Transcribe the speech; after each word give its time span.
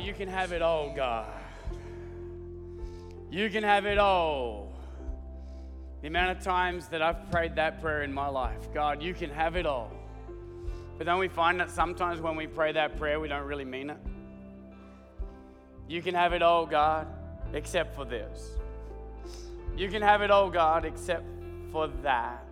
You 0.00 0.14
can 0.14 0.28
have 0.28 0.52
it 0.52 0.62
all, 0.62 0.94
God. 0.94 1.28
You 3.30 3.50
can 3.50 3.64
have 3.64 3.86
it 3.86 3.98
all. 3.98 4.72
The 6.02 6.08
amount 6.08 6.36
of 6.36 6.44
times 6.44 6.88
that 6.88 7.00
I've 7.00 7.30
prayed 7.30 7.56
that 7.56 7.80
prayer 7.80 8.02
in 8.02 8.12
my 8.12 8.28
life 8.28 8.72
God, 8.74 9.02
you 9.02 9.14
can 9.14 9.30
have 9.30 9.56
it 9.56 9.66
all. 9.66 9.90
But 10.98 11.06
then 11.06 11.18
we 11.18 11.28
find 11.28 11.58
that 11.60 11.70
sometimes 11.70 12.20
when 12.20 12.36
we 12.36 12.46
pray 12.46 12.72
that 12.72 12.98
prayer, 12.98 13.18
we 13.20 13.28
don't 13.28 13.46
really 13.46 13.64
mean 13.64 13.90
it. 13.90 13.96
You 15.88 16.02
can 16.02 16.14
have 16.14 16.32
it 16.32 16.42
all, 16.42 16.66
God, 16.66 17.06
except 17.54 17.94
for 17.94 18.04
this. 18.04 18.50
You 19.76 19.88
can 19.88 20.02
have 20.02 20.22
it 20.22 20.30
all, 20.30 20.50
God, 20.50 20.84
except 20.84 21.24
for 21.70 21.88
that. 22.02 22.44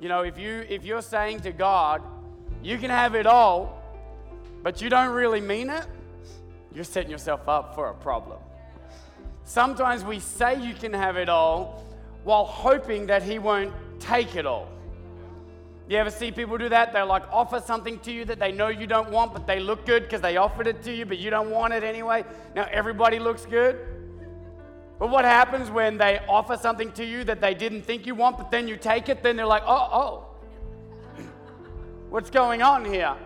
You 0.00 0.08
know, 0.08 0.22
if 0.22 0.38
you 0.38 0.64
if 0.68 0.84
you're 0.84 1.02
saying 1.02 1.40
to 1.40 1.52
God, 1.52 2.02
you 2.62 2.78
can 2.78 2.90
have 2.90 3.14
it 3.14 3.26
all, 3.26 3.77
but 4.62 4.82
you 4.82 4.88
don't 4.88 5.14
really 5.14 5.40
mean 5.40 5.70
it, 5.70 5.86
you're 6.74 6.84
setting 6.84 7.10
yourself 7.10 7.48
up 7.48 7.74
for 7.74 7.88
a 7.88 7.94
problem. 7.94 8.38
Sometimes 9.44 10.04
we 10.04 10.20
say 10.20 10.60
you 10.60 10.74
can 10.74 10.92
have 10.92 11.16
it 11.16 11.28
all 11.28 11.84
while 12.24 12.44
hoping 12.44 13.06
that 13.06 13.22
He 13.22 13.38
won't 13.38 13.72
take 13.98 14.36
it 14.36 14.44
all. 14.44 14.68
You 15.88 15.96
ever 15.96 16.10
see 16.10 16.30
people 16.30 16.58
do 16.58 16.68
that? 16.68 16.92
They'll 16.92 17.06
like 17.06 17.22
offer 17.32 17.60
something 17.60 17.98
to 18.00 18.12
you 18.12 18.26
that 18.26 18.38
they 18.38 18.52
know 18.52 18.68
you 18.68 18.86
don't 18.86 19.10
want, 19.10 19.32
but 19.32 19.46
they 19.46 19.58
look 19.58 19.86
good 19.86 20.02
because 20.02 20.20
they 20.20 20.36
offered 20.36 20.66
it 20.66 20.82
to 20.82 20.92
you, 20.94 21.06
but 21.06 21.16
you 21.18 21.30
don't 21.30 21.50
want 21.50 21.72
it 21.72 21.82
anyway. 21.82 22.24
Now 22.54 22.68
everybody 22.70 23.18
looks 23.18 23.46
good. 23.46 23.78
But 24.98 25.08
what 25.08 25.24
happens 25.24 25.70
when 25.70 25.96
they 25.96 26.20
offer 26.28 26.56
something 26.56 26.92
to 26.92 27.04
you 27.04 27.24
that 27.24 27.40
they 27.40 27.54
didn't 27.54 27.82
think 27.82 28.06
you 28.06 28.14
want, 28.14 28.36
but 28.36 28.50
then 28.50 28.68
you 28.68 28.76
take 28.76 29.08
it? 29.08 29.22
Then 29.22 29.36
they're 29.36 29.46
like, 29.46 29.62
oh, 29.64 29.88
oh, 29.92 31.22
what's 32.10 32.28
going 32.28 32.60
on 32.60 32.84
here? 32.84 33.16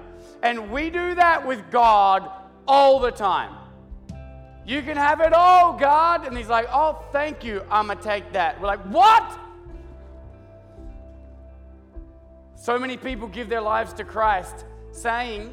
And 0.42 0.70
we 0.70 0.90
do 0.90 1.14
that 1.14 1.46
with 1.46 1.70
God 1.70 2.30
all 2.66 2.98
the 2.98 3.10
time. 3.10 3.54
You 4.64 4.82
can 4.82 4.96
have 4.96 5.20
it 5.20 5.32
all, 5.32 5.72
God. 5.78 6.26
And 6.26 6.36
He's 6.36 6.48
like, 6.48 6.66
oh, 6.72 7.04
thank 7.12 7.44
you. 7.44 7.62
I'm 7.70 7.86
going 7.86 7.98
to 7.98 8.04
take 8.04 8.32
that. 8.32 8.60
We're 8.60 8.68
like, 8.68 8.82
what? 8.86 9.38
So 12.56 12.78
many 12.78 12.96
people 12.96 13.26
give 13.26 13.48
their 13.48 13.60
lives 13.60 13.92
to 13.94 14.04
Christ 14.04 14.64
saying, 14.92 15.52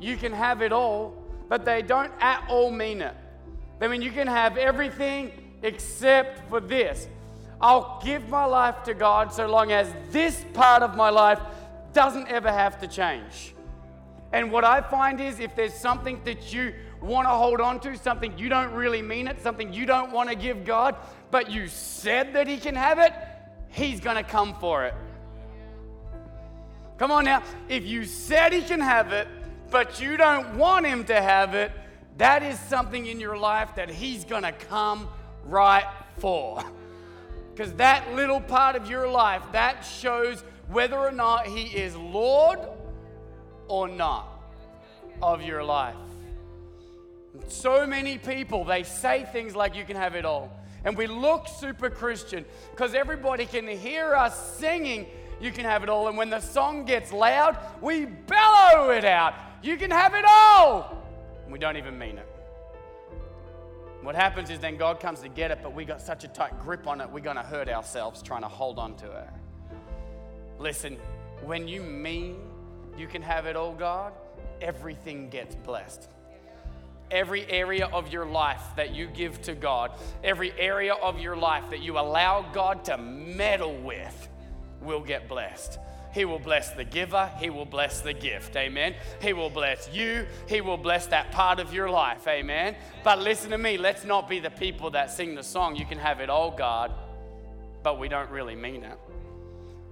you 0.00 0.16
can 0.16 0.32
have 0.32 0.62
it 0.62 0.72
all, 0.72 1.14
but 1.48 1.64
they 1.64 1.82
don't 1.82 2.12
at 2.20 2.44
all 2.48 2.70
mean 2.70 3.02
it. 3.02 3.14
They 3.80 3.88
mean, 3.88 4.02
you 4.02 4.12
can 4.12 4.26
have 4.26 4.56
everything 4.56 5.32
except 5.62 6.48
for 6.48 6.60
this. 6.60 7.08
I'll 7.60 8.00
give 8.04 8.28
my 8.28 8.44
life 8.44 8.82
to 8.84 8.94
God 8.94 9.32
so 9.32 9.46
long 9.46 9.72
as 9.72 9.92
this 10.10 10.44
part 10.54 10.82
of 10.82 10.96
my 10.96 11.10
life 11.10 11.40
doesn't 11.92 12.28
ever 12.28 12.50
have 12.50 12.80
to 12.80 12.86
change. 12.86 13.54
And 14.32 14.52
what 14.52 14.64
I 14.64 14.80
find 14.80 15.20
is 15.20 15.40
if 15.40 15.56
there's 15.56 15.74
something 15.74 16.20
that 16.24 16.52
you 16.52 16.72
want 17.00 17.26
to 17.26 17.30
hold 17.30 17.60
on 17.60 17.80
to, 17.80 17.96
something 17.96 18.36
you 18.38 18.48
don't 18.48 18.72
really 18.72 19.02
mean 19.02 19.26
it, 19.26 19.40
something 19.42 19.72
you 19.72 19.86
don't 19.86 20.12
want 20.12 20.28
to 20.28 20.36
give 20.36 20.64
God, 20.64 20.96
but 21.30 21.50
you 21.50 21.66
said 21.66 22.34
that 22.34 22.46
He 22.46 22.58
can 22.58 22.76
have 22.76 22.98
it, 22.98 23.12
He's 23.68 24.00
going 24.00 24.16
to 24.16 24.22
come 24.22 24.54
for 24.60 24.84
it. 24.84 24.94
Come 26.98 27.10
on 27.10 27.24
now. 27.24 27.42
If 27.68 27.86
you 27.86 28.04
said 28.04 28.52
He 28.52 28.62
can 28.62 28.80
have 28.80 29.12
it, 29.12 29.26
but 29.70 30.00
you 30.00 30.16
don't 30.16 30.56
want 30.56 30.86
Him 30.86 31.04
to 31.04 31.20
have 31.20 31.54
it, 31.54 31.72
that 32.18 32.42
is 32.42 32.58
something 32.60 33.06
in 33.06 33.18
your 33.18 33.36
life 33.36 33.74
that 33.76 33.88
He's 33.88 34.24
going 34.24 34.42
to 34.42 34.52
come 34.52 35.08
right 35.44 35.88
for. 36.18 36.62
Because 37.52 37.74
that 37.74 38.14
little 38.14 38.40
part 38.40 38.74
of 38.74 38.88
your 38.88 39.06
life, 39.06 39.42
that 39.52 39.82
shows 39.82 40.42
whether 40.70 40.96
or 40.96 41.10
not 41.10 41.46
He 41.46 41.64
is 41.64 41.94
Lord 41.94 42.58
or 43.70 43.88
not 43.88 44.28
of 45.22 45.42
your 45.42 45.62
life. 45.62 45.94
So 47.46 47.86
many 47.86 48.18
people, 48.18 48.64
they 48.64 48.82
say 48.82 49.24
things 49.32 49.54
like, 49.54 49.76
You 49.76 49.84
can 49.84 49.96
have 49.96 50.14
it 50.16 50.24
all. 50.24 50.50
And 50.84 50.96
we 50.96 51.06
look 51.06 51.46
super 51.46 51.88
Christian 51.88 52.44
because 52.72 52.94
everybody 52.94 53.46
can 53.46 53.68
hear 53.68 54.14
us 54.14 54.56
singing, 54.58 55.06
You 55.40 55.52
can 55.52 55.64
have 55.64 55.82
it 55.84 55.88
all. 55.88 56.08
And 56.08 56.18
when 56.18 56.30
the 56.30 56.40
song 56.40 56.84
gets 56.84 57.12
loud, 57.12 57.56
we 57.80 58.06
bellow 58.06 58.90
it 58.90 59.04
out, 59.04 59.34
You 59.62 59.76
can 59.76 59.92
have 59.92 60.14
it 60.14 60.24
all. 60.28 60.98
And 61.44 61.52
we 61.52 61.58
don't 61.58 61.76
even 61.76 61.96
mean 61.96 62.18
it. 62.18 62.26
What 64.02 64.16
happens 64.16 64.50
is 64.50 64.58
then 64.58 64.76
God 64.76 64.98
comes 64.98 65.20
to 65.20 65.28
get 65.28 65.50
it, 65.50 65.60
but 65.62 65.74
we 65.74 65.84
got 65.84 66.00
such 66.00 66.24
a 66.24 66.28
tight 66.28 66.58
grip 66.58 66.88
on 66.88 67.00
it, 67.00 67.10
we're 67.10 67.20
going 67.20 67.36
to 67.36 67.42
hurt 67.42 67.68
ourselves 67.68 68.22
trying 68.22 68.42
to 68.42 68.48
hold 68.48 68.78
on 68.78 68.96
to 68.96 69.06
it. 69.06 69.28
Listen, 70.58 70.96
when 71.44 71.68
you 71.68 71.82
mean 71.82 72.49
you 73.00 73.06
can 73.06 73.22
have 73.22 73.46
it 73.46 73.56
all, 73.56 73.72
God, 73.72 74.12
everything 74.60 75.30
gets 75.30 75.54
blessed. 75.54 76.08
Every 77.10 77.50
area 77.50 77.86
of 77.86 78.12
your 78.12 78.26
life 78.26 78.62
that 78.76 78.94
you 78.94 79.06
give 79.06 79.40
to 79.42 79.54
God, 79.54 79.92
every 80.22 80.52
area 80.58 80.94
of 80.94 81.18
your 81.18 81.34
life 81.34 81.70
that 81.70 81.80
you 81.80 81.98
allow 81.98 82.42
God 82.52 82.84
to 82.84 82.98
meddle 82.98 83.76
with, 83.78 84.28
will 84.82 85.00
get 85.00 85.28
blessed. 85.28 85.78
He 86.12 86.24
will 86.24 86.38
bless 86.38 86.70
the 86.70 86.84
giver. 86.84 87.30
He 87.38 87.50
will 87.50 87.64
bless 87.64 88.00
the 88.00 88.12
gift. 88.12 88.56
Amen. 88.56 88.94
He 89.20 89.32
will 89.32 89.50
bless 89.50 89.88
you. 89.92 90.26
He 90.48 90.60
will 90.60 90.76
bless 90.76 91.06
that 91.06 91.30
part 91.32 91.60
of 91.60 91.72
your 91.72 91.88
life. 91.88 92.26
Amen. 92.26 92.76
But 93.04 93.20
listen 93.20 93.50
to 93.50 93.58
me. 93.58 93.78
Let's 93.78 94.04
not 94.04 94.28
be 94.28 94.40
the 94.40 94.50
people 94.50 94.90
that 94.90 95.10
sing 95.10 95.34
the 95.34 95.42
song, 95.42 95.76
You 95.76 95.86
can 95.86 95.98
have 95.98 96.20
it 96.20 96.28
all, 96.28 96.50
God, 96.50 96.92
but 97.82 97.98
we 97.98 98.08
don't 98.08 98.30
really 98.30 98.56
mean 98.56 98.84
it. 98.84 98.98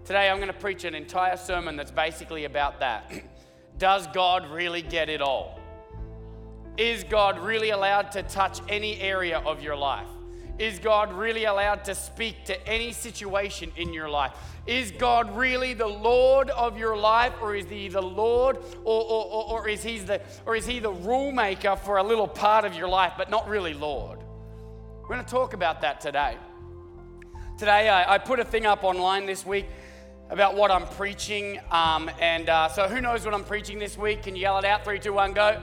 Today, 0.08 0.30
I'm 0.30 0.38
going 0.38 0.48
to 0.48 0.54
preach 0.54 0.84
an 0.84 0.94
entire 0.94 1.36
sermon 1.36 1.76
that's 1.76 1.90
basically 1.90 2.46
about 2.46 2.80
that. 2.80 3.12
Does 3.78 4.06
God 4.06 4.50
really 4.50 4.80
get 4.80 5.10
it 5.10 5.20
all? 5.20 5.60
Is 6.78 7.04
God 7.04 7.38
really 7.38 7.68
allowed 7.68 8.10
to 8.12 8.22
touch 8.22 8.60
any 8.70 8.98
area 9.02 9.40
of 9.40 9.62
your 9.62 9.76
life? 9.76 10.08
Is 10.58 10.78
God 10.78 11.12
really 11.12 11.44
allowed 11.44 11.84
to 11.84 11.94
speak 11.94 12.46
to 12.46 12.66
any 12.66 12.90
situation 12.90 13.70
in 13.76 13.92
your 13.92 14.08
life? 14.08 14.32
Is 14.66 14.92
God 14.92 15.36
really 15.36 15.74
the 15.74 15.86
Lord 15.86 16.48
of 16.48 16.78
your 16.78 16.96
life, 16.96 17.34
or 17.42 17.54
is 17.54 17.66
He 17.66 17.90
the 17.90 18.00
Lord, 18.00 18.56
or, 18.84 19.04
or, 19.04 19.60
or, 19.60 19.68
is, 19.68 19.82
he 19.82 19.98
the, 19.98 20.22
or 20.46 20.56
is 20.56 20.64
He 20.64 20.78
the 20.78 20.90
rule 20.90 21.32
maker 21.32 21.76
for 21.76 21.98
a 21.98 22.02
little 22.02 22.28
part 22.28 22.64
of 22.64 22.74
your 22.74 22.88
life, 22.88 23.12
but 23.18 23.28
not 23.28 23.46
really 23.46 23.74
Lord? 23.74 24.20
We're 25.02 25.08
going 25.08 25.22
to 25.22 25.30
talk 25.30 25.52
about 25.52 25.82
that 25.82 26.00
today. 26.00 26.38
Today, 27.58 27.90
I, 27.90 28.14
I 28.14 28.18
put 28.18 28.40
a 28.40 28.44
thing 28.44 28.64
up 28.64 28.84
online 28.84 29.26
this 29.26 29.44
week 29.44 29.66
about 30.30 30.54
what 30.54 30.70
I'm 30.70 30.86
preaching. 30.86 31.60
Um, 31.70 32.10
and 32.20 32.48
uh, 32.48 32.68
so, 32.68 32.88
who 32.88 33.00
knows 33.00 33.24
what 33.24 33.34
I'm 33.34 33.44
preaching 33.44 33.78
this 33.78 33.96
week? 33.96 34.22
Can 34.22 34.36
you 34.36 34.42
yell 34.42 34.58
it 34.58 34.64
out? 34.64 34.84
Three, 34.84 34.98
two, 34.98 35.12
one, 35.12 35.32
go. 35.32 35.60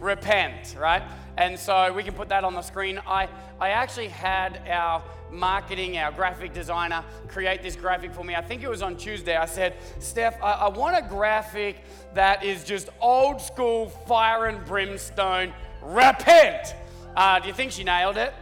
Repent, 0.00 0.76
right? 0.78 1.02
And 1.36 1.58
so 1.58 1.92
we 1.92 2.02
can 2.02 2.14
put 2.14 2.28
that 2.28 2.44
on 2.44 2.54
the 2.54 2.62
screen. 2.62 3.00
I, 3.06 3.28
I 3.60 3.70
actually 3.70 4.08
had 4.08 4.60
our 4.68 5.02
marketing, 5.32 5.98
our 5.98 6.12
graphic 6.12 6.52
designer, 6.52 7.04
create 7.26 7.62
this 7.62 7.74
graphic 7.74 8.12
for 8.12 8.22
me. 8.22 8.36
I 8.36 8.40
think 8.40 8.62
it 8.62 8.68
was 8.68 8.82
on 8.82 8.96
Tuesday. 8.96 9.34
I 9.34 9.46
said, 9.46 9.74
Steph, 9.98 10.40
I, 10.42 10.52
I 10.52 10.68
want 10.68 10.96
a 10.96 11.08
graphic 11.08 11.82
that 12.14 12.44
is 12.44 12.62
just 12.64 12.88
old 13.00 13.40
school 13.40 13.88
fire 13.88 14.46
and 14.46 14.64
brimstone. 14.64 15.52
Repent. 15.82 16.74
Uh, 17.16 17.40
do 17.40 17.48
you 17.48 17.54
think 17.54 17.72
she 17.72 17.82
nailed 17.82 18.16
it? 18.16 18.32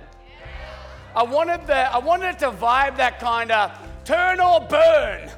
I 1.14 1.22
wanted 1.24 1.66
the 1.66 1.76
I 1.76 1.98
wanted 1.98 2.30
it 2.30 2.38
to 2.38 2.50
vibe 2.50 2.96
that 2.96 3.20
kind 3.20 3.50
of 3.50 3.70
turn 4.04 4.40
or 4.40 4.60
burn. 4.60 5.30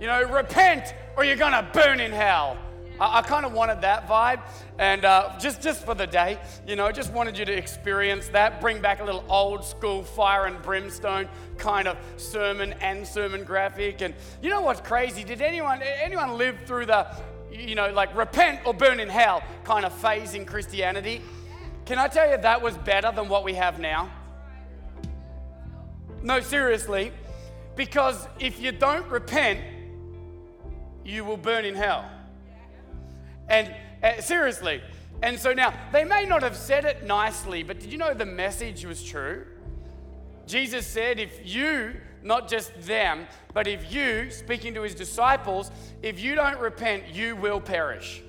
You 0.00 0.06
know, 0.06 0.22
repent 0.24 0.94
or 1.16 1.24
you're 1.24 1.36
gonna 1.36 1.68
burn 1.72 2.00
in 2.00 2.12
hell. 2.12 2.58
I, 3.00 3.18
I 3.18 3.22
kind 3.22 3.46
of 3.46 3.52
wanted 3.52 3.80
that 3.82 4.08
vibe, 4.08 4.40
and 4.78 5.04
uh, 5.04 5.38
just 5.38 5.62
just 5.62 5.84
for 5.84 5.94
the 5.94 6.06
day, 6.06 6.38
you 6.66 6.76
know, 6.76 6.90
just 6.92 7.12
wanted 7.12 7.38
you 7.38 7.44
to 7.44 7.52
experience 7.52 8.28
that. 8.28 8.60
Bring 8.60 8.80
back 8.80 9.00
a 9.00 9.04
little 9.04 9.24
old 9.28 9.64
school 9.64 10.02
fire 10.02 10.46
and 10.46 10.60
brimstone 10.62 11.28
kind 11.58 11.88
of 11.88 11.96
sermon 12.16 12.74
and 12.80 13.06
sermon 13.06 13.44
graphic. 13.44 14.02
And 14.02 14.14
you 14.42 14.50
know 14.50 14.60
what's 14.60 14.80
crazy? 14.80 15.24
Did 15.24 15.40
anyone 15.40 15.82
anyone 15.82 16.36
live 16.36 16.56
through 16.66 16.86
the 16.86 17.06
you 17.50 17.74
know 17.74 17.90
like 17.90 18.14
repent 18.16 18.60
or 18.66 18.74
burn 18.74 19.00
in 19.00 19.08
hell 19.08 19.42
kind 19.64 19.84
of 19.84 19.92
phase 19.94 20.34
in 20.34 20.44
Christianity? 20.44 21.22
Can 21.86 21.98
I 21.98 22.08
tell 22.08 22.28
you 22.28 22.36
that 22.36 22.60
was 22.60 22.76
better 22.78 23.12
than 23.12 23.28
what 23.28 23.44
we 23.44 23.54
have 23.54 23.78
now? 23.78 24.10
No, 26.22 26.40
seriously. 26.40 27.12
Because 27.76 28.26
if 28.40 28.58
you 28.58 28.72
don't 28.72 29.06
repent, 29.08 29.60
you 31.04 31.24
will 31.24 31.36
burn 31.36 31.64
in 31.64 31.74
hell. 31.74 32.10
And 33.48 33.72
uh, 34.02 34.20
seriously. 34.20 34.82
And 35.22 35.38
so 35.38 35.52
now, 35.52 35.72
they 35.92 36.04
may 36.04 36.26
not 36.26 36.42
have 36.42 36.56
said 36.56 36.84
it 36.84 37.04
nicely, 37.04 37.62
but 37.62 37.78
did 37.78 37.92
you 37.92 37.98
know 37.98 38.12
the 38.12 38.26
message 38.26 38.84
was 38.84 39.02
true? 39.02 39.46
Jesus 40.46 40.86
said, 40.86 41.18
if 41.18 41.40
you, 41.44 41.96
not 42.22 42.48
just 42.48 42.72
them, 42.82 43.26
but 43.52 43.66
if 43.66 43.92
you, 43.92 44.30
speaking 44.30 44.74
to 44.74 44.82
his 44.82 44.94
disciples, 44.94 45.70
if 46.02 46.20
you 46.20 46.34
don't 46.34 46.58
repent, 46.58 47.08
you 47.12 47.36
will 47.36 47.60
perish. 47.60 48.22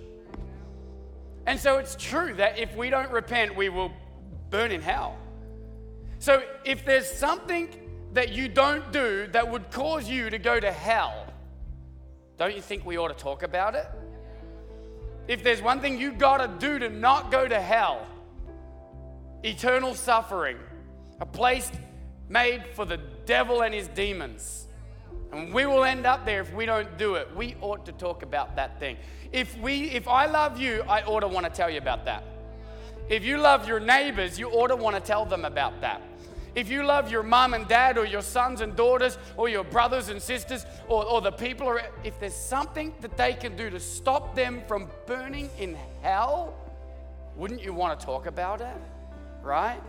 And 1.45 1.59
so 1.59 1.77
it's 1.77 1.95
true 1.95 2.33
that 2.35 2.57
if 2.57 2.75
we 2.75 2.89
don't 2.89 3.11
repent, 3.11 3.55
we 3.55 3.69
will 3.69 3.91
burn 4.49 4.71
in 4.71 4.81
hell. 4.81 5.17
So 6.19 6.43
if 6.65 6.85
there's 6.85 7.09
something 7.09 7.69
that 8.13 8.29
you 8.29 8.47
don't 8.47 8.91
do 8.91 9.27
that 9.27 9.49
would 9.49 9.69
cause 9.71 10.09
you 10.09 10.29
to 10.29 10.37
go 10.37 10.59
to 10.59 10.71
hell, 10.71 11.27
don't 12.37 12.55
you 12.55 12.61
think 12.61 12.85
we 12.85 12.97
ought 12.97 13.09
to 13.09 13.13
talk 13.13 13.43
about 13.43 13.75
it? 13.75 13.87
If 15.27 15.43
there's 15.43 15.61
one 15.61 15.81
thing 15.81 15.99
you 15.99 16.13
got 16.13 16.37
to 16.37 16.67
do 16.67 16.79
to 16.79 16.89
not 16.89 17.31
go 17.31 17.47
to 17.47 17.59
hell, 17.59 18.07
eternal 19.43 19.93
suffering, 19.93 20.57
a 21.19 21.25
place 21.25 21.71
made 22.29 22.63
for 22.73 22.85
the 22.85 22.97
devil 23.25 23.61
and 23.61 23.73
his 23.73 23.87
demons. 23.89 24.67
And 25.31 25.53
we 25.53 25.65
will 25.65 25.83
end 25.83 26.05
up 26.05 26.25
there 26.25 26.41
if 26.41 26.53
we 26.53 26.65
don't 26.65 26.97
do 26.97 27.15
it. 27.15 27.27
We 27.35 27.55
ought 27.61 27.85
to 27.85 27.91
talk 27.91 28.23
about 28.23 28.55
that 28.55 28.79
thing. 28.79 28.97
If 29.31 29.57
we 29.57 29.89
if 29.91 30.07
I 30.07 30.25
love 30.25 30.59
you, 30.59 30.83
I 30.87 31.01
ought 31.01 31.21
to 31.21 31.27
want 31.27 31.45
to 31.45 31.51
tell 31.51 31.69
you 31.69 31.79
about 31.79 32.05
that. 32.05 32.23
If 33.09 33.23
you 33.23 33.37
love 33.37 33.67
your 33.67 33.79
neighbors, 33.79 34.39
you 34.39 34.49
ought 34.49 34.67
to 34.67 34.75
want 34.75 34.95
to 34.95 35.01
tell 35.01 35.25
them 35.25 35.45
about 35.45 35.81
that. 35.81 36.01
If 36.57 36.71
you 36.71 36.83
love 36.83 37.11
your 37.11 37.21
mom 37.21 37.53
and 37.53 37.67
dad 37.67 37.99
or 37.99 38.05
your 38.05 38.23
sons 38.23 38.61
and 38.61 38.75
daughters 38.75 39.19
or 39.37 39.47
your 39.47 39.63
brothers 39.63 40.09
and 40.09 40.19
sisters 40.19 40.65
or, 40.87 41.05
or 41.05 41.21
the 41.21 41.31
people, 41.31 41.77
if 42.03 42.19
there's 42.19 42.33
something 42.33 42.95
that 43.01 43.15
they 43.15 43.33
can 43.33 43.55
do 43.55 43.69
to 43.69 43.79
stop 43.79 44.33
them 44.33 44.63
from 44.67 44.87
burning 45.05 45.51
in 45.59 45.77
hell, 46.01 46.55
wouldn't 47.35 47.61
you 47.61 47.73
want 47.73 47.99
to 47.99 48.03
talk 48.03 48.25
about 48.25 48.61
it? 48.61 48.75
Right? 49.43 49.79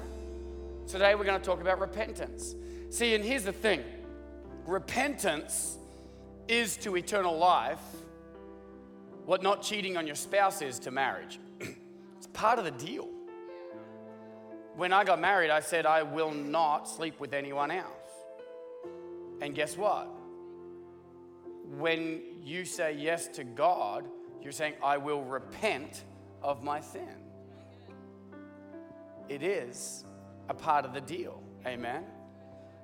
Today 0.86 1.14
we're 1.14 1.24
going 1.24 1.40
to 1.40 1.46
talk 1.46 1.62
about 1.62 1.80
repentance. 1.80 2.54
See, 2.90 3.14
and 3.14 3.24
here's 3.24 3.44
the 3.44 3.52
thing 3.52 3.82
repentance 4.66 5.78
is 6.48 6.76
to 6.76 6.98
eternal 6.98 7.38
life 7.38 7.80
what 9.24 9.42
not 9.42 9.62
cheating 9.62 9.96
on 9.96 10.06
your 10.06 10.16
spouse 10.16 10.60
is 10.60 10.78
to 10.80 10.90
marriage. 10.90 11.40
it's 11.60 12.26
part 12.34 12.58
of 12.58 12.66
the 12.66 12.72
deal 12.72 13.08
when 14.78 14.92
I 14.92 15.02
got 15.02 15.20
married, 15.20 15.50
I 15.50 15.58
said, 15.58 15.86
I 15.86 16.04
will 16.04 16.30
not 16.30 16.88
sleep 16.88 17.18
with 17.18 17.34
anyone 17.34 17.72
else. 17.72 18.12
And 19.40 19.52
guess 19.52 19.76
what? 19.76 20.08
When 21.76 22.22
you 22.44 22.64
say 22.64 22.94
yes 22.96 23.26
to 23.28 23.42
God, 23.42 24.04
you're 24.40 24.52
saying, 24.52 24.74
I 24.80 24.96
will 24.96 25.24
repent 25.24 26.04
of 26.44 26.62
my 26.62 26.80
sin. 26.80 27.08
It 29.28 29.42
is 29.42 30.04
a 30.48 30.54
part 30.54 30.84
of 30.84 30.94
the 30.94 31.00
deal. 31.00 31.42
Amen. 31.66 32.04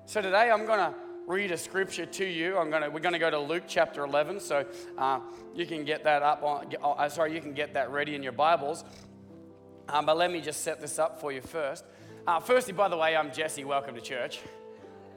So 0.03 0.21
today 0.21 0.51
I'm 0.51 0.65
going 0.65 0.79
to 0.79 0.93
read 1.27 1.51
a 1.51 1.57
scripture 1.57 2.05
to 2.05 2.25
you. 2.25 2.57
I'm 2.57 2.69
gonna, 2.69 2.89
we're 2.89 2.99
going 2.99 3.13
to 3.13 3.19
go 3.19 3.29
to 3.29 3.39
Luke 3.39 3.63
chapter 3.67 4.03
11. 4.03 4.41
So 4.41 4.65
uh, 4.97 5.21
you 5.55 5.65
can 5.65 5.85
get 5.85 6.03
that 6.03 6.23
up 6.23 6.43
on, 6.43 6.73
uh, 6.83 7.07
sorry, 7.07 7.33
you 7.33 7.39
can 7.39 7.53
get 7.53 7.73
that 7.73 7.89
ready 7.89 8.15
in 8.15 8.21
your 8.21 8.33
Bibles. 8.33 8.83
Um, 9.87 10.05
but 10.05 10.17
let 10.17 10.31
me 10.31 10.41
just 10.41 10.61
set 10.61 10.81
this 10.81 10.97
up 10.97 11.21
for 11.21 11.31
you 11.31 11.41
first. 11.41 11.85
Uh, 12.25 12.39
firstly, 12.39 12.73
by 12.73 12.87
the 12.87 12.97
way, 12.97 13.15
I'm 13.15 13.31
Jesse. 13.31 13.63
Welcome 13.63 13.93
to 13.93 14.01
church. 14.01 14.39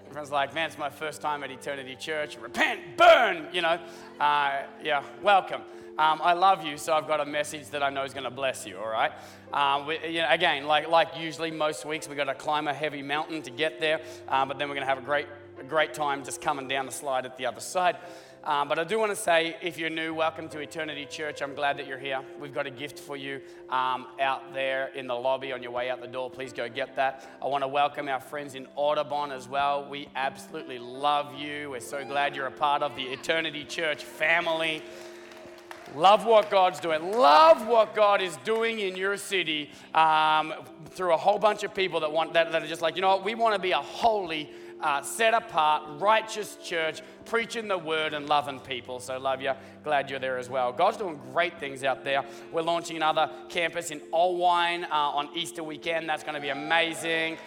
Everyone's 0.06 0.30
like, 0.30 0.54
man, 0.54 0.68
it's 0.68 0.76
my 0.76 0.90
first 0.90 1.22
time 1.22 1.42
at 1.42 1.50
Eternity 1.50 1.96
Church. 1.96 2.36
Repent, 2.36 2.96
burn, 2.98 3.46
you 3.52 3.62
know. 3.62 3.78
Uh, 4.20 4.62
yeah, 4.82 5.02
welcome. 5.22 5.62
Um, 5.98 6.20
I 6.22 6.34
love 6.34 6.64
you, 6.64 6.76
so 6.76 6.92
I've 6.92 7.08
got 7.08 7.20
a 7.20 7.24
message 7.24 7.68
that 7.70 7.82
I 7.82 7.88
know 7.88 8.04
is 8.04 8.12
going 8.12 8.24
to 8.24 8.30
bless 8.30 8.66
you, 8.66 8.78
all 8.78 8.88
right? 8.88 9.12
Um, 9.54 9.86
we, 9.86 9.98
you 10.06 10.20
know, 10.20 10.28
again, 10.28 10.66
like, 10.66 10.88
like 10.88 11.08
usually 11.18 11.50
most 11.50 11.86
weeks, 11.86 12.06
we've 12.06 12.16
got 12.16 12.24
to 12.24 12.34
climb 12.34 12.68
a 12.68 12.74
heavy 12.74 13.02
mountain 13.02 13.40
to 13.42 13.50
get 13.50 13.80
there, 13.80 14.00
um, 14.28 14.48
but 14.48 14.58
then 14.58 14.68
we're 14.68 14.74
going 14.74 14.86
to 14.86 14.88
have 14.88 14.98
a 14.98 15.06
great, 15.06 15.26
a 15.58 15.64
great 15.64 15.94
time 15.94 16.24
just 16.24 16.42
coming 16.42 16.68
down 16.68 16.86
the 16.86 16.92
slide 16.92 17.24
at 17.24 17.36
the 17.38 17.46
other 17.46 17.60
side. 17.60 17.96
Um, 18.44 18.68
but 18.68 18.78
I 18.78 18.84
do 18.84 18.98
want 18.98 19.10
to 19.10 19.16
say, 19.16 19.56
if 19.60 19.78
you're 19.78 19.90
new, 19.90 20.14
welcome 20.14 20.48
to 20.50 20.60
Eternity 20.60 21.06
Church. 21.06 21.42
I'm 21.42 21.54
glad 21.54 21.76
that 21.78 21.86
you're 21.86 21.98
here. 21.98 22.20
We've 22.40 22.54
got 22.54 22.66
a 22.66 22.70
gift 22.70 22.98
for 22.98 23.16
you 23.16 23.40
um, 23.68 24.06
out 24.20 24.54
there 24.54 24.88
in 24.94 25.06
the 25.06 25.14
lobby 25.14 25.52
on 25.52 25.62
your 25.62 25.72
way 25.72 25.90
out 25.90 26.00
the 26.00 26.06
door. 26.06 26.30
Please 26.30 26.52
go 26.52 26.68
get 26.68 26.96
that. 26.96 27.28
I 27.42 27.46
want 27.46 27.64
to 27.64 27.68
welcome 27.68 28.08
our 28.08 28.20
friends 28.20 28.54
in 28.54 28.66
Audubon 28.76 29.32
as 29.32 29.48
well. 29.48 29.86
We 29.88 30.08
absolutely 30.14 30.78
love 30.78 31.34
you. 31.34 31.70
We're 31.70 31.80
so 31.80 32.04
glad 32.04 32.34
you're 32.34 32.46
a 32.46 32.50
part 32.50 32.82
of 32.82 32.94
the 32.96 33.02
Eternity 33.02 33.64
Church 33.64 34.04
family. 34.04 34.82
Love 35.94 36.24
what 36.24 36.50
God's 36.50 36.80
doing. 36.80 37.12
Love 37.12 37.66
what 37.66 37.94
God 37.94 38.22
is 38.22 38.36
doing 38.44 38.78
in 38.78 38.94
your 38.94 39.16
city 39.16 39.70
um, 39.94 40.54
through 40.90 41.12
a 41.12 41.16
whole 41.16 41.38
bunch 41.38 41.64
of 41.64 41.74
people 41.74 42.00
that 42.00 42.12
want 42.12 42.34
that, 42.34 42.52
that 42.52 42.62
are 42.62 42.66
just 42.66 42.82
like, 42.82 42.94
you 42.94 43.02
know 43.02 43.08
what, 43.08 43.24
we 43.24 43.34
want 43.34 43.54
to 43.54 43.60
be 43.60 43.72
a 43.72 43.78
holy 43.78 44.50
uh, 44.80 45.02
set 45.02 45.34
apart, 45.34 45.82
righteous 46.00 46.56
church, 46.62 47.02
preaching 47.24 47.68
the 47.68 47.78
word 47.78 48.14
and 48.14 48.28
loving 48.28 48.60
people. 48.60 49.00
So, 49.00 49.18
love 49.18 49.42
you. 49.42 49.52
Glad 49.84 50.10
you're 50.10 50.18
there 50.18 50.38
as 50.38 50.48
well. 50.48 50.72
God's 50.72 50.96
doing 50.96 51.20
great 51.32 51.58
things 51.58 51.84
out 51.84 52.04
there. 52.04 52.24
We're 52.52 52.62
launching 52.62 52.96
another 52.96 53.30
campus 53.48 53.90
in 53.90 54.00
Allwine 54.12 54.84
uh, 54.84 54.94
on 54.94 55.28
Easter 55.34 55.62
weekend. 55.62 56.08
That's 56.08 56.22
going 56.22 56.34
to 56.34 56.40
be 56.40 56.50
amazing. 56.50 57.38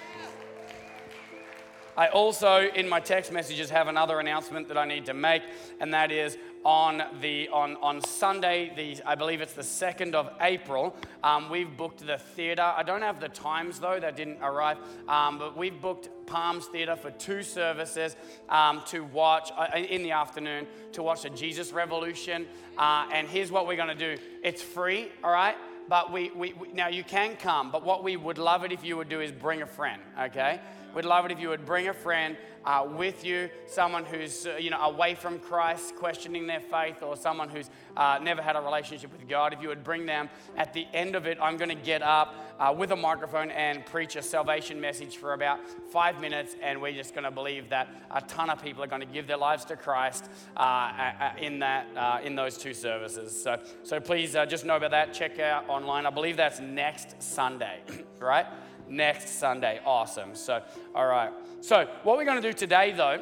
I 1.98 2.08
also, 2.08 2.70
in 2.70 2.88
my 2.88 3.00
text 3.00 3.32
messages, 3.32 3.70
have 3.70 3.88
another 3.88 4.20
announcement 4.20 4.70
that 4.70 4.78
I 4.78 4.86
need 4.86 5.06
to 5.08 5.14
make, 5.14 5.44
and 5.80 5.94
that 5.94 6.12
is 6.12 6.38
on 6.64 7.04
the 7.20 7.50
on 7.50 7.76
on 7.78 8.02
Sunday, 8.02 8.72
the 8.76 9.04
I 9.06 9.16
believe 9.16 9.42
it's 9.42 9.54
the 9.54 9.64
second 9.64 10.16
of 10.16 10.30
April. 10.40 10.96
Um, 11.24 11.50
we've 11.50 11.76
booked 11.76 12.06
the 12.06 12.18
theatre. 12.18 12.62
I 12.62 12.84
don't 12.84 13.02
have 13.02 13.20
the 13.20 13.30
times 13.30 13.80
though; 13.80 14.00
that 14.00 14.16
didn't 14.16 14.40
arrive. 14.42 14.78
Um, 15.08 15.38
but 15.38 15.58
we've 15.58 15.80
booked 15.82 16.10
Palms 16.32 16.68
Theatre 16.68 16.96
for 16.96 17.12
two 17.12 17.44
services 17.44 18.16
um, 18.48 18.82
to 18.88 19.04
watch 19.04 19.52
uh, 19.58 19.68
in 19.78 20.02
the 20.02 20.12
afternoon 20.12 20.66
to 20.94 21.04
watch 21.04 21.24
the 21.24 21.30
Jesus 21.30 21.74
Revolution. 21.74 22.48
Uh, 22.78 23.06
and 23.12 23.28
here's 23.28 23.52
what 23.52 23.68
we're 23.68 23.76
going 23.76 23.96
to 23.98 24.16
do: 24.16 24.22
it's 24.42 24.62
free, 24.62 25.10
all 25.24 25.32
right. 25.32 25.56
But 25.90 26.14
we, 26.14 26.32
we, 26.34 26.54
we 26.54 26.72
now 26.72 26.88
you 26.88 27.04
can 27.04 27.36
come. 27.36 27.70
But 27.70 27.84
what 27.84 28.02
we 28.02 28.16
would 28.16 28.38
love 28.38 28.64
it 28.64 28.72
if 28.72 28.86
you 28.86 28.96
would 28.96 29.10
do 29.10 29.20
is 29.20 29.32
bring 29.32 29.62
a 29.62 29.68
friend, 29.68 30.02
okay? 30.18 30.62
We'd 30.94 31.06
love 31.06 31.26
it 31.26 31.32
if 31.32 31.40
you 31.40 31.50
would 31.50 31.66
bring 31.66 31.88
a 31.88 31.94
friend 31.94 32.38
uh, 32.66 32.88
with 32.90 33.26
you, 33.26 33.50
someone 33.66 34.06
who's 34.06 34.46
uh, 34.46 34.58
you 34.58 34.70
know 34.70 34.82
away 34.82 35.16
from 35.16 35.40
Christ, 35.40 35.96
questioning 35.96 36.48
their 36.48 36.60
faith, 36.60 37.02
or 37.02 37.16
someone 37.16 37.50
who's 37.50 37.70
uh, 37.98 38.20
never 38.22 38.42
had 38.42 38.56
a 38.56 38.62
relationship 38.62 39.12
with 39.12 39.28
God. 39.28 39.54
If 39.54 39.62
you 39.62 39.70
would 39.70 39.84
bring 39.84 40.06
them, 40.06 40.30
at 40.56 40.74
the 40.74 40.86
end 40.94 41.16
of 41.16 41.26
it, 41.26 41.38
I'm 41.42 41.58
going 41.58 41.70
to 41.70 41.84
get 41.84 42.02
up 42.02 42.36
uh, 42.60 42.74
with 42.78 42.92
a 42.92 42.96
microphone 42.96 43.52
and 43.52 43.86
preach 43.86 44.16
a 44.16 44.22
salvation 44.22 44.80
message 44.80 45.18
for 45.18 45.34
about 45.34 45.60
five 45.92 46.20
minutes, 46.22 46.56
and 46.62 46.82
we're 46.82 46.94
just 46.94 47.14
going 47.14 47.24
to 47.24 47.32
believe 47.32 47.70
that 47.70 47.90
a 48.12 48.22
ton 48.22 48.50
of 48.50 48.62
people 48.62 48.84
are 48.84 48.88
going 48.88 49.02
to 49.02 49.08
give 49.08 49.28
their 49.28 49.38
lives 49.38 49.66
to 49.66 49.76
Christ 49.76 50.30
uh, 50.58 51.32
in 51.40 51.60
that 51.60 51.88
uh, 51.96 52.20
in 52.24 52.36
those 52.36 52.58
two 52.58 52.74
services. 52.74 53.42
So 53.42 53.60
so 53.84 54.00
please 54.00 54.34
just 54.48 54.66
know 54.66 54.76
about 54.76 54.92
that. 54.92 55.14
Check 55.14 55.40
out 55.40 55.68
online. 55.70 56.06
I 56.06 56.10
believe 56.10 56.38
that's 56.38 56.60
next 56.60 57.22
Sunday, 57.22 57.80
right? 58.20 58.46
Next 58.92 59.40
Sunday. 59.40 59.80
Awesome. 59.86 60.36
So, 60.36 60.62
all 60.94 61.08
right. 61.08 61.32
So, 61.62 61.88
what 62.04 62.18
we're 62.18 62.26
going 62.26 62.42
to 62.42 62.48
do 62.48 62.54
today, 62.54 62.92
though, 62.92 63.22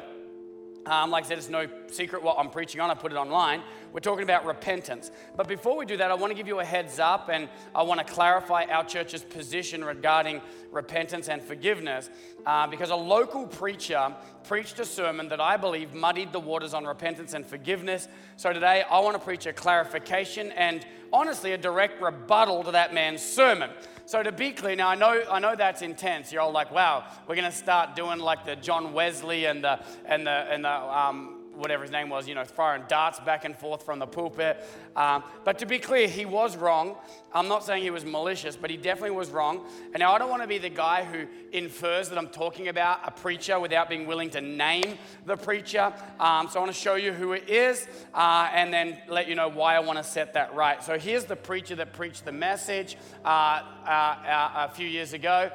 um, 0.86 1.10
like 1.10 1.24
I 1.24 1.28
said, 1.28 1.38
it's 1.38 1.50
no 1.50 1.66
secret 1.90 2.22
what 2.22 2.36
I'm 2.38 2.48
preaching 2.48 2.80
on. 2.80 2.90
I 2.90 2.94
put 2.94 3.12
it 3.12 3.16
online. 3.16 3.62
We're 3.92 4.00
talking 4.00 4.22
about 4.22 4.46
repentance. 4.46 5.10
But 5.36 5.46
before 5.46 5.76
we 5.76 5.84
do 5.84 5.96
that, 5.98 6.10
I 6.10 6.14
want 6.14 6.30
to 6.30 6.36
give 6.36 6.46
you 6.46 6.60
a 6.60 6.64
heads 6.64 6.98
up 6.98 7.28
and 7.30 7.48
I 7.74 7.82
want 7.82 8.04
to 8.04 8.12
clarify 8.12 8.64
our 8.64 8.84
church's 8.84 9.22
position 9.22 9.84
regarding 9.84 10.40
repentance 10.70 11.28
and 11.28 11.42
forgiveness 11.42 12.08
uh, 12.46 12.66
because 12.66 12.90
a 12.90 12.96
local 12.96 13.46
preacher 13.46 14.14
preached 14.44 14.78
a 14.80 14.84
sermon 14.84 15.28
that 15.28 15.40
I 15.40 15.56
believe 15.56 15.92
muddied 15.92 16.32
the 16.32 16.40
waters 16.40 16.72
on 16.72 16.86
repentance 16.86 17.34
and 17.34 17.44
forgiveness. 17.44 18.08
So 18.36 18.52
today, 18.52 18.82
I 18.90 19.00
want 19.00 19.16
to 19.16 19.22
preach 19.22 19.44
a 19.46 19.52
clarification 19.52 20.50
and 20.52 20.86
honestly 21.12 21.52
a 21.52 21.58
direct 21.58 22.00
rebuttal 22.00 22.64
to 22.64 22.70
that 22.70 22.94
man's 22.94 23.22
sermon. 23.22 23.70
So 24.10 24.24
to 24.24 24.32
be 24.32 24.50
clear, 24.50 24.74
now 24.74 24.88
I 24.88 24.96
know 24.96 25.22
I 25.30 25.38
know 25.38 25.54
that's 25.54 25.82
intense. 25.82 26.32
You're 26.32 26.42
all 26.42 26.50
like, 26.50 26.72
wow, 26.72 27.04
we're 27.28 27.36
gonna 27.36 27.52
start 27.52 27.94
doing 27.94 28.18
like 28.18 28.44
the 28.44 28.56
John 28.56 28.92
Wesley 28.92 29.44
and 29.44 29.62
the 29.62 29.78
and 30.04 30.26
the 30.26 30.32
and 30.32 30.64
the 30.64 30.98
um, 30.98 31.39
whatever 31.60 31.82
his 31.82 31.92
name 31.92 32.08
was, 32.08 32.26
you 32.26 32.34
know, 32.34 32.44
firing 32.44 32.82
darts 32.88 33.20
back 33.20 33.44
and 33.44 33.56
forth 33.56 33.84
from 33.84 33.98
the 33.98 34.06
pulpit. 34.06 34.64
Um, 34.96 35.22
but 35.44 35.58
to 35.58 35.66
be 35.66 35.78
clear, 35.78 36.08
he 36.08 36.24
was 36.24 36.56
wrong. 36.56 36.96
I'm 37.32 37.48
not 37.48 37.64
saying 37.64 37.82
he 37.82 37.90
was 37.90 38.04
malicious, 38.04 38.56
but 38.56 38.70
he 38.70 38.76
definitely 38.76 39.16
was 39.16 39.30
wrong. 39.30 39.66
And 39.92 40.00
now 40.00 40.12
I 40.12 40.18
don't 40.18 40.30
want 40.30 40.42
to 40.42 40.48
be 40.48 40.58
the 40.58 40.68
guy 40.68 41.04
who 41.04 41.26
infers 41.52 42.08
that 42.08 42.18
I'm 42.18 42.28
talking 42.28 42.68
about 42.68 43.00
a 43.06 43.10
preacher 43.10 43.60
without 43.60 43.88
being 43.88 44.06
willing 44.06 44.30
to 44.30 44.40
name 44.40 44.98
the 45.26 45.36
preacher. 45.36 45.92
Um, 46.18 46.48
so 46.48 46.58
I 46.58 46.62
want 46.62 46.72
to 46.72 46.78
show 46.78 46.96
you 46.96 47.12
who 47.12 47.32
it 47.32 47.48
is 47.48 47.86
uh, 48.14 48.48
and 48.52 48.72
then 48.72 48.98
let 49.08 49.28
you 49.28 49.34
know 49.34 49.48
why 49.48 49.76
I 49.76 49.80
want 49.80 49.98
to 49.98 50.04
set 50.04 50.34
that 50.34 50.54
right. 50.54 50.82
So 50.82 50.98
here's 50.98 51.24
the 51.24 51.36
preacher 51.36 51.76
that 51.76 51.92
preached 51.92 52.24
the 52.24 52.32
message 52.32 52.96
uh, 53.24 53.28
uh, 53.28 53.88
uh 53.88 54.68
a 54.70 54.74
few 54.74 54.88
years 54.88 55.12
ago. 55.12 55.50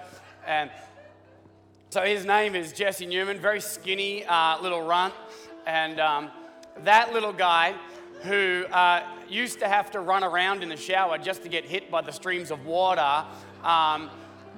And 0.45 0.69
so 1.89 2.01
his 2.01 2.25
name 2.25 2.55
is 2.55 2.73
Jesse 2.73 3.05
Newman, 3.05 3.39
very 3.39 3.61
skinny 3.61 4.25
uh, 4.25 4.61
little 4.61 4.81
runt. 4.81 5.13
And 5.65 5.99
um, 5.99 6.31
that 6.83 7.13
little 7.13 7.33
guy 7.33 7.73
who 8.21 8.65
uh, 8.71 9.03
used 9.29 9.59
to 9.59 9.67
have 9.67 9.91
to 9.91 9.99
run 9.99 10.23
around 10.23 10.63
in 10.63 10.69
the 10.69 10.77
shower 10.77 11.17
just 11.17 11.43
to 11.43 11.49
get 11.49 11.65
hit 11.65 11.89
by 11.89 12.01
the 12.01 12.11
streams 12.11 12.51
of 12.51 12.65
water, 12.65 13.25
um, 13.63 14.09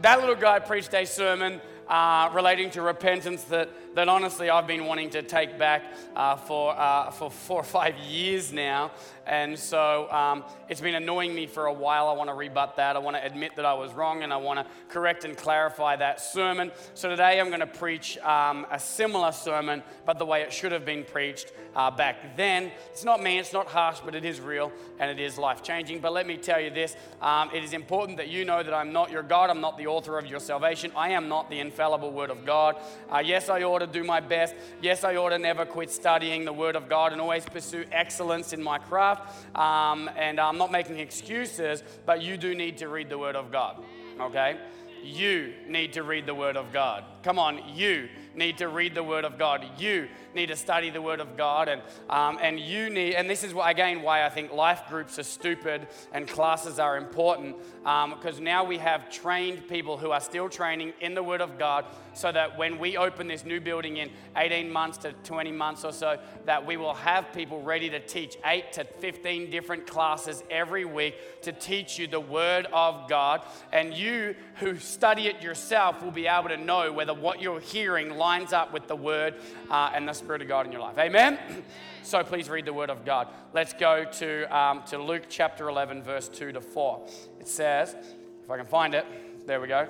that 0.02 0.20
little 0.20 0.36
guy 0.36 0.60
preached 0.60 0.94
a 0.94 1.06
sermon 1.06 1.62
uh, 1.88 2.30
relating 2.34 2.70
to 2.72 2.82
repentance 2.82 3.44
that, 3.46 3.70
that 3.98 4.08
honestly 4.08 4.48
I've 4.48 4.68
been 4.68 4.86
wanting 4.86 5.10
to 5.10 5.24
take 5.24 5.58
back 5.58 5.82
uh, 6.16 6.36
for, 6.36 6.78
uh, 6.78 7.10
for 7.10 7.32
four 7.32 7.62
or 7.62 7.64
five 7.64 7.98
years 7.98 8.54
now. 8.54 8.92
And 9.26 9.58
so 9.58 10.10
um, 10.12 10.46
it's 10.70 10.80
been 10.80 10.96
annoying 10.96 11.34
me 11.36 11.48
for 11.48 11.66
a 11.66 11.74
while. 11.74 12.08
I 12.08 12.14
want 12.14 12.30
to 12.30 12.36
rebut 12.36 12.78
that. 12.78 12.96
I 12.96 13.00
want 13.00 13.18
to 13.18 13.26
admit 13.26 13.56
that 13.58 13.66
I 13.66 13.74
was 13.74 13.92
wrong 13.94 14.24
and 14.24 14.32
I 14.32 14.38
want 14.38 14.60
to 14.60 14.66
correct 14.88 15.26
and 15.26 15.36
clarify 15.36 15.96
that 15.98 16.22
sermon. 16.22 16.72
So 16.94 17.10
today 17.10 17.42
I'm 17.42 17.48
going 17.48 17.60
to 17.60 17.68
preach 17.68 18.18
um, 18.20 18.68
a 18.72 18.80
similar 18.80 19.32
sermon, 19.32 19.84
but 20.06 20.20
the 20.20 20.26
way 20.26 20.44
it 20.44 20.54
should 20.54 20.72
have 20.72 20.86
been 20.86 21.04
preached 21.04 21.52
uh, 21.76 21.92
back 21.92 22.38
then. 22.38 22.72
It's 22.92 23.04
not 23.04 23.22
me, 23.22 23.38
it's 23.38 23.52
not 23.52 23.68
harsh, 23.68 24.00
but 24.06 24.16
it 24.16 24.24
is 24.24 24.40
real 24.40 24.72
and 25.00 25.12
it 25.12 25.20
is 25.20 25.38
life 25.38 25.62
changing. 25.62 26.00
But 26.00 26.14
let 26.14 26.26
me 26.26 26.38
tell 26.38 26.62
you 26.62 26.70
this 26.70 26.96
um, 27.22 27.50
it 27.54 27.64
is 27.64 27.74
important 27.74 28.18
that 28.18 28.30
you 28.30 28.46
know 28.46 28.64
that 28.64 28.74
I'm 28.74 28.94
not 28.94 29.12
your 29.12 29.24
God. 29.24 29.50
I'm 29.50 29.62
not 29.62 29.78
the 29.78 29.88
author 29.88 30.18
of 30.18 30.26
your 30.28 30.40
salvation. 30.40 30.92
I 30.96 31.10
am 31.10 31.28
not 31.28 31.50
the 31.50 31.60
infallible 31.60 32.12
Word 32.12 32.30
of 32.30 32.46
God. 32.46 32.78
Uh, 33.12 33.24
yes, 33.26 33.50
I 33.50 33.64
ought 33.64 33.87
to 33.88 34.00
do 34.00 34.06
my 34.06 34.20
best. 34.20 34.56
Yes, 34.82 35.04
I 35.04 35.16
ought 35.16 35.30
to 35.30 35.40
never 35.40 35.66
quit 35.66 35.92
studying 35.92 36.46
the 36.46 36.54
Word 36.54 36.76
of 36.76 36.88
God 36.90 37.12
and 37.12 37.22
always 37.22 37.46
pursue 37.46 37.86
excellence 37.92 38.54
in 38.54 38.62
my 38.62 38.78
craft. 38.78 39.56
Um, 39.56 40.10
and 40.16 40.40
I'm 40.40 40.58
not 40.58 40.72
making 40.72 41.00
excuses, 41.00 41.84
but 42.06 42.22
you 42.22 42.38
do 42.38 42.54
need 42.56 42.78
to 42.78 42.88
read 42.88 43.10
the 43.10 43.18
Word 43.18 43.36
of 43.36 43.52
God, 43.52 43.84
okay? 44.20 44.58
You 45.04 45.54
need 45.68 45.94
to 45.94 46.04
read 46.04 46.26
the 46.26 46.36
Word 46.36 46.58
of 46.58 46.72
God. 46.74 47.04
Come 47.28 47.40
on, 47.40 47.62
you 47.76 48.08
need 48.36 48.60
to 48.60 48.70
read 48.70 48.96
the 48.96 49.04
Word 49.04 49.26
of 49.26 49.38
God. 49.38 49.66
You 49.78 50.08
need 50.34 50.46
to 50.46 50.56
study 50.56 50.90
the 50.90 51.02
Word 51.02 51.20
of 51.20 51.36
God. 51.36 51.68
And, 51.68 51.82
um, 52.10 52.38
and 52.42 52.58
you 52.58 52.90
need, 52.90 53.16
and 53.16 53.30
this 53.30 53.44
is 53.44 53.54
again 53.62 54.02
why 54.02 54.26
I 54.26 54.30
think 54.30 54.54
life 54.54 54.84
groups 54.88 55.20
are 55.20 55.24
stupid 55.24 55.88
and 56.14 56.26
classes 56.26 56.80
are 56.80 56.96
important, 56.96 57.58
because 57.84 58.38
um, 58.38 58.44
now 58.44 58.64
we 58.64 58.78
have 58.78 59.10
trained 59.10 59.68
people 59.68 59.98
who 59.98 60.12
are 60.12 60.22
still 60.22 60.48
training 60.48 60.94
in 61.02 61.16
the 61.16 61.24
Word 61.24 61.42
of 61.42 61.58
God 61.58 61.86
so 62.14 62.32
that 62.32 62.58
when 62.58 62.80
we 62.80 62.98
open 62.98 63.28
this 63.28 63.44
new 63.44 63.60
building 63.60 63.98
in 63.98 64.10
18 64.36 64.72
months 64.72 64.98
to 65.00 65.14
20 65.24 65.52
months 65.52 65.84
or 65.84 65.92
so, 65.92 66.18
that 66.46 66.66
we 66.66 66.78
will 66.78 66.94
have 66.94 67.34
people 67.34 67.62
ready 67.62 67.90
to 67.90 68.00
teach 68.00 68.38
8 68.46 68.72
to 68.74 68.84
15 68.84 69.52
different 69.52 69.86
classes 69.86 70.44
every 70.50 70.86
week 70.86 71.42
to 71.42 71.52
teach 71.52 72.00
you 72.00 72.08
the 72.08 72.20
Word 72.20 72.68
of 72.72 73.10
God. 73.10 73.42
And 73.72 73.94
you 73.94 74.36
who 74.56 74.78
study 74.78 75.28
it 75.28 75.42
yourself 75.42 76.02
will 76.02 76.12
be 76.12 76.28
able 76.28 76.50
to 76.50 76.58
know 76.58 76.92
whether 76.92 77.17
what 77.22 77.42
you're 77.42 77.60
hearing 77.60 78.18
lines 78.18 78.54
up 78.54 78.74
with 78.74 78.88
the 78.88 78.96
Word 78.96 79.36
uh, 79.70 79.92
and 79.94 80.08
the 80.08 80.14
Spirit 80.14 80.42
of 80.42 80.48
God 80.48 80.66
in 80.66 80.72
your 80.72 80.82
life. 80.82 80.98
Amen? 80.98 81.40
So 82.04 82.24
please 82.24 82.50
read 82.50 82.64
the 82.64 82.72
Word 82.72 82.90
of 82.90 83.04
God. 83.04 83.28
Let's 83.52 83.74
go 83.74 84.06
to, 84.06 84.58
um, 84.58 84.82
to 84.84 84.98
Luke 84.98 85.24
chapter 85.28 85.68
11, 85.68 86.04
verse 86.04 86.30
2 86.30 86.54
to 86.54 86.62
4. 86.62 87.06
It 87.42 87.50
says, 87.50 87.98
if 88.42 88.50
I 88.50 88.56
can 88.56 88.66
find 88.66 88.94
it, 88.94 89.06
there 89.46 89.60
we 89.60 89.68
go. 89.68 89.90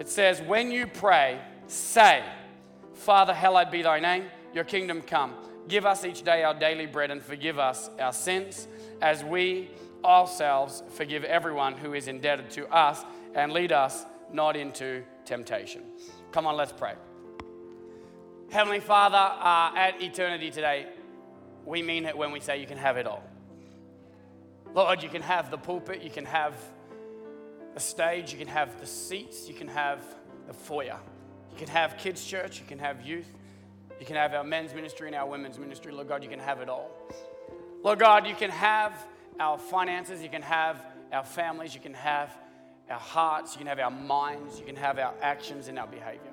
It 0.00 0.08
says, 0.08 0.42
When 0.42 0.72
you 0.72 0.88
pray, 0.88 1.40
say, 1.68 2.24
Father, 2.94 3.32
hallowed 3.32 3.70
be 3.70 3.82
thy 3.82 4.00
name, 4.00 4.24
your 4.52 4.64
kingdom 4.64 5.00
come. 5.00 5.34
Give 5.68 5.86
us 5.86 6.04
each 6.04 6.22
day 6.22 6.42
our 6.42 6.54
daily 6.54 6.86
bread 6.86 7.12
and 7.12 7.22
forgive 7.22 7.58
us 7.58 7.88
our 8.00 8.12
sins 8.12 8.66
as 9.00 9.22
we 9.22 9.70
ourselves 10.04 10.82
forgive 10.90 11.24
everyone 11.24 11.74
who 11.74 11.94
is 11.94 12.08
indebted 12.08 12.50
to 12.50 12.66
us 12.74 13.04
and 13.34 13.52
lead 13.52 13.72
us 13.72 14.04
not 14.32 14.56
into 14.56 15.04
temptation. 15.24 15.82
Come 16.32 16.46
on, 16.46 16.56
let's 16.56 16.72
pray. 16.72 16.94
Heavenly 18.50 18.80
Father, 18.80 19.16
uh, 19.16 19.72
at 19.76 20.00
eternity 20.02 20.50
today, 20.50 20.86
we 21.64 21.82
mean 21.82 22.04
it 22.04 22.16
when 22.16 22.32
we 22.32 22.40
say 22.40 22.60
you 22.60 22.66
can 22.66 22.78
have 22.78 22.96
it 22.96 23.06
all. 23.06 23.22
Lord, 24.74 25.02
you 25.02 25.08
can 25.08 25.22
have 25.22 25.50
the 25.50 25.58
pulpit, 25.58 26.02
you 26.02 26.10
can 26.10 26.26
have 26.26 26.54
the 27.74 27.80
stage, 27.80 28.32
you 28.32 28.38
can 28.38 28.48
have 28.48 28.78
the 28.80 28.86
seats, 28.86 29.48
you 29.48 29.54
can 29.54 29.68
have 29.68 30.02
the 30.46 30.52
foyer. 30.52 30.98
You 31.50 31.58
can 31.58 31.68
have 31.68 31.96
kids' 31.96 32.24
church, 32.24 32.60
you 32.60 32.66
can 32.66 32.78
have 32.78 33.02
youth, 33.02 33.28
you 33.98 34.06
can 34.06 34.16
have 34.16 34.34
our 34.34 34.44
men's 34.44 34.74
ministry 34.74 35.08
and 35.08 35.16
our 35.16 35.26
women's 35.26 35.58
ministry. 35.58 35.92
Lord 35.92 36.08
God, 36.08 36.22
you 36.22 36.28
can 36.28 36.38
have 36.38 36.60
it 36.60 36.68
all. 36.68 36.90
Lord 37.82 37.98
God, 37.98 38.26
you 38.26 38.34
can 38.34 38.50
have 38.50 38.92
our 39.40 39.58
finances, 39.58 40.22
you 40.22 40.28
can 40.28 40.42
have 40.42 40.84
our 41.12 41.24
families, 41.24 41.74
you 41.74 41.80
can 41.80 41.94
have 41.94 42.30
our 42.90 42.98
hearts, 42.98 43.54
you 43.54 43.58
can 43.58 43.66
have 43.66 43.78
our 43.78 43.90
minds, 43.90 44.58
you 44.58 44.64
can 44.64 44.76
have 44.76 44.98
our 44.98 45.14
actions 45.20 45.68
and 45.68 45.78
our 45.78 45.86
behavior. 45.86 46.32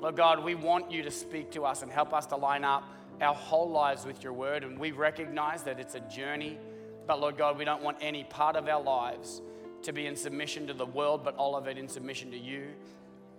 Lord 0.00 0.16
God, 0.16 0.42
we 0.42 0.54
want 0.54 0.90
you 0.90 1.02
to 1.02 1.10
speak 1.10 1.52
to 1.52 1.64
us 1.64 1.82
and 1.82 1.90
help 1.90 2.12
us 2.12 2.26
to 2.26 2.36
line 2.36 2.64
up 2.64 2.84
our 3.20 3.34
whole 3.34 3.70
lives 3.70 4.04
with 4.04 4.22
your 4.22 4.32
word. 4.32 4.64
And 4.64 4.78
we 4.78 4.90
recognize 4.90 5.62
that 5.62 5.78
it's 5.78 5.94
a 5.94 6.00
journey. 6.00 6.58
But 7.06 7.20
Lord 7.20 7.38
God, 7.38 7.56
we 7.56 7.64
don't 7.64 7.82
want 7.82 7.98
any 8.00 8.24
part 8.24 8.56
of 8.56 8.68
our 8.68 8.82
lives 8.82 9.40
to 9.82 9.92
be 9.92 10.06
in 10.06 10.16
submission 10.16 10.66
to 10.66 10.74
the 10.74 10.86
world, 10.86 11.22
but 11.24 11.36
all 11.36 11.56
of 11.56 11.68
it 11.68 11.78
in 11.78 11.88
submission 11.88 12.30
to 12.32 12.38
you. 12.38 12.66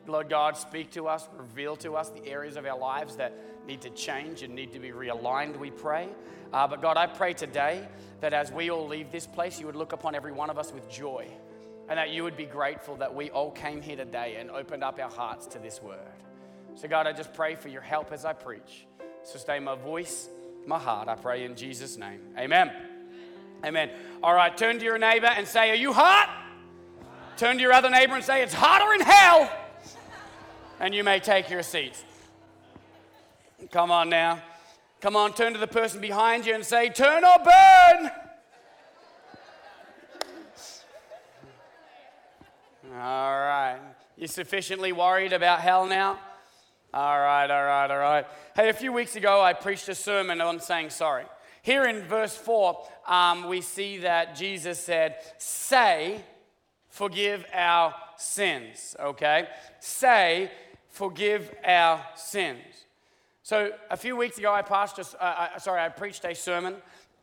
Lord 0.07 0.29
God, 0.29 0.55
speak 0.55 0.91
to 0.91 1.07
us, 1.07 1.27
reveal 1.35 1.75
to 1.77 1.95
us 1.95 2.09
the 2.09 2.25
areas 2.25 2.55
of 2.55 2.65
our 2.65 2.77
lives 2.77 3.15
that 3.17 3.33
need 3.67 3.81
to 3.81 3.89
change 3.89 4.43
and 4.43 4.53
need 4.53 4.71
to 4.73 4.79
be 4.79 4.89
realigned, 4.89 5.59
we 5.59 5.71
pray. 5.71 6.07
Uh, 6.53 6.67
but 6.67 6.81
God, 6.81 6.95
I 6.95 7.07
pray 7.07 7.33
today 7.33 7.87
that 8.21 8.31
as 8.31 8.51
we 8.51 8.69
all 8.69 8.87
leave 8.87 9.11
this 9.11 9.25
place, 9.25 9.59
you 9.59 9.65
would 9.65 9.75
look 9.75 9.93
upon 9.93 10.13
every 10.13 10.31
one 10.31 10.51
of 10.51 10.59
us 10.59 10.71
with 10.71 10.89
joy 10.89 11.27
and 11.87 11.97
that 11.99 12.09
you 12.09 12.23
would 12.23 12.37
be 12.37 12.45
grateful 12.45 12.95
that 12.97 13.13
we 13.13 13.29
all 13.29 13.51
came 13.51 13.81
here 13.81 13.95
today 13.95 14.37
and 14.39 14.49
opened 14.49 14.83
up 14.83 14.99
our 14.99 15.09
hearts 15.09 15.45
to 15.47 15.59
this 15.59 15.81
word. 15.81 15.99
So, 16.75 16.87
God, 16.87 17.07
I 17.07 17.13
just 17.13 17.33
pray 17.33 17.55
for 17.55 17.69
your 17.69 17.81
help 17.81 18.11
as 18.11 18.25
I 18.25 18.33
preach. 18.33 18.85
Sustain 19.23 19.63
my 19.63 19.75
voice, 19.75 20.29
my 20.65 20.79
heart, 20.79 21.07
I 21.07 21.15
pray 21.15 21.45
in 21.45 21.55
Jesus' 21.55 21.97
name. 21.97 22.19
Amen. 22.37 22.71
Amen. 23.63 23.89
All 24.21 24.33
right, 24.33 24.55
turn 24.55 24.79
to 24.79 24.83
your 24.85 24.97
neighbor 24.97 25.27
and 25.27 25.47
say, 25.47 25.71
Are 25.71 25.75
you 25.75 25.93
hot? 25.93 26.29
Turn 27.37 27.57
to 27.57 27.61
your 27.61 27.73
other 27.73 27.89
neighbor 27.89 28.15
and 28.15 28.23
say, 28.23 28.43
It's 28.43 28.53
hotter 28.53 28.93
in 28.93 29.01
hell. 29.01 29.51
And 30.79 30.93
you 30.93 31.03
may 31.03 31.19
take 31.19 31.49
your 31.49 31.63
seats. 31.63 32.03
Come 33.71 33.91
on 33.91 34.09
now. 34.09 34.41
Come 35.01 35.15
on, 35.15 35.33
turn 35.33 35.53
to 35.53 35.59
the 35.59 35.67
person 35.67 36.01
behind 36.01 36.45
you 36.45 36.53
and 36.53 36.65
say, 36.65 36.89
Turn 36.89 37.23
or 37.23 37.37
burn. 37.37 38.11
All 42.95 43.01
right. 43.01 43.79
You 44.15 44.27
sufficiently 44.27 44.93
worried 44.93 45.33
about 45.33 45.59
hell 45.59 45.85
now? 45.85 46.17
All 46.93 47.19
right, 47.19 47.51
all 47.51 47.63
right, 47.65 47.91
all 47.91 47.97
right. 47.97 48.25
Hey, 48.55 48.69
a 48.69 48.73
few 48.73 48.93
weeks 48.93 49.17
ago, 49.17 49.41
I 49.41 49.51
preached 49.51 49.89
a 49.89 49.95
sermon 49.95 50.39
on 50.39 50.61
saying 50.61 50.91
sorry. 50.91 51.25
Here 51.61 51.83
in 51.83 52.03
verse 52.03 52.37
4, 52.37 52.87
um, 53.05 53.49
we 53.49 53.59
see 53.59 53.97
that 53.97 54.37
Jesus 54.37 54.79
said, 54.79 55.17
Say, 55.37 56.21
forgive 56.87 57.45
our 57.53 57.93
sins, 58.15 58.95
okay? 58.97 59.49
Say, 59.81 60.49
forgive 60.87 61.53
our 61.65 62.01
sins. 62.15 62.85
So 63.43 63.71
a 63.91 63.97
few 63.97 64.15
weeks 64.15 64.37
ago, 64.37 64.53
I, 64.53 64.61
passed 64.61 64.99
uh, 64.99 65.17
uh, 65.21 65.59
sorry, 65.59 65.81
I 65.81 65.89
preached 65.89 66.23
a 66.23 66.33
sermon 66.33 66.75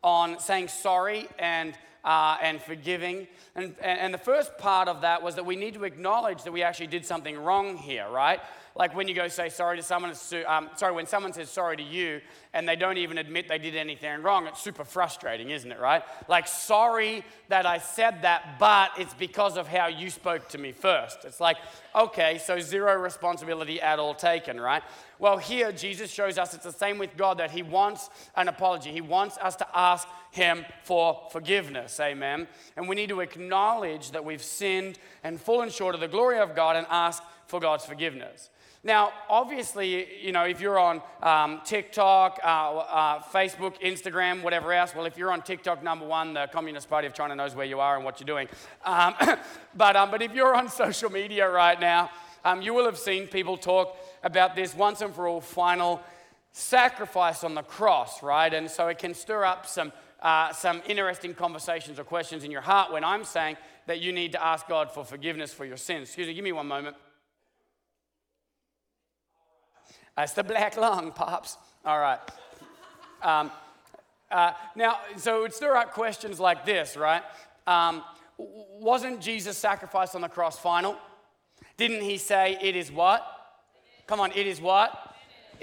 on 0.03 0.39
saying 0.39 0.67
sorry 0.67 1.27
and 1.39 1.75
uh, 2.03 2.37
and 2.41 2.61
forgiving. 2.61 3.27
And, 3.55 3.75
and, 3.81 4.13
the 4.13 4.17
first 4.17 4.57
part 4.57 4.87
of 4.87 5.01
that 5.01 5.23
was 5.23 5.35
that 5.35 5.45
we 5.45 5.55
need 5.55 5.75
to 5.75 5.83
acknowledge 5.83 6.43
that 6.43 6.51
we 6.51 6.63
actually 6.63 6.87
did 6.87 7.05
something 7.05 7.37
wrong 7.37 7.77
here, 7.77 8.09
right? 8.09 8.41
like 8.75 8.95
when 8.95 9.07
you 9.07 9.13
go 9.13 9.27
say 9.27 9.49
sorry 9.49 9.77
to 9.77 9.83
someone, 9.83 10.13
um, 10.47 10.69
sorry, 10.75 10.93
when 10.93 11.05
someone 11.05 11.31
says 11.31 11.49
sorry 11.49 11.77
to 11.77 11.83
you 11.83 12.21
and 12.53 12.67
they 12.67 12.75
don't 12.75 12.97
even 12.97 13.17
admit 13.17 13.47
they 13.47 13.59
did 13.59 13.75
anything 13.75 14.21
wrong, 14.23 14.47
it's 14.47 14.61
super 14.61 14.83
frustrating, 14.83 15.51
isn't 15.51 15.71
it, 15.71 15.79
right? 15.79 16.03
Like, 16.27 16.47
sorry 16.47 17.23
that 17.49 17.65
I 17.65 17.77
said 17.77 18.23
that, 18.23 18.55
but 18.59 18.91
it's 18.97 19.13
because 19.13 19.57
of 19.57 19.67
how 19.67 19.87
you 19.87 20.09
spoke 20.09 20.49
to 20.49 20.57
me 20.57 20.71
first. 20.71 21.23
It's 21.23 21.39
like, 21.39 21.57
okay, 21.95 22.39
so 22.39 22.59
zero 22.59 22.95
responsibility 22.95 23.79
at 23.79 23.99
all 23.99 24.15
taken, 24.15 24.59
right? 24.59 24.81
Well, 25.19 25.37
here 25.37 25.71
Jesus 25.71 26.11
shows 26.11 26.39
us 26.39 26.53
it's 26.53 26.63
the 26.63 26.71
same 26.71 26.97
with 26.97 27.15
God 27.15 27.37
that 27.37 27.51
He 27.51 27.61
wants 27.61 28.09
an 28.35 28.47
apology. 28.47 28.91
He 28.91 29.01
wants 29.01 29.37
us 29.37 29.55
to 29.57 29.67
ask 29.73 30.07
Him 30.33 30.65
for 30.81 31.27
forgiveness, 31.31 31.99
amen? 31.99 32.47
And 32.75 32.89
we 32.89 32.95
need 32.95 33.09
to 33.09 33.19
acknowledge 33.19 34.09
that 34.11 34.25
we've 34.25 34.41
sinned 34.41 34.97
and 35.23 35.39
fallen 35.39 35.69
short 35.69 35.93
of 35.93 36.01
the 36.01 36.07
glory 36.07 36.39
of 36.39 36.55
God 36.55 36.75
and 36.75 36.87
ask 36.89 37.21
for 37.45 37.59
God's 37.59 37.85
forgiveness. 37.85 38.49
Now, 38.83 39.13
obviously, 39.29 40.25
you 40.25 40.31
know, 40.31 40.45
if 40.45 40.59
you're 40.59 40.79
on 40.79 41.03
um, 41.21 41.61
TikTok, 41.63 42.39
uh, 42.43 42.47
uh, 42.47 43.21
Facebook, 43.21 43.79
Instagram, 43.79 44.41
whatever 44.41 44.73
else, 44.73 44.95
well, 44.95 45.05
if 45.05 45.19
you're 45.19 45.31
on 45.31 45.43
TikTok, 45.43 45.83
number 45.83 46.07
one, 46.07 46.33
the 46.33 46.47
Communist 46.51 46.89
Party 46.89 47.05
of 47.05 47.13
China 47.13 47.35
knows 47.35 47.53
where 47.53 47.67
you 47.67 47.79
are 47.79 47.95
and 47.95 48.03
what 48.03 48.19
you're 48.19 48.25
doing. 48.25 48.47
Um, 48.83 49.13
but, 49.75 49.95
um, 49.95 50.09
but 50.09 50.23
if 50.23 50.33
you're 50.33 50.55
on 50.55 50.67
social 50.83 51.11
media 51.11 51.47
right 51.47 51.79
now, 51.79 52.09
um, 52.43 52.63
you 52.63 52.73
will 52.73 52.85
have 52.85 52.97
seen 52.97 53.27
people 53.27 53.55
talk 53.55 53.95
about 54.23 54.55
this 54.55 54.73
once 54.73 55.01
and 55.01 55.13
for 55.13 55.27
all 55.27 55.41
final 55.41 56.01
sacrifice 56.53 57.43
on 57.43 57.55
the 57.55 57.63
cross, 57.63 58.23
right? 58.23 58.53
And 58.53 58.69
so 58.69 58.87
it 58.87 58.99
can 58.99 59.13
stir 59.13 59.43
up 59.43 59.65
some, 59.65 59.91
uh, 60.23 60.53
some 60.53 60.81
interesting 60.87 61.33
conversations 61.33 61.99
or 61.99 62.03
questions 62.03 62.43
in 62.43 62.49
your 62.49 62.61
heart 62.61 62.91
when 62.91 63.03
I'm 63.03 63.25
saying 63.25 63.57
that 63.87 64.01
you 64.01 64.13
need 64.13 64.31
to 64.31 64.43
ask 64.43 64.67
God 64.67 64.89
for 64.91 65.03
forgiveness 65.03 65.53
for 65.53 65.65
your 65.65 65.77
sins. 65.77 66.07
Excuse 66.07 66.27
me, 66.27 66.33
give 66.33 66.43
me 66.43 66.53
one 66.53 66.67
moment. 66.67 66.95
That's 70.15 70.33
the 70.33 70.43
black 70.43 70.77
lung, 70.77 71.11
Pops. 71.11 71.57
All 71.85 71.99
right. 71.99 72.19
Um, 73.21 73.51
uh, 74.31 74.53
now, 74.75 74.99
so 75.17 75.39
it 75.39 75.41
would 75.41 75.53
stir 75.53 75.75
up 75.75 75.93
questions 75.93 76.39
like 76.39 76.65
this, 76.65 76.95
right? 76.95 77.21
Um, 77.67 78.03
wasn't 78.37 79.21
Jesus' 79.21 79.57
sacrifice 79.57 80.15
on 80.15 80.21
the 80.21 80.29
cross 80.29 80.57
final? 80.57 80.97
Didn't 81.77 82.01
he 82.01 82.17
say, 82.17 82.57
it 82.61 82.75
is 82.75 82.91
what? 82.91 83.25
Come 84.07 84.19
on, 84.19 84.31
it 84.31 84.47
is 84.47 84.61
what? 84.61 85.13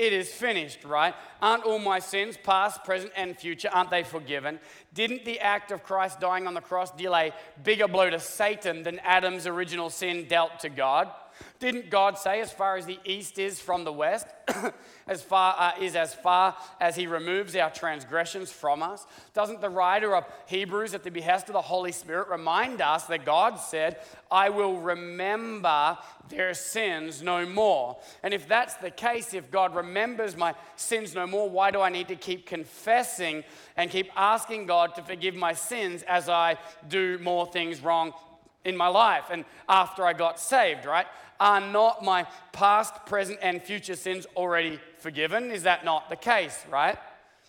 it 0.00 0.12
is 0.12 0.32
finished, 0.32 0.84
right? 0.84 1.14
Aren't 1.42 1.64
all 1.64 1.78
my 1.78 1.98
sins, 1.98 2.36
past, 2.36 2.84
present, 2.84 3.12
and 3.16 3.36
future, 3.36 3.70
aren't 3.72 3.90
they 3.90 4.04
forgiven? 4.04 4.60
Didn't 4.92 5.24
the 5.24 5.40
act 5.40 5.70
of 5.72 5.82
Christ 5.82 6.20
dying 6.20 6.46
on 6.46 6.54
the 6.54 6.60
cross 6.60 6.90
deal 6.90 7.14
a 7.14 7.32
bigger 7.62 7.88
blow 7.88 8.10
to 8.10 8.20
Satan 8.20 8.82
than 8.82 8.98
Adam's 9.00 9.46
original 9.46 9.90
sin 9.90 10.26
dealt 10.28 10.60
to 10.60 10.68
God? 10.68 11.10
Didn't 11.58 11.90
God 11.90 12.18
say, 12.18 12.40
as 12.40 12.50
far 12.50 12.76
as 12.76 12.86
the 12.86 12.98
east 13.04 13.38
is 13.38 13.60
from 13.60 13.84
the 13.84 13.92
west, 13.92 14.26
as 15.06 15.22
far 15.22 15.54
uh, 15.58 15.72
is 15.80 15.94
as 15.94 16.14
far 16.14 16.56
as 16.80 16.96
He 16.96 17.06
removes 17.06 17.54
our 17.56 17.70
transgressions 17.70 18.50
from 18.50 18.82
us? 18.82 19.06
Doesn't 19.34 19.60
the 19.60 19.68
writer 19.68 20.16
of 20.16 20.24
Hebrews, 20.46 20.94
at 20.94 21.02
the 21.02 21.10
behest 21.10 21.48
of 21.48 21.52
the 21.52 21.60
Holy 21.60 21.92
Spirit, 21.92 22.28
remind 22.28 22.80
us 22.80 23.04
that 23.04 23.24
God 23.24 23.56
said, 23.56 23.98
"I 24.30 24.48
will 24.48 24.80
remember 24.80 25.98
their 26.28 26.54
sins 26.54 27.22
no 27.22 27.44
more"? 27.46 27.98
And 28.22 28.32
if 28.32 28.48
that's 28.48 28.74
the 28.76 28.90
case, 28.90 29.34
if 29.34 29.50
God 29.50 29.74
remembers 29.74 30.36
my 30.36 30.54
sins 30.76 31.14
no 31.14 31.26
more, 31.30 31.48
why 31.48 31.70
do 31.70 31.80
I 31.80 31.88
need 31.88 32.08
to 32.08 32.16
keep 32.16 32.46
confessing 32.46 33.44
and 33.76 33.90
keep 33.90 34.10
asking 34.16 34.66
God 34.66 34.94
to 34.96 35.02
forgive 35.02 35.34
my 35.34 35.52
sins 35.52 36.02
as 36.02 36.28
I 36.28 36.56
do 36.88 37.18
more 37.18 37.46
things 37.46 37.80
wrong 37.80 38.12
in 38.64 38.76
my 38.76 38.88
life 38.88 39.24
and 39.30 39.44
after 39.68 40.04
I 40.04 40.12
got 40.12 40.38
saved, 40.38 40.84
right? 40.84 41.06
Are 41.38 41.60
not 41.60 42.04
my 42.04 42.26
past, 42.52 43.06
present, 43.06 43.38
and 43.40 43.62
future 43.62 43.96
sins 43.96 44.26
already 44.36 44.78
forgiven? 44.98 45.50
Is 45.50 45.62
that 45.62 45.84
not 45.84 46.10
the 46.10 46.16
case, 46.16 46.64
right? 46.70 46.98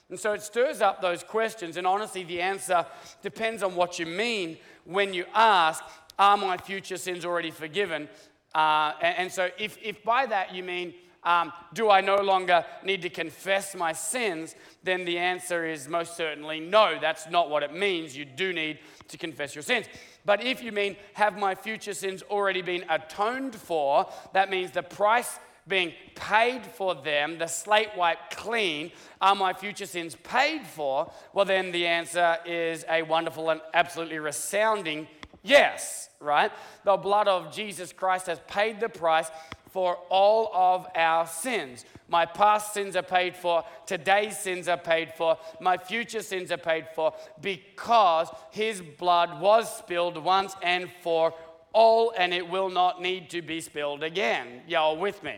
And 0.10 0.20
so 0.20 0.34
it 0.34 0.42
stirs 0.42 0.82
up 0.82 1.02
those 1.02 1.24
questions, 1.24 1.78
and 1.78 1.88
honestly, 1.88 2.24
the 2.24 2.42
answer 2.42 2.86
depends 3.22 3.64
on 3.64 3.76
what 3.76 4.00
you 4.00 4.06
mean 4.06 4.58
when 4.86 5.14
you 5.14 5.26
ask, 5.34 5.84
Are 6.20 6.38
my 6.38 6.58
future 6.58 6.98
sins 6.98 7.26
already 7.26 7.52
forgiven? 7.52 8.10
Uh, 8.54 8.94
and, 9.02 9.18
and, 9.18 9.32
so, 9.32 9.50
if, 9.58 9.78
if 9.82 10.04
by 10.04 10.26
that 10.26 10.54
you 10.54 10.64
mean, 10.64 10.94
um, 11.24 11.54
do 11.74 11.90
I 11.90 12.02
no 12.02 12.16
longer 12.16 12.66
need 12.84 13.04
to 13.04 13.10
confess 13.10 13.76
my 13.76 13.94
sins? 13.94 14.56
Then 14.84 15.06
the 15.06 15.18
answer 15.18 15.66
is 15.66 15.88
most 15.88 16.18
certainly 16.18 16.60
no. 16.60 16.98
That's 17.00 17.30
not 17.30 17.50
what 17.50 17.62
it 17.64 17.74
means. 17.74 18.18
You 18.18 18.26
do 18.26 18.54
need 18.54 18.80
to 19.10 19.18
confess 19.18 19.54
your 19.54 19.62
sins. 19.62 19.86
But 20.26 20.44
if 20.44 20.64
you 20.64 20.72
mean, 20.72 20.96
have 21.14 21.38
my 21.38 21.56
future 21.56 21.94
sins 21.94 22.24
already 22.24 22.62
been 22.62 22.86
atoned 22.90 23.56
for, 23.56 24.10
that 24.34 24.50
means 24.50 24.72
the 24.72 24.84
price 24.84 25.40
being 25.68 25.94
paid 26.16 26.66
for 26.66 26.96
them, 26.96 27.38
the 27.38 27.48
slate 27.48 27.90
wiped 27.96 28.36
clean, 28.36 28.92
are 29.22 29.36
my 29.36 29.54
future 29.54 29.86
sins 29.86 30.16
paid 30.24 30.66
for? 30.66 31.12
Well, 31.34 31.46
then 31.46 31.72
the 31.72 31.86
answer 31.86 32.38
is 32.46 32.84
a 32.90 33.04
wonderful 33.04 33.50
and 33.52 33.62
absolutely 33.74 34.18
resounding 34.18 35.08
yes, 35.44 36.10
right? 36.20 36.52
The 36.84 36.98
blood 36.98 37.28
of 37.28 37.54
Jesus 37.54 37.94
Christ 37.94 38.26
has 38.28 38.40
paid 38.48 38.80
the 38.80 38.90
price 38.90 39.30
for 39.72 39.98
all 40.10 40.52
of 40.54 40.88
our 40.96 41.26
sins. 41.26 41.86
My 42.08 42.26
past 42.26 42.74
sins 42.74 42.96
are 42.96 43.04
paid 43.04 43.36
for, 43.36 43.64
today's 43.86 44.38
sins 44.38 44.68
are 44.68 44.78
paid 44.78 45.14
for, 45.14 45.38
my 45.60 45.78
future 45.78 46.22
sins 46.22 46.52
are 46.52 46.58
paid 46.58 46.88
for 46.94 47.14
because 47.42 48.30
his 48.52 48.82
blood 48.82 49.40
was 49.42 49.78
spilled 49.78 50.18
once 50.18 50.56
and 50.62 50.90
for 51.02 51.34
all, 51.74 52.14
and 52.18 52.34
it 52.34 52.50
will 52.50 52.70
not 52.70 53.02
need 53.02 53.30
to 53.30 53.42
be 53.42 53.62
spilled 53.62 54.04
again. 54.04 54.62
Y'all 54.68 54.98
with 54.98 55.24
me? 55.24 55.38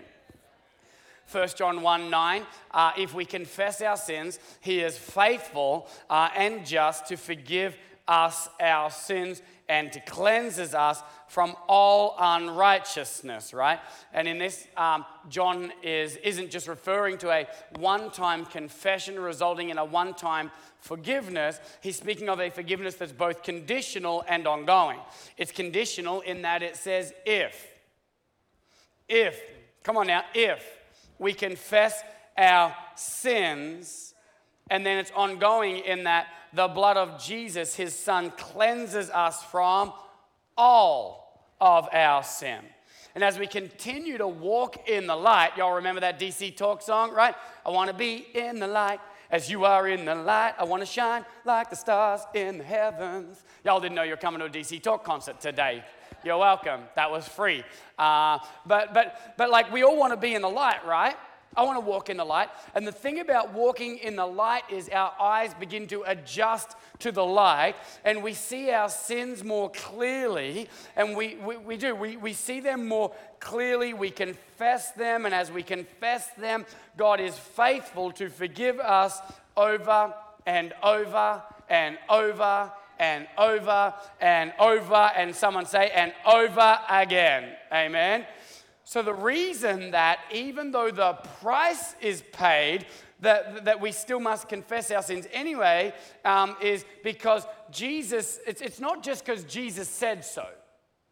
1 1.32 1.48
John 1.56 1.82
1 1.82 2.10
9, 2.10 2.46
uh, 2.72 2.92
if 2.98 3.14
we 3.14 3.26
confess 3.26 3.82
our 3.82 3.98
sins, 3.98 4.40
he 4.62 4.82
is 4.82 4.98
faithful 4.98 5.88
uh, 6.10 6.30
and 6.36 6.66
just 6.66 7.08
to 7.08 7.18
forgive 7.18 7.78
us 8.08 8.50
our 8.60 8.92
sins 8.92 9.42
and 9.70 9.92
to 9.94 10.00
cleanses 10.02 10.74
us 10.74 11.02
from 11.28 11.56
all 11.68 12.16
unrighteousness, 12.20 13.54
right? 13.54 13.80
And 14.14 14.28
in 14.28 14.38
this, 14.38 14.68
um, 14.76 15.06
John 15.30 15.72
is, 15.82 16.18
isn't 16.18 16.52
just 16.52 16.68
referring 16.68 17.18
to 17.20 17.32
a 17.32 17.48
one 17.80 18.12
time 18.12 18.46
confession 18.46 19.20
resulting 19.20 19.70
in 19.70 19.78
a 19.78 19.86
one 19.86 20.14
time 20.14 20.52
forgiveness. 20.80 21.60
He's 21.82 21.96
speaking 21.96 22.30
of 22.30 22.40
a 22.40 22.50
forgiveness 22.50 22.96
that's 22.96 23.14
both 23.14 23.42
conditional 23.42 24.24
and 24.28 24.46
ongoing. 24.48 25.00
It's 25.38 25.52
conditional 25.52 26.22
in 26.22 26.42
that 26.42 26.62
it 26.62 26.76
says, 26.76 27.14
if, 27.26 27.68
if, 29.08 29.40
come 29.82 29.98
on 29.98 30.08
now, 30.08 30.24
if 30.34 30.64
we 31.20 31.34
confess 31.34 32.02
our 32.38 32.76
sins, 32.96 34.14
and 34.70 34.86
then 34.86 34.98
it's 34.98 35.12
ongoing 35.12 35.78
in 35.78 36.04
that 36.04 36.28
the 36.54 36.68
blood 36.68 36.98
of 36.98 37.22
Jesus, 37.22 37.76
his 37.76 37.98
son, 37.98 38.32
cleanses 38.38 39.10
us 39.10 39.44
from 39.44 39.94
all 40.58 41.48
of 41.60 41.88
our 41.92 42.24
sin. 42.24 42.60
And 43.16 43.24
as 43.24 43.38
we 43.38 43.46
continue 43.48 44.18
to 44.18 44.28
walk 44.28 44.90
in 44.90 45.06
the 45.08 45.16
light, 45.16 45.52
y'all 45.58 45.74
remember 45.74 46.02
that 46.02 46.20
DC 46.20 46.56
Talk 46.58 46.82
song, 46.82 47.12
right? 47.12 47.36
I 47.66 47.70
want 47.70 47.90
to 47.90 47.96
be 47.96 48.28
in 48.34 48.60
the 48.60 48.68
light 48.68 49.00
as 49.30 49.50
you 49.50 49.66
are 49.66 49.88
in 49.88 50.06
the 50.06 50.16
light. 50.16 50.54
I 50.58 50.64
want 50.64 50.82
to 50.82 50.86
shine 50.86 51.26
like 51.46 51.70
the 51.70 51.76
stars 51.76 52.22
in 52.34 52.58
the 52.58 52.64
heavens. 52.64 53.44
Y'all 53.64 53.80
didn't 53.80 53.96
know 53.96 54.04
you're 54.04 54.18
coming 54.18 54.40
to 54.40 54.46
a 54.46 54.50
DC 54.50 54.82
Talk 54.82 55.04
concert 55.04 55.40
today. 55.40 55.84
You're 56.24 56.38
welcome. 56.38 56.82
That 56.96 57.12
was 57.12 57.28
free. 57.28 57.64
Uh, 58.00 58.40
but, 58.66 58.94
but, 58.94 59.36
but 59.38 59.50
like 59.50 59.72
we 59.72 59.84
all 59.84 59.98
want 59.98 60.14
to 60.14 60.18
be 60.18 60.34
in 60.34 60.42
the 60.42 60.50
light, 60.50 60.86
right? 60.86 61.16
I 61.56 61.64
want 61.64 61.78
to 61.78 61.86
walk 61.86 62.10
in 62.10 62.18
the 62.18 62.26
light. 62.26 62.50
And 62.76 62.88
the 62.88 62.92
thing 62.92 63.20
about 63.20 63.54
walking 63.54 63.98
in 63.98 64.16
the 64.16 64.26
light 64.26 64.64
is 64.72 64.90
our 64.90 65.14
eyes 65.20 65.54
begin 65.54 65.88
to 65.88 66.04
adjust 66.06 66.76
to 67.00 67.12
the 67.12 67.26
light 67.26 67.76
and 68.06 68.24
we 68.24 68.34
see 68.34 68.72
our 68.72 68.90
sins 68.90 69.44
more 69.44 69.70
clearly. 69.70 70.70
And 70.96 71.16
we, 71.16 71.36
we, 71.36 71.58
we 71.58 71.78
do, 71.78 71.96
we, 71.96 72.18
we 72.18 72.34
see 72.34 72.60
them 72.60 72.88
more 72.88 73.14
clearly. 73.40 73.94
We 73.94 74.10
confess 74.10 74.92
them. 74.92 75.26
And 75.26 75.34
as 75.34 75.52
we 75.52 75.64
confess 75.64 76.30
them, 76.32 76.66
God 76.98 77.20
is 77.20 77.38
faithful 77.38 78.12
to 78.14 78.30
forgive 78.30 78.80
us 78.80 79.20
over 79.56 80.14
and 80.46 80.74
over 80.82 81.42
and 81.70 81.98
over 82.10 82.72
and 83.00 83.28
over 83.38 83.94
and 84.22 84.54
over. 84.60 85.12
And 85.16 85.36
someone 85.36 85.66
say, 85.66 85.92
and 85.94 86.14
over 86.26 86.80
again. 86.90 87.50
Amen. 87.72 88.26
So, 88.86 89.02
the 89.02 89.14
reason 89.14 89.92
that 89.92 90.20
even 90.32 90.72
though 90.72 90.92
the 90.92 91.14
price 91.42 91.96
is 92.02 92.22
paid, 92.34 92.86
that, 93.22 93.66
that 93.66 93.80
we 93.80 93.92
still 93.92 94.20
must 94.20 94.50
confess 94.50 94.92
our 94.92 95.02
sins 95.02 95.28
anyway, 95.32 95.94
um, 96.26 96.56
is 96.62 96.86
because 97.04 97.46
Jesus, 97.72 98.40
it's, 98.46 98.62
it's 98.62 98.80
not 98.80 99.02
just 99.02 99.26
because 99.26 99.46
Jesus 99.46 99.88
said 99.88 100.26
so, 100.26 100.46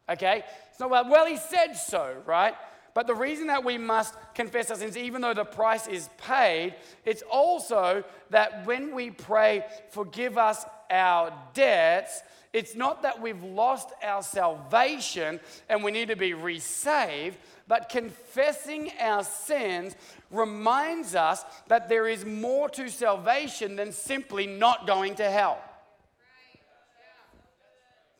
okay? 0.08 0.44
It's 0.70 0.78
not 0.78 0.90
well, 0.90 1.08
well, 1.08 1.26
he 1.26 1.38
said 1.38 1.72
so, 1.72 2.14
right? 2.26 2.54
But 2.94 3.06
the 3.06 3.14
reason 3.14 3.46
that 3.46 3.64
we 3.64 3.78
must 3.78 4.14
confess 4.34 4.70
our 4.70 4.76
sins, 4.76 4.96
even 4.96 5.22
though 5.22 5.32
the 5.32 5.44
price 5.44 5.86
is 5.86 6.10
paid, 6.18 6.74
it's 7.06 7.22
also 7.30 8.04
that 8.30 8.66
when 8.66 8.94
we 8.94 9.10
pray, 9.10 9.64
forgive 9.90 10.36
us 10.36 10.64
our 10.90 11.32
debts, 11.54 12.22
it's 12.52 12.74
not 12.74 13.02
that 13.02 13.22
we've 13.22 13.42
lost 13.42 13.88
our 14.02 14.22
salvation 14.22 15.40
and 15.70 15.82
we 15.82 15.90
need 15.90 16.08
to 16.08 16.16
be 16.16 16.34
resaved, 16.34 17.38
but 17.72 17.88
confessing 17.88 18.92
our 19.00 19.24
sins 19.24 19.96
reminds 20.30 21.14
us 21.14 21.42
that 21.68 21.88
there 21.88 22.06
is 22.06 22.22
more 22.22 22.68
to 22.68 22.90
salvation 22.90 23.76
than 23.76 23.92
simply 23.92 24.46
not 24.46 24.86
going 24.86 25.14
to 25.14 25.30
hell. 25.30 25.58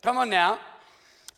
Come 0.01 0.17
on 0.17 0.31
now. 0.31 0.59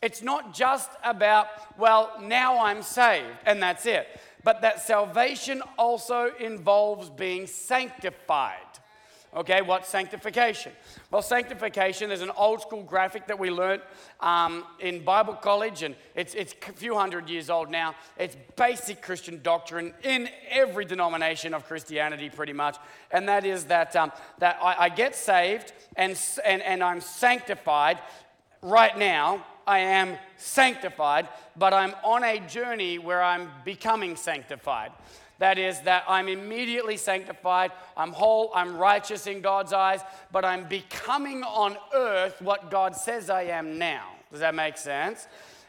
It's 0.01 0.21
not 0.21 0.53
just 0.53 0.89
about, 1.03 1.47
well, 1.77 2.13
now 2.23 2.63
I'm 2.63 2.83
saved 2.83 3.35
and 3.45 3.61
that's 3.61 3.85
it, 3.85 4.07
but 4.45 4.61
that 4.61 4.79
salvation 4.79 5.61
also 5.77 6.31
involves 6.39 7.09
being 7.09 7.47
sanctified. 7.47 8.64
Okay, 9.35 9.61
what's 9.61 9.89
sanctification? 9.89 10.71
Well, 11.11 11.21
sanctification 11.21 12.09
is 12.09 12.21
an 12.21 12.31
old 12.37 12.61
school 12.61 12.83
graphic 12.83 13.27
that 13.27 13.37
we 13.37 13.51
learned 13.51 13.81
um, 14.21 14.63
in 14.79 15.03
Bible 15.03 15.33
college, 15.33 15.83
and 15.83 15.93
it's, 16.15 16.33
it's 16.35 16.55
a 16.69 16.71
few 16.71 16.95
hundred 16.95 17.29
years 17.29 17.49
old 17.49 17.69
now. 17.69 17.95
It's 18.17 18.37
basic 18.55 19.01
Christian 19.01 19.41
doctrine 19.43 19.93
in 20.03 20.29
every 20.49 20.85
denomination 20.85 21.53
of 21.53 21.65
Christianity, 21.65 22.29
pretty 22.29 22.53
much. 22.53 22.77
And 23.11 23.27
that 23.27 23.45
is 23.45 23.65
that, 23.65 23.93
um, 23.97 24.13
that 24.39 24.57
I, 24.61 24.85
I 24.85 24.89
get 24.89 25.15
saved 25.15 25.73
and, 25.97 26.17
and, 26.45 26.61
and 26.61 26.81
I'm 26.81 27.01
sanctified 27.01 27.99
right 28.61 28.97
now. 28.97 29.45
I 29.67 29.79
am 29.79 30.17
sanctified, 30.37 31.27
but 31.55 31.73
I'm 31.73 31.93
on 32.03 32.23
a 32.23 32.39
journey 32.39 32.99
where 32.99 33.21
I'm 33.21 33.49
becoming 33.63 34.15
sanctified. 34.15 34.91
That 35.39 35.57
is, 35.57 35.81
that 35.81 36.05
I'm 36.07 36.29
immediately 36.29 36.97
sanctified, 36.97 37.71
I'm 37.97 38.13
whole, 38.13 38.51
I'm 38.55 38.77
righteous 38.77 39.27
in 39.27 39.41
God's 39.41 39.73
eyes, 39.73 39.99
but 40.31 40.45
I'm 40.45 40.65
becoming 40.67 41.43
on 41.43 41.75
earth 41.93 42.41
what 42.41 42.71
God 42.71 42.95
says 42.95 43.29
I 43.29 43.43
am 43.43 43.77
now. 43.77 44.11
Does 44.31 44.39
that 44.39 44.55
make 44.55 44.77
sense? 44.77 45.27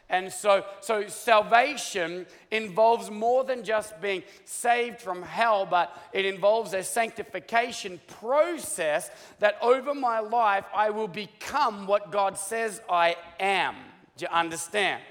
And 0.09 0.33
so, 0.33 0.65
so 0.81 1.09
salvation 1.09 2.27
involves 2.53 3.11
more 3.11 3.43
than 3.43 3.65
just 3.65 4.01
being 4.01 4.23
saved 4.45 5.01
from 5.01 5.21
hell, 5.23 5.67
but 5.67 6.01
it 6.13 6.25
involves 6.25 6.75
a 6.75 6.85
sanctification 6.85 8.01
process 8.21 9.11
that 9.41 9.59
over 9.61 9.95
my 9.95 10.21
life 10.21 10.65
I 10.73 10.91
will 10.91 11.09
become 11.09 11.89
what 11.89 12.13
God 12.13 12.39
says 12.39 12.81
I 12.89 13.17
am. 13.41 13.75
Do 14.17 14.25
you 14.25 14.33
understand? 14.33 15.03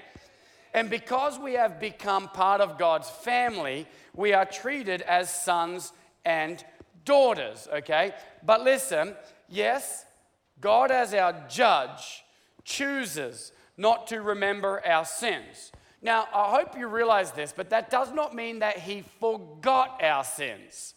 And 0.74 0.90
because 0.90 1.38
we 1.38 1.54
have 1.54 1.80
become 1.80 2.28
part 2.28 2.60
of 2.60 2.78
God's 2.78 3.08
family, 3.08 3.86
we 4.14 4.32
are 4.32 4.44
treated 4.44 5.00
as 5.02 5.30
sons 5.30 5.92
and 6.24 6.62
daughters, 7.04 7.68
okay? 7.72 8.12
But 8.44 8.62
listen, 8.62 9.14
yes, 9.48 10.04
God 10.60 10.90
as 10.90 11.14
our 11.14 11.46
judge 11.48 12.24
chooses 12.64 13.52
not 13.76 14.06
to 14.08 14.20
remember 14.20 14.84
our 14.86 15.04
sins. 15.04 15.72
Now, 16.02 16.28
I 16.34 16.50
hope 16.50 16.78
you 16.78 16.88
realize 16.88 17.32
this, 17.32 17.54
but 17.56 17.70
that 17.70 17.90
does 17.90 18.12
not 18.12 18.34
mean 18.34 18.58
that 18.58 18.78
he 18.78 19.04
forgot 19.20 20.02
our 20.02 20.24
sins. 20.24 20.94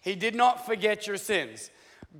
He 0.00 0.14
did 0.14 0.34
not 0.34 0.64
forget 0.64 1.06
your 1.06 1.16
sins. 1.16 1.70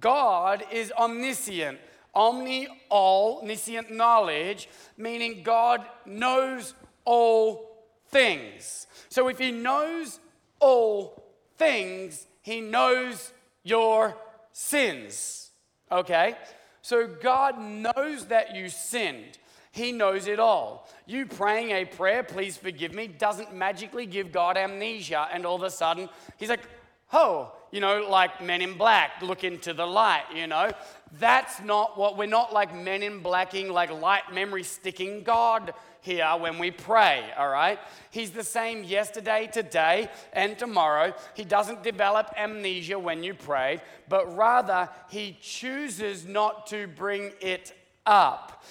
God 0.01 0.64
is 0.73 0.92
omniscient, 0.92 1.79
omni, 2.14 2.68
all, 2.88 3.40
omniscient 3.40 3.90
knowledge, 3.90 4.68
meaning 4.97 5.42
God 5.42 5.85
knows 6.07 6.75
all 7.05 7.87
things. 8.09 8.87
So 9.09 9.29
if 9.29 9.38
He 9.38 9.51
knows 9.51 10.21
all 10.61 11.23
things, 11.57 12.27
He 12.42 12.61
knows 12.61 13.33
your 13.62 14.16
sins. 14.53 15.51
Okay? 15.90 16.35
So 16.83 17.07
God 17.07 17.61
knows 17.61 18.27
that 18.27 18.55
you 18.57 18.68
sinned. 18.68 19.38
He 19.71 19.92
knows 19.92 20.27
it 20.27 20.40
all. 20.40 20.88
You 21.07 21.27
praying 21.27 21.71
a 21.71 21.85
prayer, 21.85 22.23
please 22.23 22.57
forgive 22.57 22.92
me, 22.92 23.07
doesn't 23.07 23.55
magically 23.55 24.07
give 24.07 24.33
God 24.33 24.57
amnesia, 24.57 25.29
and 25.33 25.47
all 25.47 25.57
of 25.57 25.62
a 25.62 25.71
sudden, 25.71 26.09
He's 26.37 26.49
like, 26.49 26.66
oh, 27.12 27.53
you 27.71 27.81
know, 27.81 28.07
like 28.09 28.43
men 28.43 28.63
in 28.63 28.77
black, 28.79 29.23
look 29.23 29.45
into 29.45 29.73
the 29.73 29.87
light, 29.87 30.25
you 30.35 30.47
know. 30.47 30.71
That's 31.19 31.61
not 31.63 31.99
what 31.99 32.17
we're 32.17 32.27
not 32.27 32.53
like 32.53 32.75
men 32.75 33.03
in 33.03 33.21
blacking, 33.21 33.71
like 33.71 33.91
light 33.91 34.33
memory 34.33 34.63
sticking 34.63 35.23
God 35.23 35.75
here 36.01 36.31
when 36.39 36.59
we 36.59 36.71
pray, 36.71 37.25
all 37.37 37.49
right? 37.49 37.79
He's 38.11 38.31
the 38.31 38.45
same 38.45 38.85
yesterday, 38.85 39.49
today, 39.53 40.09
and 40.33 40.59
tomorrow. 40.59 41.15
He 41.35 41.45
doesn't 41.45 41.83
develop 41.83 42.33
amnesia 42.37 42.99
when 42.99 43.23
you 43.23 43.35
pray, 43.35 43.81
but 44.09 44.37
rather, 44.37 44.89
He 45.11 45.37
chooses 45.41 46.27
not 46.27 46.67
to 46.69 46.87
bring 46.87 47.33
it 47.41 47.73
up. 48.07 48.65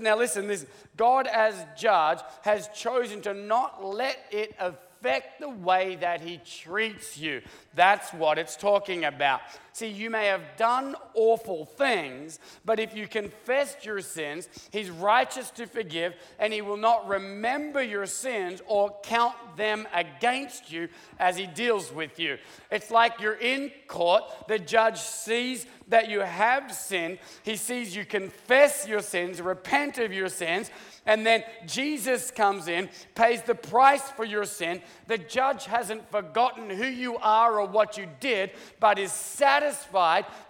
Now, 0.00 0.16
listen, 0.18 0.46
this 0.46 0.66
God 0.96 1.26
as 1.26 1.54
judge 1.78 2.18
has 2.42 2.68
chosen 2.74 3.22
to 3.22 3.32
not 3.32 3.84
let 3.84 4.18
it 4.30 4.54
affect 4.58 4.89
affect 5.00 5.40
the 5.40 5.48
way 5.48 5.96
that 5.96 6.20
he 6.20 6.38
treats 6.38 7.16
you. 7.16 7.40
That's 7.74 8.12
what 8.12 8.38
it's 8.38 8.56
talking 8.56 9.04
about. 9.04 9.40
See, 9.80 9.88
you 9.88 10.10
may 10.10 10.26
have 10.26 10.58
done 10.58 10.94
awful 11.14 11.64
things, 11.64 12.38
but 12.66 12.78
if 12.78 12.94
you 12.94 13.08
confess 13.08 13.74
your 13.82 14.02
sins, 14.02 14.46
he's 14.70 14.90
righteous 14.90 15.50
to 15.52 15.66
forgive, 15.66 16.12
and 16.38 16.52
he 16.52 16.60
will 16.60 16.76
not 16.76 17.08
remember 17.08 17.82
your 17.82 18.04
sins 18.04 18.60
or 18.66 18.94
count 19.02 19.34
them 19.56 19.88
against 19.94 20.70
you 20.70 20.90
as 21.18 21.38
he 21.38 21.46
deals 21.46 21.90
with 21.94 22.18
you. 22.20 22.36
It's 22.70 22.90
like 22.90 23.22
you're 23.22 23.40
in 23.40 23.72
court, 23.88 24.24
the 24.48 24.58
judge 24.58 24.98
sees 24.98 25.64
that 25.88 26.10
you 26.10 26.20
have 26.20 26.70
sinned, 26.74 27.18
he 27.42 27.56
sees 27.56 27.96
you 27.96 28.04
confess 28.04 28.86
your 28.86 29.00
sins, 29.00 29.40
repent 29.40 29.96
of 29.96 30.12
your 30.12 30.28
sins 30.28 30.70
and 31.06 31.26
then 31.26 31.42
Jesus 31.66 32.30
comes 32.30 32.68
in, 32.68 32.88
pays 33.14 33.42
the 33.42 33.54
price 33.54 34.10
for 34.10 34.24
your 34.24 34.44
sin. 34.44 34.82
The 35.06 35.18
judge 35.18 35.64
hasn't 35.64 36.10
forgotten 36.10 36.68
who 36.70 36.86
you 36.86 37.16
are 37.16 37.58
or 37.58 37.66
what 37.66 37.96
you 37.96 38.06
did, 38.20 38.50
but 38.78 38.98
is 38.98 39.12
satisfied 39.12 39.69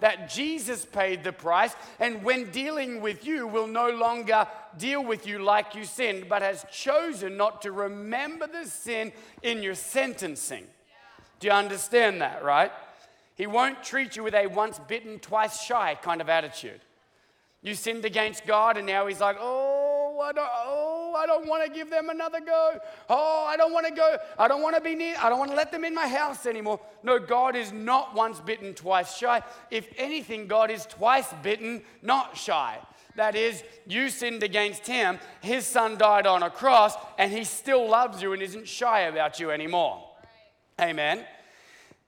that 0.01 0.31
Jesus 0.31 0.85
paid 0.85 1.25
the 1.25 1.33
price. 1.33 1.75
And 1.99 2.23
when 2.23 2.51
dealing 2.51 3.01
with 3.01 3.25
you, 3.25 3.47
will 3.47 3.67
no 3.67 3.91
longer 3.91 4.47
deal 4.79 5.05
with 5.05 5.27
you 5.27 5.39
like 5.39 5.75
you 5.75 5.85
sinned, 5.85 6.29
but 6.29 6.43
has 6.43 6.65
chosen 6.71 7.37
not 7.37 7.63
to 7.63 7.73
remember 7.73 8.47
the 8.47 8.69
sin 8.69 9.13
in 9.43 9.63
your 9.63 9.75
sentencing. 9.75 10.67
Do 11.39 11.47
you 11.49 11.53
understand 11.53 12.21
that, 12.21 12.45
right? 12.45 12.71
He 13.35 13.47
won't 13.47 13.83
treat 13.83 14.17
you 14.17 14.23
with 14.23 14.35
a 14.35 14.47
once 14.47 14.79
bitten, 14.79 15.19
twice 15.19 15.63
shy 15.63 15.99
kind 16.03 16.21
of 16.21 16.29
attitude. 16.29 16.81
You 17.63 17.75
sinned 17.75 18.05
against 18.05 18.47
God, 18.47 18.77
and 18.77 18.87
now 18.87 19.07
he's 19.07 19.21
like, 19.21 19.37
oh, 19.39 20.21
I 20.23 20.33
don't, 20.33 20.51
oh, 21.11 21.17
I 21.17 21.27
don't 21.27 21.47
want 21.47 21.65
to 21.65 21.71
give 21.71 21.91
them 21.91 22.09
another 22.09 22.41
go. 22.41 22.79
Oh, 23.09 23.47
I 23.49 23.57
don't 23.57 23.73
want 23.73 23.87
to 23.87 23.93
go. 23.93 24.17
I 24.39 24.49
don't 24.49 24.63
want 24.63 24.77
to 24.77 24.81
be 24.81 24.95
near. 24.95 25.17
I 25.21 25.29
don't 25.29 25.39
want 25.39 25.51
to 25.51 25.57
let 25.57 25.73
them 25.73 25.85
in 25.85 25.95
my 25.95 26.09
house 26.09 26.47
anymore. 26.47 26.81
No, 27.03 27.19
God 27.19 27.57
is 27.57 27.73
not 27.73 28.15
once 28.15 28.41
bitten, 28.41 28.75
twice 28.75 29.17
shy. 29.17 29.43
If 29.71 29.89
anything, 29.97 30.47
God 30.47 30.71
is 30.71 30.87
twice 30.87 31.33
bitten, 31.43 31.83
not 32.03 32.37
shy. 32.37 32.79
That 33.17 33.35
is, 33.35 33.63
you 33.87 34.09
sinned 34.09 34.43
against 34.43 34.87
him, 34.87 35.19
his 35.41 35.67
son 35.67 35.99
died 35.99 36.27
on 36.27 36.43
a 36.43 36.51
cross, 36.51 36.95
and 37.19 37.33
he 37.33 37.45
still 37.45 37.89
loves 37.89 38.23
you 38.23 38.33
and 38.33 38.43
isn't 38.43 38.69
shy 38.69 39.01
about 39.01 39.41
you 39.41 39.51
anymore. 39.51 40.03
Right. 40.79 40.91
Amen. 40.91 41.25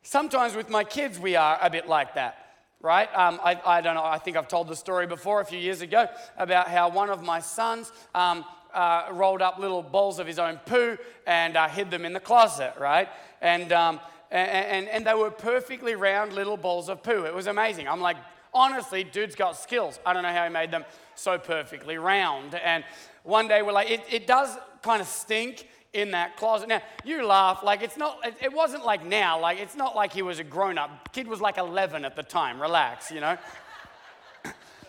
Sometimes 0.03 0.55
with 0.55 0.71
my 0.71 0.85
kids, 0.85 1.19
we 1.19 1.37
are 1.37 1.59
a 1.61 1.71
bit 1.71 1.89
like 1.89 2.15
that 2.15 2.43
right? 2.83 3.09
Um, 3.15 3.41
I, 3.43 3.61
I, 3.65 3.81
don't 3.81 3.95
know, 3.95 4.05
I 4.05 4.19
think 4.19 4.37
I've 4.37 4.49
told 4.49 4.69
the 4.69 4.77
story 4.77 5.07
before 5.07 5.41
a 5.41 5.45
few 5.45 5.59
years 5.59 5.81
ago 5.81 6.09
about 6.37 6.69
how 6.69 6.91
one 6.91 7.11
of 7.11 7.23
my 7.23 7.39
sons 7.39 7.93
um, 8.15 8.45
uh, 8.75 9.09
rolled 9.13 9.43
up 9.43 9.59
little 9.59 9.83
balls 9.83 10.19
of 10.19 10.27
his 10.27 10.39
own 10.39 10.59
poo 10.67 10.97
and 11.27 11.57
uh, 11.57 11.69
hid 11.69 11.91
them 11.91 12.05
in 12.05 12.13
the 12.13 12.21
closet, 12.21 12.75
right? 12.79 13.09
And, 13.41 13.73
um, 13.73 14.01
and, 14.31 14.51
and, 14.51 14.89
and 14.89 15.07
they 15.07 15.15
were 15.15 15.31
perfectly 15.31 15.95
round 15.95 16.33
little 16.33 16.57
balls 16.57 16.89
of 16.89 17.03
poo. 17.03 17.25
It 17.25 17.35
was 17.35 17.47
amazing. 17.47 17.89
I'm 17.89 18.01
like, 18.01 18.17
honestly, 18.55 19.05
dude's 19.05 19.35
got 19.35 19.57
skills. 19.57 19.99
I 20.05 20.13
don't 20.13 20.23
know 20.23 20.33
how 20.33 20.45
he 20.45 20.51
made 20.51 20.71
them 20.71 20.85
so 21.15 21.39
perfectly 21.39 21.99
round. 21.99 22.55
And 22.55 22.85
one 23.23 23.49
day 23.49 23.63
we're 23.63 23.73
like, 23.73 23.91
it, 23.91 24.01
it 24.11 24.27
does 24.27 24.57
kind 24.83 25.01
of 25.01 25.09
stink 25.09 25.69
in 25.93 26.13
that 26.13 26.37
closet. 26.37 26.69
Now, 26.69 26.83
you 27.05 27.27
laugh, 27.27 27.63
like 27.63 27.83
it's 27.83 27.97
not, 27.97 28.19
it 28.41 28.53
wasn't 28.53 28.85
like 28.85 29.05
now, 29.05 29.39
like 29.39 29.59
it's 29.59 29.77
not 29.77 29.95
like 29.95 30.13
he 30.13 30.23
was 30.23 30.39
a 30.39 30.45
grown 30.45 30.79
up. 30.79 31.13
Kid 31.13 31.29
was 31.29 31.41
like 31.41 31.59
11 31.59 32.05
at 32.05 32.17
the 32.17 32.23
time, 32.23 32.61
relax, 32.61 33.11
you 33.11 33.21
know? 33.21 33.37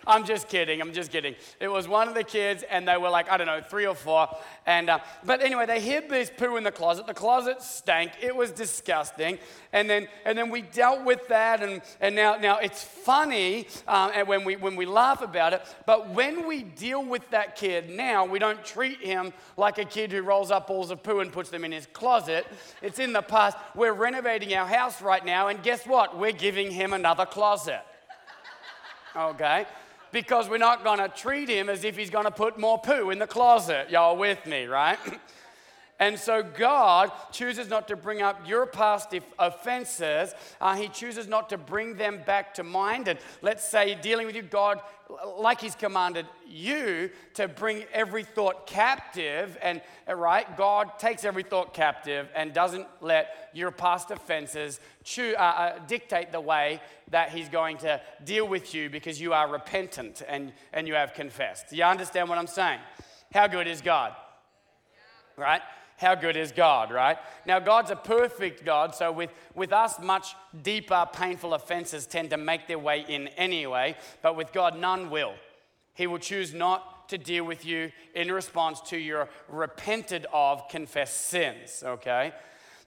I'm 0.05 0.25
just 0.25 0.49
kidding. 0.49 0.81
I'm 0.81 0.93
just 0.93 1.11
kidding. 1.11 1.35
It 1.59 1.69
was 1.69 1.87
one 1.87 2.07
of 2.07 2.13
the 2.13 2.23
kids, 2.23 2.63
and 2.69 2.87
they 2.87 2.97
were 2.97 3.09
like, 3.09 3.29
I 3.29 3.37
don't 3.37 3.47
know, 3.47 3.61
three 3.61 3.85
or 3.85 3.95
four. 3.95 4.27
And 4.65 4.89
uh, 4.89 4.99
but 5.23 5.41
anyway, 5.41 5.65
they 5.65 5.79
hid 5.79 6.09
this 6.09 6.31
poo 6.35 6.57
in 6.57 6.63
the 6.63 6.71
closet. 6.71 7.07
The 7.07 7.13
closet 7.13 7.61
stank. 7.61 8.11
It 8.21 8.35
was 8.35 8.51
disgusting. 8.51 9.39
And 9.71 9.89
then 9.89 10.07
and 10.25 10.37
then 10.37 10.49
we 10.49 10.61
dealt 10.61 11.05
with 11.05 11.27
that. 11.29 11.63
And 11.63 11.81
and 12.01 12.15
now 12.15 12.35
now 12.35 12.57
it's 12.57 12.83
funny 12.83 13.67
um, 13.87 14.11
and 14.13 14.27
when 14.27 14.43
we 14.43 14.55
when 14.55 14.75
we 14.75 14.85
laugh 14.85 15.21
about 15.21 15.53
it. 15.53 15.61
But 15.85 16.09
when 16.09 16.47
we 16.47 16.63
deal 16.63 17.03
with 17.03 17.29
that 17.31 17.55
kid 17.55 17.89
now, 17.89 18.25
we 18.25 18.39
don't 18.39 18.63
treat 18.65 18.99
him 18.99 19.33
like 19.57 19.77
a 19.77 19.85
kid 19.85 20.11
who 20.11 20.21
rolls 20.21 20.51
up 20.51 20.67
balls 20.67 20.91
of 20.91 21.01
poo 21.01 21.19
and 21.19 21.31
puts 21.31 21.49
them 21.49 21.63
in 21.63 21.71
his 21.71 21.87
closet. 21.93 22.45
It's 22.81 22.99
in 22.99 23.13
the 23.13 23.21
past. 23.21 23.57
We're 23.75 23.93
renovating 23.93 24.53
our 24.53 24.67
house 24.67 25.01
right 25.01 25.25
now, 25.25 25.47
and 25.47 25.63
guess 25.63 25.85
what? 25.85 26.17
We're 26.17 26.31
giving 26.31 26.71
him 26.71 26.93
another 26.93 27.25
closet. 27.25 27.81
Okay 29.15 29.65
because 30.13 30.47
we're 30.47 30.57
not 30.57 30.85
going 30.85 30.99
to 30.99 31.09
treat 31.09 31.49
him 31.49 31.67
as 31.69 31.83
if 31.83 31.97
he's 31.97 32.09
going 32.11 32.23
to 32.23 32.31
put 32.31 32.57
more 32.57 32.77
poo 32.77 33.09
in 33.09 33.19
the 33.19 33.27
closet. 33.27 33.89
Y'all 33.89 34.15
with 34.15 34.45
me, 34.45 34.65
right? 34.65 34.99
And 35.99 36.17
so 36.17 36.43
God 36.43 37.11
chooses 37.31 37.69
not 37.69 37.87
to 37.87 37.95
bring 37.95 38.21
up 38.21 38.47
your 38.47 38.65
past 38.65 39.13
offenses. 39.37 40.33
Uh, 40.59 40.75
he 40.75 40.87
chooses 40.87 41.27
not 41.27 41.49
to 41.49 41.57
bring 41.57 41.95
them 41.95 42.21
back 42.25 42.55
to 42.55 42.63
mind. 42.63 43.07
And 43.07 43.19
let's 43.41 43.67
say, 43.67 43.95
dealing 44.01 44.25
with 44.25 44.35
you, 44.35 44.41
God, 44.41 44.81
like 45.37 45.61
He's 45.61 45.75
commanded 45.75 46.25
you 46.47 47.11
to 47.35 47.47
bring 47.47 47.83
every 47.93 48.23
thought 48.23 48.65
captive. 48.65 49.57
And, 49.61 49.81
uh, 50.09 50.15
right, 50.15 50.57
God 50.57 50.97
takes 50.97 51.23
every 51.23 51.43
thought 51.43 51.73
captive 51.73 52.27
and 52.35 52.53
doesn't 52.53 52.87
let 53.01 53.49
your 53.53 53.71
past 53.71 54.09
offenses 54.09 54.79
uh, 55.17 55.37
uh, 55.37 55.79
dictate 55.87 56.31
the 56.31 56.41
way 56.41 56.81
that 57.11 57.29
He's 57.29 57.49
going 57.49 57.77
to 57.77 58.01
deal 58.23 58.47
with 58.47 58.73
you 58.73 58.89
because 58.89 59.21
you 59.21 59.33
are 59.33 59.47
repentant 59.47 60.23
and, 60.27 60.53
and 60.73 60.87
you 60.87 60.95
have 60.95 61.13
confessed. 61.13 61.69
Do 61.69 61.75
you 61.75 61.83
understand 61.83 62.29
what 62.29 62.39
I'm 62.39 62.47
saying? 62.47 62.79
How 63.31 63.47
good 63.47 63.67
is 63.67 63.81
God? 63.81 64.15
Right? 65.37 65.61
How 66.03 66.13
good 66.13 66.37
is 66.37 66.51
God, 66.51 66.91
right? 66.91 67.17
Now, 67.47 67.59
God's 67.59 67.89
a 67.89 67.95
perfect 67.95 68.63
God, 68.63 68.93
so 68.93 69.11
with, 69.11 69.31
with 69.55 69.73
us, 69.73 69.99
much 69.99 70.35
deeper, 70.61 71.07
painful 71.11 71.55
offenses 71.55 72.05
tend 72.05 72.29
to 72.29 72.37
make 72.37 72.67
their 72.67 72.77
way 72.77 73.03
in 73.07 73.29
anyway, 73.29 73.95
but 74.21 74.35
with 74.35 74.53
God, 74.53 74.77
none 74.77 75.09
will. 75.09 75.33
He 75.95 76.05
will 76.05 76.19
choose 76.19 76.53
not 76.53 77.09
to 77.09 77.17
deal 77.17 77.43
with 77.43 77.65
you 77.65 77.91
in 78.13 78.31
response 78.31 78.81
to 78.81 78.97
your 78.97 79.29
repented 79.49 80.25
of 80.31 80.67
confessed 80.67 81.27
sins, 81.27 81.83
okay? 81.85 82.33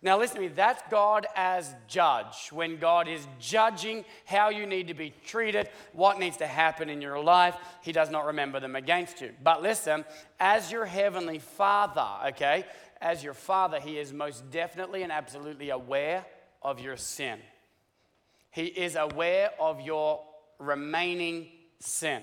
Now, 0.03 0.19
listen 0.19 0.37
to 0.37 0.43
me, 0.43 0.49
that's 0.49 0.83
God 0.91 1.27
as 1.35 1.75
judge. 1.89 2.51
When 2.53 2.79
God 2.79 3.09
is 3.09 3.27
judging 3.41 4.05
how 4.25 4.51
you 4.51 4.67
need 4.67 4.89
to 4.89 4.95
be 4.95 5.15
treated, 5.25 5.69
what 5.93 6.19
needs 6.19 6.37
to 6.37 6.47
happen 6.47 6.91
in 6.91 7.01
your 7.01 7.19
life, 7.19 7.57
He 7.83 7.93
does 7.93 8.11
not 8.11 8.27
remember 8.27 8.61
them 8.61 8.77
against 8.77 9.21
you. 9.21 9.33
But 9.43 9.63
listen, 9.63 10.05
as 10.39 10.71
your 10.71 10.85
heavenly 10.85 11.39
Father, 11.39 12.07
okay, 12.29 12.67
as 13.01 13.23
your 13.23 13.35
Father, 13.35 13.81
He 13.81 13.99
is 13.99 14.13
most 14.13 14.51
definitely 14.51 15.03
and 15.03 15.13
absolutely 15.13 15.71
aware 15.71 16.25
of 16.63 16.81
your 16.81 16.97
sin. 16.97 17.39
He 18.51 18.67
is 18.67 18.97
aware 18.97 19.51
of 19.61 19.81
your 19.81 20.23
remaining 20.59 21.49
sin. 21.79 22.23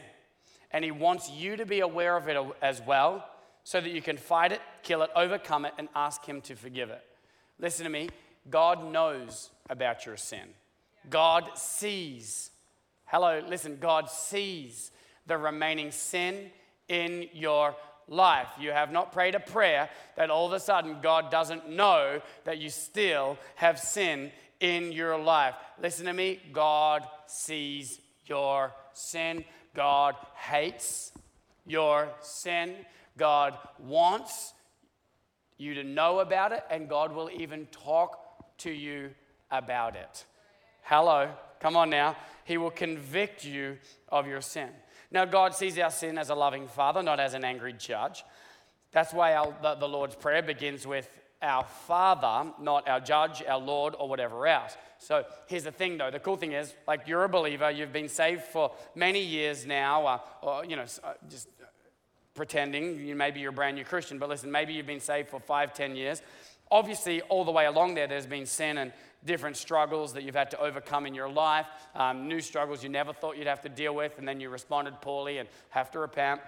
And 0.72 0.84
He 0.84 0.92
wants 0.92 1.30
you 1.30 1.56
to 1.58 1.66
be 1.66 1.82
aware 1.82 2.18
of 2.18 2.28
it 2.28 2.38
as 2.62 2.82
well 2.82 3.28
so 3.64 3.80
that 3.80 3.92
you 3.92 4.02
can 4.02 4.18
fight 4.18 4.52
it, 4.52 4.62
kill 4.82 5.04
it, 5.04 5.10
overcome 5.16 5.66
it, 5.66 5.74
and 5.78 5.88
ask 5.96 6.26
Him 6.26 6.42
to 6.42 6.56
forgive 6.56 6.90
it. 6.90 7.04
Listen 7.60 7.86
to 7.86 7.90
me 7.92 8.10
God 8.50 8.92
knows 8.92 9.52
about 9.70 10.06
your 10.06 10.18
sin, 10.18 10.50
God 11.10 11.52
sees. 11.56 12.50
Hello, 13.06 13.44
listen, 13.48 13.78
God 13.80 14.10
sees 14.10 14.92
the 15.28 15.38
remaining 15.38 15.92
sin 15.92 16.50
in 16.88 17.28
your 17.34 17.76
life. 18.08 18.48
You 18.60 18.72
have 18.72 18.92
not 18.92 19.12
prayed 19.12 19.36
a 19.36 19.40
prayer 19.40 19.90
that 20.16 20.30
all 20.30 20.46
of 20.46 20.54
a 20.54 20.60
sudden 20.60 20.98
God 21.02 21.32
doesn't 21.32 21.70
know 21.70 22.22
that 22.46 22.60
you 22.60 22.70
still 22.70 23.38
have 23.56 23.80
sin 23.80 24.32
in 24.60 24.92
your 24.92 25.18
life. 25.18 25.56
Listen 25.82 26.06
to 26.06 26.14
me 26.14 26.40
God 26.52 27.08
sees 27.28 28.00
your 28.26 28.74
sin, 28.94 29.44
God 29.76 30.16
hates 30.36 31.12
your 31.66 32.10
sin, 32.22 32.76
God 33.18 33.58
wants 33.80 34.54
you 35.58 35.76
to 35.76 35.84
know 35.84 36.20
about 36.20 36.52
it, 36.52 36.64
and 36.70 36.90
God 36.90 37.14
will 37.14 37.30
even 37.32 37.68
talk 37.68 38.58
to 38.60 38.72
you 38.72 39.12
about 39.52 39.96
it. 39.96 40.26
Hello, 40.84 41.30
come 41.60 41.76
on 41.76 41.90
now. 41.90 42.16
He 42.44 42.58
will 42.58 42.72
convict 42.72 43.46
you 43.46 43.78
of 44.10 44.28
your 44.28 44.42
sin. 44.42 44.70
Now, 45.14 45.26
God 45.26 45.54
sees 45.54 45.78
our 45.78 45.92
sin 45.92 46.18
as 46.18 46.30
a 46.30 46.36
loving 46.36 46.68
father, 46.68 47.04
not 47.04 47.20
as 47.20 47.36
an 47.36 47.46
angry 47.46 47.74
judge. 47.74 48.24
That's 48.92 49.14
why 49.14 49.36
our, 49.36 49.56
the, 49.62 49.76
the 49.76 49.88
Lord's 49.88 50.16
Prayer 50.16 50.42
begins 50.42 50.86
with 50.86 51.08
our 51.42 51.64
Father, 51.64 52.52
not 52.60 52.88
our 52.88 53.00
judge, 53.00 53.44
our 53.48 53.60
Lord, 53.60 53.96
or 54.00 54.10
whatever 54.10 54.48
else. 54.48 54.76
So 54.98 55.24
here's 55.48 55.66
the 55.66 55.72
thing, 55.72 55.98
though. 55.98 56.10
The 56.10 56.20
cool 56.20 56.38
thing 56.38 56.54
is, 56.54 56.74
like, 56.88 57.08
you're 57.08 57.26
a 57.26 57.30
believer, 57.30 57.70
you've 57.70 57.94
been 57.94 58.10
saved 58.10 58.44
for 58.44 58.72
many 58.96 59.22
years 59.22 59.66
now, 59.66 60.06
uh, 60.06 60.20
or, 60.42 60.66
you 60.66 60.76
know, 60.76 60.86
uh, 61.04 61.14
just 61.30 61.48
pretending. 62.34 63.06
You, 63.06 63.16
maybe 63.16 63.40
you're 63.40 63.52
a 63.52 63.54
brand 63.54 63.76
new 63.76 63.84
Christian, 63.84 64.18
but 64.18 64.30
listen, 64.30 64.52
maybe 64.52 64.74
you've 64.74 64.88
been 64.88 65.00
saved 65.00 65.30
for 65.30 65.40
five, 65.40 65.74
ten 65.74 65.96
years. 65.96 66.22
Obviously, 66.72 67.22
all 67.24 67.46
the 67.46 67.52
way 67.52 67.66
along 67.66 67.94
there, 67.94 68.08
there's 68.08 68.26
been 68.26 68.46
sin 68.46 68.78
and 68.78 68.94
different 69.26 69.58
struggles 69.58 70.14
that 70.14 70.24
you've 70.24 70.36
had 70.36 70.52
to 70.52 70.60
overcome 70.60 71.06
in 71.06 71.14
your 71.14 71.30
life, 71.30 71.68
um, 71.96 72.28
new 72.28 72.42
struggles 72.42 72.84
you 72.84 72.90
never 72.90 73.14
thought 73.14 73.38
you'd 73.38 73.48
have 73.48 73.62
to 73.62 73.70
deal 73.70 73.96
with, 73.96 74.18
and 74.18 74.28
then 74.28 74.40
you 74.40 74.50
responded 74.50 75.00
poorly 75.02 75.38
and 75.38 75.48
have 75.70 75.92
to 75.92 76.00
repent. 76.00 76.42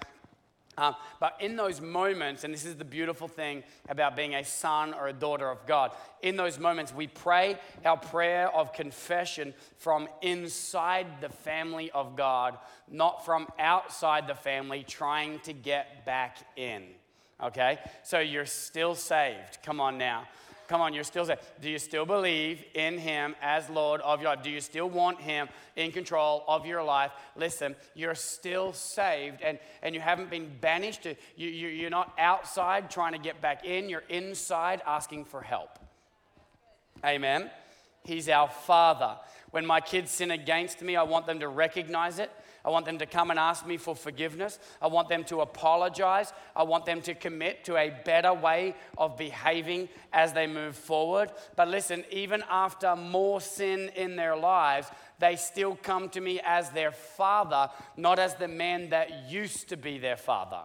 Um, 0.77 0.95
but 1.19 1.38
in 1.39 1.55
those 1.55 1.79
moments, 1.79 2.43
and 2.43 2.53
this 2.53 2.65
is 2.65 2.75
the 2.75 2.85
beautiful 2.85 3.27
thing 3.27 3.63
about 3.88 4.15
being 4.15 4.35
a 4.35 4.43
son 4.43 4.93
or 4.93 5.07
a 5.07 5.13
daughter 5.13 5.49
of 5.49 5.65
God, 5.65 5.91
in 6.21 6.35
those 6.35 6.59
moments, 6.59 6.93
we 6.93 7.07
pray 7.07 7.57
our 7.85 7.97
prayer 7.97 8.53
of 8.53 8.73
confession 8.73 9.53
from 9.77 10.09
inside 10.21 11.07
the 11.21 11.29
family 11.29 11.91
of 11.91 12.15
God, 12.15 12.57
not 12.91 13.25
from 13.25 13.47
outside 13.57 14.27
the 14.27 14.35
family 14.35 14.83
trying 14.83 15.39
to 15.41 15.53
get 15.53 16.05
back 16.05 16.38
in. 16.57 16.83
Okay? 17.41 17.79
So 18.03 18.19
you're 18.19 18.45
still 18.45 18.95
saved. 18.95 19.59
Come 19.63 19.79
on 19.79 19.97
now. 19.97 20.27
Come 20.67 20.82
on, 20.82 20.93
you're 20.93 21.04
still 21.04 21.25
saved. 21.25 21.41
Do 21.62 21.69
you 21.69 21.80
still 21.80 22.06
believe 22.06 22.63
in 22.73 22.97
Him 22.97 23.36
as 23.41 23.69
Lord 23.69 24.01
of 24.01 24.21
your 24.21 24.30
life? 24.30 24.43
Do 24.43 24.49
you 24.49 24.62
still 24.62 24.89
want 24.89 25.21
Him 25.21 25.47
in 25.75 25.91
control 25.91 26.43
of 26.47 26.65
your 26.65 26.84
life? 26.84 27.12
Listen, 27.36 27.75
you're 27.93 28.15
still 28.15 28.73
saved 28.73 29.41
and, 29.41 29.60
and 29.82 29.93
you 29.93 30.01
haven't 30.01 30.30
been 30.30 30.51
banished. 30.62 31.06
You, 31.06 31.15
you, 31.49 31.67
you're 31.67 31.89
not 31.89 32.13
outside 32.17 32.89
trying 32.89 33.13
to 33.13 33.19
get 33.19 33.41
back 33.41 33.65
in, 33.65 33.89
you're 33.89 34.04
inside 34.10 34.82
asking 34.86 35.25
for 35.25 35.41
help. 35.41 35.78
Amen. 37.04 37.49
He's 38.04 38.30
our 38.30 38.49
Father. 38.49 39.17
When 39.51 39.65
my 39.65 39.82
kids 39.82 40.12
sin 40.12 40.32
against 40.32 40.82
me, 40.82 40.95
I 40.95 41.04
want 41.04 41.28
them 41.28 41.39
to 41.39 41.47
recognize 41.47 42.19
it 42.19 42.32
I 42.65 42.69
want 42.69 42.86
them 42.86 42.97
to 42.97 43.06
come 43.06 43.30
and 43.30 43.39
ask 43.39 43.65
me 43.65 43.78
for 43.78 43.95
forgiveness. 43.95 44.58
I 44.82 44.88
want 44.88 45.08
them 45.08 45.23
to 45.25 45.41
apologize. 45.41 46.34
I 46.56 46.63
want 46.63 46.86
them 46.86 47.01
to 47.04 47.13
commit 47.13 47.63
to 47.65 47.78
a 47.78 47.93
better 48.04 48.34
way 48.34 48.75
of 48.97 49.17
behaving 49.17 49.88
as 50.12 50.34
they 50.34 50.47
move 50.47 50.75
forward. 50.75 51.32
But 51.56 51.67
listen, 51.67 52.04
even 52.10 52.43
after 52.49 52.95
more 52.95 53.39
sin 53.39 53.91
in 53.95 54.15
their 54.15 54.36
lives, 54.36 54.88
they 55.19 55.36
still 55.36 55.78
come 55.82 56.10
to 56.10 56.21
me 56.21 56.41
as 56.43 56.71
their 56.71 56.91
father, 56.91 57.69
not 57.95 58.17
as 58.17 58.34
the 58.36 58.47
man 58.47 58.89
that 58.89 59.30
used 59.30 59.69
to 59.69 59.78
be 59.78 59.99
their 59.99 60.17
father. 60.17 60.62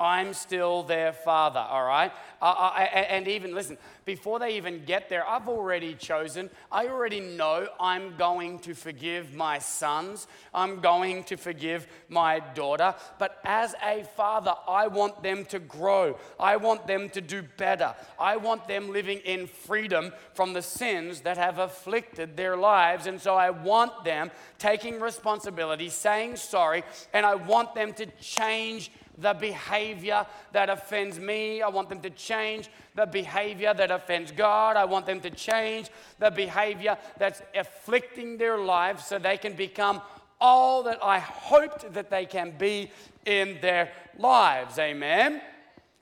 I'm 0.00 0.32
still 0.32 0.82
their 0.82 1.12
father, 1.12 1.60
all 1.60 1.84
right? 1.84 2.10
Uh, 2.40 2.44
uh, 2.46 2.80
and 2.80 3.28
even, 3.28 3.54
listen, 3.54 3.76
before 4.06 4.38
they 4.38 4.56
even 4.56 4.86
get 4.86 5.10
there, 5.10 5.28
I've 5.28 5.46
already 5.46 5.94
chosen, 5.94 6.48
I 6.72 6.88
already 6.88 7.20
know 7.20 7.68
I'm 7.78 8.16
going 8.16 8.60
to 8.60 8.74
forgive 8.74 9.34
my 9.34 9.58
sons, 9.58 10.26
I'm 10.54 10.80
going 10.80 11.24
to 11.24 11.36
forgive 11.36 11.86
my 12.08 12.40
daughter. 12.40 12.94
But 13.18 13.38
as 13.44 13.74
a 13.84 14.04
father, 14.16 14.54
I 14.66 14.86
want 14.86 15.22
them 15.22 15.44
to 15.46 15.58
grow, 15.58 16.18
I 16.38 16.56
want 16.56 16.86
them 16.86 17.10
to 17.10 17.20
do 17.20 17.42
better, 17.58 17.94
I 18.18 18.38
want 18.38 18.66
them 18.66 18.90
living 18.90 19.18
in 19.18 19.46
freedom 19.46 20.12
from 20.32 20.54
the 20.54 20.62
sins 20.62 21.20
that 21.20 21.36
have 21.36 21.58
afflicted 21.58 22.38
their 22.38 22.56
lives. 22.56 23.06
And 23.06 23.20
so 23.20 23.34
I 23.34 23.50
want 23.50 24.04
them 24.04 24.30
taking 24.58 24.98
responsibility, 24.98 25.90
saying 25.90 26.36
sorry, 26.36 26.84
and 27.12 27.26
I 27.26 27.34
want 27.34 27.74
them 27.74 27.92
to 27.94 28.06
change 28.22 28.90
the 29.20 29.34
behavior 29.34 30.26
that 30.52 30.70
offends 30.70 31.18
me. 31.18 31.62
I 31.62 31.68
want 31.68 31.88
them 31.88 32.00
to 32.00 32.10
change 32.10 32.68
the 32.94 33.06
behavior 33.06 33.74
that 33.74 33.90
offends 33.90 34.32
God. 34.32 34.76
I 34.76 34.84
want 34.84 35.06
them 35.06 35.20
to 35.20 35.30
change 35.30 35.90
the 36.18 36.30
behavior 36.30 36.96
that's 37.18 37.42
afflicting 37.54 38.38
their 38.38 38.58
lives 38.58 39.06
so 39.06 39.18
they 39.18 39.36
can 39.36 39.54
become 39.54 40.00
all 40.40 40.82
that 40.84 40.98
I 41.02 41.18
hoped 41.18 41.92
that 41.92 42.10
they 42.10 42.24
can 42.24 42.54
be 42.56 42.90
in 43.26 43.58
their 43.60 43.92
lives. 44.18 44.78
Amen. 44.78 45.42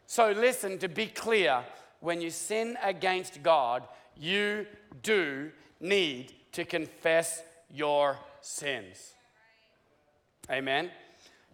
So, 0.06 0.30
listen 0.30 0.78
to 0.78 0.88
be 0.88 1.06
clear 1.06 1.62
when 2.00 2.20
you 2.20 2.30
sin 2.30 2.78
against 2.82 3.42
God, 3.42 3.82
you 4.16 4.66
do 5.02 5.50
need 5.80 6.32
to 6.52 6.64
confess 6.64 7.42
your 7.70 8.16
sins. 8.40 9.12
Amen. 10.50 10.90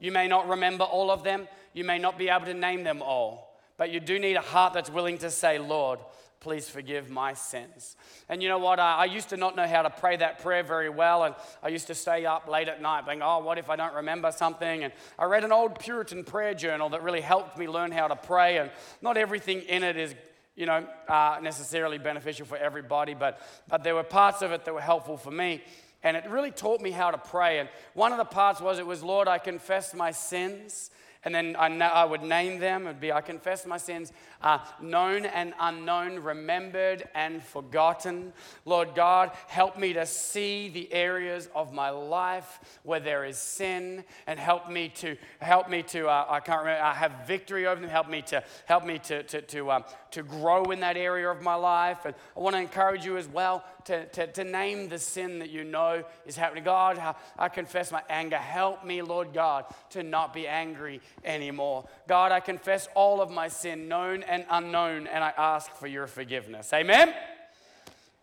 You 0.00 0.12
may 0.12 0.28
not 0.28 0.48
remember 0.48 0.85
all 0.85 1.11
of 1.11 1.24
them, 1.24 1.48
you 1.72 1.85
may 1.85 1.98
not 1.98 2.18
be 2.18 2.28
able 2.28 2.46
to 2.46 2.54
name 2.54 2.85
them 2.85 3.02
all, 3.02 3.59
but 3.76 3.90
you 3.90 4.00
do 4.00 4.18
need 4.18 4.37
a 4.37 4.40
heart 4.40 4.72
that's 4.72 4.90
willing 4.90 5.18
to 5.18 5.30
say, 5.30 5.59
Lord, 5.59 5.98
please 6.40 6.68
forgive 6.68 7.09
my 7.09 7.33
sins. 7.33 7.96
And 8.28 8.42
you 8.42 8.50
know 8.50 8.59
what? 8.59 8.78
I, 8.78 8.96
I, 8.96 9.04
used 9.07 9.30
to 9.30 9.38
not 9.38 9.57
know 9.57 9.66
how 9.66 9.80
to 9.80 9.88
pray 9.88 10.16
that 10.16 10.40
prayer 10.40 10.62
very 10.62 10.90
well, 10.90 11.24
and 11.24 11.35
I 11.62 11.68
used 11.68 11.87
to 11.87 11.94
stay 11.94 12.26
up 12.26 12.48
late 12.48 12.68
at 12.68 12.83
night 12.83 13.07
being, 13.07 13.22
oh, 13.22 13.38
what 13.38 13.57
if 13.57 13.70
I 13.70 13.76
don't 13.76 13.94
remember 13.94 14.30
something? 14.30 14.85
And 14.85 14.92
I 15.18 15.24
read 15.24 15.44
an 15.44 15.52
old 15.52 15.78
Puritan 15.78 16.22
prayer 16.22 16.52
journal 16.52 16.90
that 16.90 17.02
really 17.02 17.22
helped 17.22 17.57
me 17.57 17.66
learn 17.66 17.92
how 17.92 18.09
to 18.09 18.16
pray, 18.16 18.59
and 18.59 18.70
not 19.00 19.16
everything 19.16 19.62
in 19.62 19.83
it 19.83 19.96
is 19.96 20.14
you 20.54 20.66
know, 20.66 20.87
uh, 21.09 21.38
necessarily 21.42 21.98
beneficial 21.98 22.46
for 22.46 22.57
everybody, 22.57 23.14
but, 23.14 23.40
but 23.66 23.83
there 23.83 23.94
were 23.94 24.04
parts 24.04 24.42
of 24.42 24.52
it 24.52 24.64
that 24.64 24.74
were 24.74 24.80
helpful 24.80 25.16
for 25.16 25.30
me 25.30 25.62
and 26.04 26.16
it 26.16 26.28
really 26.28 26.52
taught 26.52 26.80
me 26.80 26.92
how 26.92 27.10
to 27.10 27.18
pray. 27.18 27.58
And 27.58 27.68
one 27.94 28.12
of 28.12 28.18
the 28.18 28.24
parts 28.24 28.60
was 28.60 28.78
it 28.78 28.86
was, 28.86 29.02
Lord, 29.02 29.26
I 29.26 29.38
confess 29.38 29.94
my 29.94 30.12
sins. 30.12 30.90
And 31.26 31.34
then 31.34 31.56
I, 31.58 31.68
I 31.78 32.04
would 32.04 32.22
name 32.22 32.60
them. 32.60 32.82
It 32.82 32.88
would 32.88 33.00
be, 33.00 33.10
I 33.10 33.22
confess 33.22 33.64
my 33.64 33.78
sins, 33.78 34.12
uh, 34.42 34.58
known 34.82 35.24
and 35.24 35.54
unknown, 35.58 36.18
remembered 36.18 37.08
and 37.14 37.42
forgotten. 37.42 38.34
Lord 38.66 38.94
God, 38.94 39.30
help 39.48 39.78
me 39.78 39.94
to 39.94 40.04
see 40.04 40.68
the 40.68 40.92
areas 40.92 41.48
of 41.54 41.72
my 41.72 41.88
life 41.88 42.60
where 42.82 43.00
there 43.00 43.24
is 43.24 43.38
sin, 43.38 44.04
and 44.26 44.38
help 44.38 44.70
me 44.70 44.90
to 44.96 45.16
help 45.38 45.70
me 45.70 45.82
to 45.84 46.08
uh, 46.08 46.26
I 46.28 46.40
can't 46.40 46.58
remember. 46.58 46.82
I 46.82 46.92
have 46.92 47.26
victory 47.26 47.66
over 47.66 47.80
them. 47.80 47.88
Help 47.88 48.10
me 48.10 48.20
to 48.22 48.44
help 48.66 48.84
me 48.84 48.98
to 48.98 49.22
to 49.22 49.40
to, 49.40 49.70
um, 49.70 49.84
to 50.10 50.22
grow 50.22 50.64
in 50.64 50.80
that 50.80 50.98
area 50.98 51.30
of 51.30 51.40
my 51.40 51.54
life. 51.54 52.04
And 52.04 52.14
I 52.36 52.40
want 52.40 52.54
to 52.54 52.60
encourage 52.60 53.06
you 53.06 53.16
as 53.16 53.28
well 53.28 53.64
to, 53.84 54.06
to, 54.06 54.26
to 54.26 54.44
name 54.44 54.88
the 54.88 54.98
sin 54.98 55.38
that 55.40 55.50
you 55.50 55.64
know 55.64 56.04
is 56.26 56.36
happening. 56.36 56.64
God, 56.64 56.98
I, 57.38 57.48
confess 57.48 57.92
my 57.92 58.02
anger. 58.08 58.36
Help 58.36 58.84
me, 58.84 59.02
Lord 59.02 59.32
God, 59.32 59.66
to 59.90 60.02
not 60.02 60.32
be 60.32 60.46
angry 60.46 61.00
anymore. 61.24 61.86
God, 62.08 62.32
I 62.32 62.40
confess 62.40 62.88
all 62.94 63.20
of 63.20 63.30
my 63.30 63.48
sin, 63.48 63.88
known 63.88 64.22
and 64.22 64.44
unknown, 64.50 65.06
and 65.06 65.22
I 65.22 65.32
ask 65.36 65.70
for 65.72 65.86
your 65.86 66.06
forgiveness. 66.06 66.72
Amen? 66.72 67.14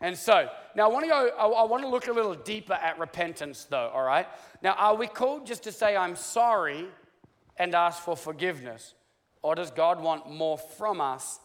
And 0.01 0.17
so, 0.17 0.49
now 0.75 0.89
I 0.89 0.91
want 0.91 1.05
to 1.05 1.09
go, 1.09 1.29
I 1.37 1.63
want 1.65 1.83
to 1.83 1.89
look 1.89 2.07
a 2.07 2.13
little 2.13 2.33
deeper 2.33 2.73
at 2.73 2.97
repentance, 2.97 3.65
though, 3.69 3.91
all 3.93 4.03
right? 4.03 4.27
Now, 4.63 4.73
are 4.73 4.95
we 4.95 5.05
called 5.05 5.45
just 5.45 5.63
to 5.63 5.71
say, 5.71 5.95
I'm 5.95 6.15
sorry 6.15 6.87
and 7.57 7.75
ask 7.75 8.01
for 8.01 8.17
forgiveness? 8.17 8.95
Or 9.43 9.53
does 9.53 9.69
God 9.69 10.01
want 10.01 10.29
more 10.29 10.57
from 10.57 11.01
us 11.01 11.39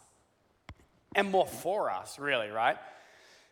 and 1.15 1.31
more 1.31 1.45
for 1.45 1.91
us, 1.91 2.17
really, 2.19 2.49
right? 2.49 2.77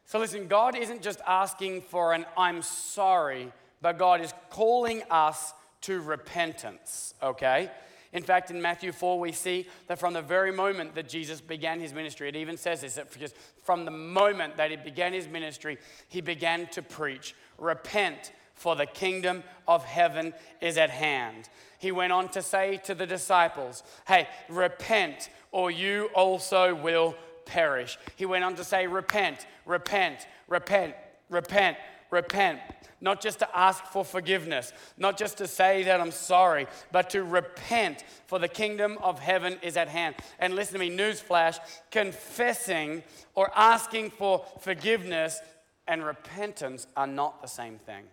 So 0.06 0.20
listen, 0.20 0.48
God 0.48 0.76
isn't 0.76 1.02
just 1.02 1.20
asking 1.26 1.82
for 1.82 2.14
an 2.14 2.26
I'm 2.38 2.62
sorry, 2.62 3.52
but 3.82 3.98
God 3.98 4.22
is 4.22 4.34
calling 4.50 5.02
us 5.10 5.54
to 5.82 6.02
repentance, 6.02 7.14
okay? 7.22 7.72
In 8.14 8.24
fact, 8.24 8.50
in 8.50 8.62
Matthew 8.62 8.92
4, 8.92 9.20
we 9.20 9.32
see 9.32 9.68
that 9.88 10.00
from 10.00 10.14
the 10.14 10.22
very 10.22 10.52
moment 10.52 10.96
that 10.96 11.10
Jesus 11.10 11.42
began 11.42 11.80
his 11.80 11.94
ministry, 11.94 12.30
it 12.30 12.36
even 12.36 12.56
says 12.56 12.82
this, 12.82 12.96
that 12.96 13.34
from 13.64 13.84
the 13.84 13.92
moment 13.92 14.56
that 14.58 14.72
he 14.72 14.78
began 14.78 15.12
his 15.12 15.28
ministry, 15.28 15.78
he 16.08 16.22
began 16.22 16.68
to 16.68 16.82
preach, 16.82 17.36
Repent, 17.58 18.32
for 18.54 18.76
the 18.76 18.86
kingdom 18.86 19.44
of 19.68 19.84
heaven 19.84 20.34
is 20.62 20.78
at 20.78 20.90
hand. 20.90 21.50
He 21.78 21.92
went 21.92 22.14
on 22.14 22.30
to 22.30 22.42
say 22.42 22.78
to 22.86 22.96
the 22.96 23.06
disciples, 23.06 23.84
Hey, 24.08 24.30
repent, 24.48 25.30
or 25.52 25.70
you 25.70 26.10
also 26.16 26.74
will 26.74 27.16
perish. 27.46 27.98
He 28.16 28.26
went 28.26 28.44
on 28.44 28.56
to 28.56 28.64
say, 28.64 28.88
Repent, 28.88 29.46
repent, 29.66 30.28
repent, 30.48 30.96
repent, 31.30 31.78
repent. 32.12 32.60
Not 33.02 33.22
just 33.22 33.40
to 33.40 33.58
ask 33.58 33.84
for 33.86 34.06
forgiveness, 34.06 34.74
not 34.98 35.18
just 35.18 35.38
to 35.38 35.48
say 35.48 35.84
that 35.84 36.00
I'm 36.00 36.12
sorry, 36.12 36.66
but 36.92 37.10
to 37.12 37.24
repent, 37.24 38.04
for 38.26 38.40
the 38.40 38.48
kingdom 38.48 38.98
of 39.02 39.20
heaven 39.20 39.58
is 39.62 39.78
at 39.78 39.90
hand. 39.90 40.16
And 40.40 40.56
listen 40.56 40.74
to 40.74 40.80
me, 40.80 40.96
newsflash 40.96 41.60
confessing 41.92 43.04
or 43.36 43.52
asking 43.56 44.12
for 44.12 44.46
forgiveness 44.62 45.40
and 45.88 46.04
repentance 46.04 46.88
are 46.96 47.08
not 47.08 47.42
the 47.42 47.48
same 47.48 47.78
thing. 47.80 48.06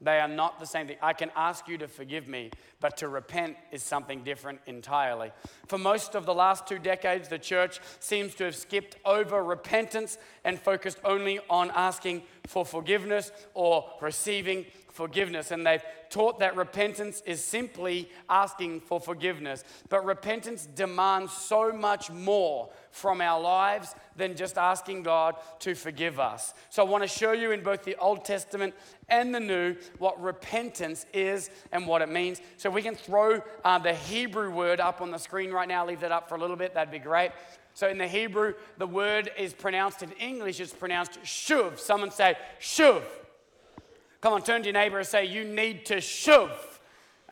They 0.00 0.18
are 0.18 0.28
not 0.28 0.58
the 0.58 0.66
same 0.66 0.86
thing. 0.86 0.96
I 1.02 1.12
can 1.12 1.30
ask 1.36 1.68
you 1.68 1.76
to 1.78 1.88
forgive 1.88 2.26
me, 2.26 2.50
but 2.80 2.96
to 2.98 3.08
repent 3.08 3.56
is 3.70 3.82
something 3.82 4.24
different 4.24 4.60
entirely. 4.66 5.30
For 5.66 5.76
most 5.76 6.14
of 6.14 6.24
the 6.24 6.32
last 6.32 6.66
two 6.66 6.78
decades, 6.78 7.28
the 7.28 7.38
church 7.38 7.80
seems 7.98 8.34
to 8.36 8.44
have 8.44 8.56
skipped 8.56 8.96
over 9.04 9.44
repentance 9.44 10.16
and 10.42 10.58
focused 10.58 10.98
only 11.04 11.38
on 11.50 11.70
asking 11.74 12.22
for 12.46 12.64
forgiveness 12.64 13.30
or 13.52 13.90
receiving 14.00 14.64
forgiveness. 15.00 15.50
And 15.50 15.66
they've 15.66 15.82
taught 16.10 16.40
that 16.40 16.56
repentance 16.56 17.22
is 17.24 17.42
simply 17.42 18.10
asking 18.28 18.80
for 18.80 19.00
forgiveness. 19.00 19.64
But 19.88 20.04
repentance 20.04 20.66
demands 20.66 21.32
so 21.32 21.72
much 21.72 22.10
more 22.10 22.68
from 22.90 23.22
our 23.22 23.40
lives 23.40 23.94
than 24.16 24.36
just 24.36 24.58
asking 24.58 25.04
God 25.04 25.36
to 25.60 25.74
forgive 25.74 26.20
us. 26.20 26.52
So 26.68 26.84
I 26.84 26.90
want 26.90 27.02
to 27.02 27.08
show 27.08 27.32
you 27.32 27.52
in 27.52 27.62
both 27.62 27.82
the 27.82 27.96
Old 27.96 28.26
Testament 28.26 28.74
and 29.08 29.34
the 29.34 29.40
New 29.40 29.74
what 29.96 30.20
repentance 30.20 31.06
is 31.14 31.48
and 31.72 31.86
what 31.86 32.02
it 32.02 32.10
means. 32.10 32.42
So 32.58 32.68
we 32.68 32.82
can 32.82 32.94
throw 32.94 33.40
uh, 33.64 33.78
the 33.78 33.94
Hebrew 33.94 34.50
word 34.50 34.80
up 34.80 35.00
on 35.00 35.10
the 35.10 35.18
screen 35.18 35.50
right 35.50 35.66
now, 35.66 35.86
leave 35.86 36.00
that 36.00 36.12
up 36.12 36.28
for 36.28 36.34
a 36.34 36.38
little 36.38 36.56
bit, 36.56 36.74
that'd 36.74 36.92
be 36.92 36.98
great. 36.98 37.30
So 37.72 37.88
in 37.88 37.96
the 37.96 38.06
Hebrew, 38.06 38.52
the 38.76 38.86
word 38.86 39.30
is 39.38 39.54
pronounced 39.54 40.02
in 40.02 40.12
English, 40.12 40.60
it's 40.60 40.74
pronounced 40.74 41.22
shuv. 41.22 41.78
Someone 41.78 42.10
say 42.10 42.36
shuv. 42.60 43.02
Come 44.20 44.34
on, 44.34 44.42
turn 44.42 44.62
to 44.62 44.68
your 44.68 44.74
neighbor 44.74 44.98
and 44.98 45.06
say, 45.06 45.24
You 45.24 45.44
need 45.44 45.86
to 45.86 46.00
shove. 46.00 46.80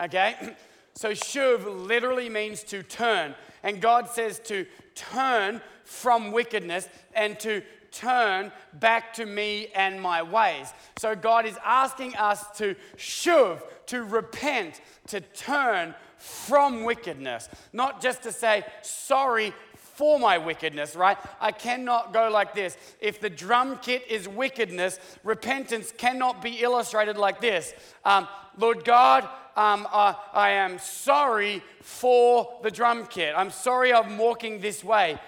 Okay? 0.00 0.54
So 0.94 1.10
shuv 1.10 1.86
literally 1.86 2.28
means 2.28 2.64
to 2.64 2.82
turn. 2.82 3.36
And 3.62 3.80
God 3.80 4.08
says 4.08 4.40
to 4.46 4.66
turn 4.96 5.60
from 5.84 6.32
wickedness 6.32 6.88
and 7.14 7.38
to 7.38 7.62
turn 7.92 8.50
back 8.74 9.14
to 9.14 9.24
me 9.24 9.68
and 9.76 10.02
my 10.02 10.24
ways. 10.24 10.72
So 10.98 11.14
God 11.14 11.46
is 11.46 11.56
asking 11.64 12.16
us 12.16 12.44
to 12.58 12.74
shuv, 12.96 13.62
to 13.86 14.02
repent, 14.02 14.80
to 15.06 15.20
turn 15.20 15.94
from 16.16 16.82
wickedness, 16.82 17.48
not 17.72 18.02
just 18.02 18.24
to 18.24 18.32
say 18.32 18.64
sorry 18.82 19.54
for 19.98 20.20
my 20.20 20.38
wickedness, 20.38 20.94
right? 20.94 21.18
I 21.40 21.50
cannot 21.50 22.12
go 22.12 22.30
like 22.30 22.54
this. 22.54 22.76
If 23.00 23.20
the 23.20 23.28
drum 23.28 23.80
kit 23.82 24.04
is 24.08 24.28
wickedness, 24.28 25.00
repentance 25.24 25.92
cannot 25.98 26.40
be 26.40 26.62
illustrated 26.62 27.16
like 27.16 27.40
this 27.40 27.74
um, 28.04 28.28
Lord 28.56 28.84
God, 28.84 29.28
um, 29.56 29.88
uh, 29.92 30.14
I 30.32 30.50
am 30.50 30.78
sorry 30.78 31.62
for 31.80 32.60
the 32.62 32.70
drum 32.70 33.06
kit. 33.06 33.34
I'm 33.36 33.50
sorry 33.50 33.92
I'm 33.92 34.18
walking 34.18 34.60
this 34.60 34.84
way 34.84 35.18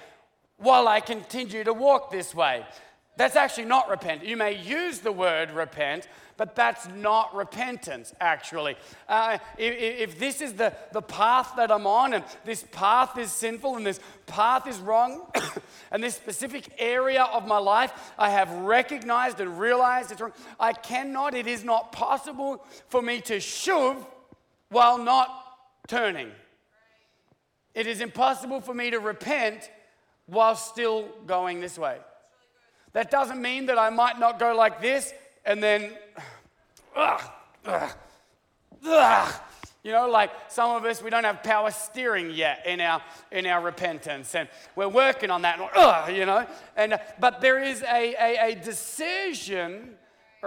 while 0.56 0.86
I 0.86 1.00
continue 1.00 1.64
to 1.64 1.72
walk 1.72 2.12
this 2.12 2.32
way. 2.32 2.64
That's 3.16 3.36
actually 3.36 3.66
not 3.66 3.90
repent. 3.90 4.24
You 4.24 4.36
may 4.36 4.56
use 4.56 5.00
the 5.00 5.12
word 5.12 5.50
repent, 5.50 6.06
but 6.40 6.54
that's 6.54 6.88
not 6.88 7.36
repentance, 7.36 8.14
actually. 8.18 8.74
Uh, 9.06 9.36
if, 9.58 10.08
if, 10.08 10.18
this 10.18 10.40
is 10.40 10.54
the, 10.54 10.72
the 10.90 11.02
path 11.02 11.52
that 11.58 11.70
I'm 11.70 11.86
on, 11.86 12.14
and 12.14 12.24
this 12.46 12.64
path 12.72 13.18
is 13.18 13.30
sinful, 13.30 13.76
and 13.76 13.84
this 13.84 14.00
path 14.24 14.66
is 14.66 14.78
wrong, 14.78 15.26
and 15.90 16.02
this 16.02 16.14
specific 16.14 16.72
area 16.78 17.24
of 17.24 17.46
my 17.46 17.58
life 17.58 17.92
I 18.18 18.30
have 18.30 18.50
recognized 18.50 19.38
and 19.38 19.60
realized 19.60 20.12
it's 20.12 20.20
wrong, 20.22 20.32
I 20.58 20.72
cannot, 20.72 21.34
it 21.34 21.46
is 21.46 21.62
not 21.62 21.92
possible 21.92 22.64
for 22.88 23.02
me 23.02 23.20
to 23.20 23.38
shove 23.38 24.06
while 24.70 24.96
not 24.96 25.28
turning. 25.88 26.30
It 27.74 27.86
is 27.86 28.00
impossible 28.00 28.62
for 28.62 28.72
me 28.72 28.92
to 28.92 28.98
repent 28.98 29.70
while 30.24 30.56
still 30.56 31.06
going 31.26 31.60
this 31.60 31.78
way. 31.78 31.98
That 32.94 33.10
doesn't 33.10 33.42
mean 33.42 33.66
that 33.66 33.78
I 33.78 33.90
might 33.90 34.18
not 34.18 34.38
go 34.38 34.56
like 34.56 34.80
this 34.80 35.12
and 35.44 35.62
then, 35.62 35.90
ugh, 36.96 37.20
ugh, 37.66 37.92
ugh. 38.86 39.34
You 39.82 39.92
know, 39.92 40.10
like 40.10 40.30
some 40.48 40.76
of 40.76 40.84
us, 40.84 41.02
we 41.02 41.08
don't 41.08 41.24
have 41.24 41.42
power 41.42 41.70
steering 41.70 42.30
yet 42.30 42.66
in 42.66 42.82
our 42.82 43.02
in 43.32 43.46
our 43.46 43.62
repentance, 43.62 44.34
and 44.34 44.46
we're 44.76 44.88
working 44.88 45.30
on 45.30 45.42
that. 45.42 45.58
And, 45.58 45.70
ugh, 45.74 46.14
you 46.14 46.26
know, 46.26 46.46
and 46.76 47.00
but 47.18 47.40
there 47.40 47.62
is 47.62 47.82
a, 47.82 48.14
a, 48.14 48.52
a 48.52 48.54
decision 48.56 49.96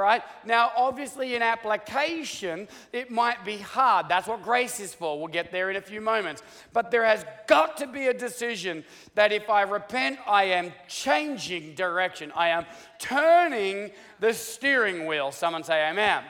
right? 0.01 0.21
Now, 0.45 0.71
obviously, 0.75 1.36
in 1.36 1.41
application, 1.41 2.67
it 2.91 3.12
might 3.12 3.45
be 3.45 3.58
hard. 3.58 4.08
That's 4.10 4.27
what 4.27 4.41
grace 4.41 4.79
is 4.79 4.93
for. 4.93 5.19
We'll 5.19 5.27
get 5.27 5.51
there 5.51 5.69
in 5.69 5.75
a 5.75 5.82
few 5.82 6.01
moments. 6.01 6.41
But 6.71 6.91
there 6.91 7.06
has 7.06 7.25
got 7.47 7.77
to 7.77 7.88
be 7.88 8.08
a 8.08 8.13
decision 8.13 8.84
that 9.15 9.32
if 9.32 9.49
I 9.49 9.62
repent, 9.62 10.19
I 10.27 10.45
am 10.45 10.73
changing 10.88 11.75
direction. 11.75 12.32
I 12.36 12.49
am 12.49 12.65
turning 12.99 13.91
the 14.19 14.34
steering 14.34 15.06
wheel. 15.06 15.32
Someone 15.32 15.63
say, 15.63 15.88
Amen. 15.88 16.23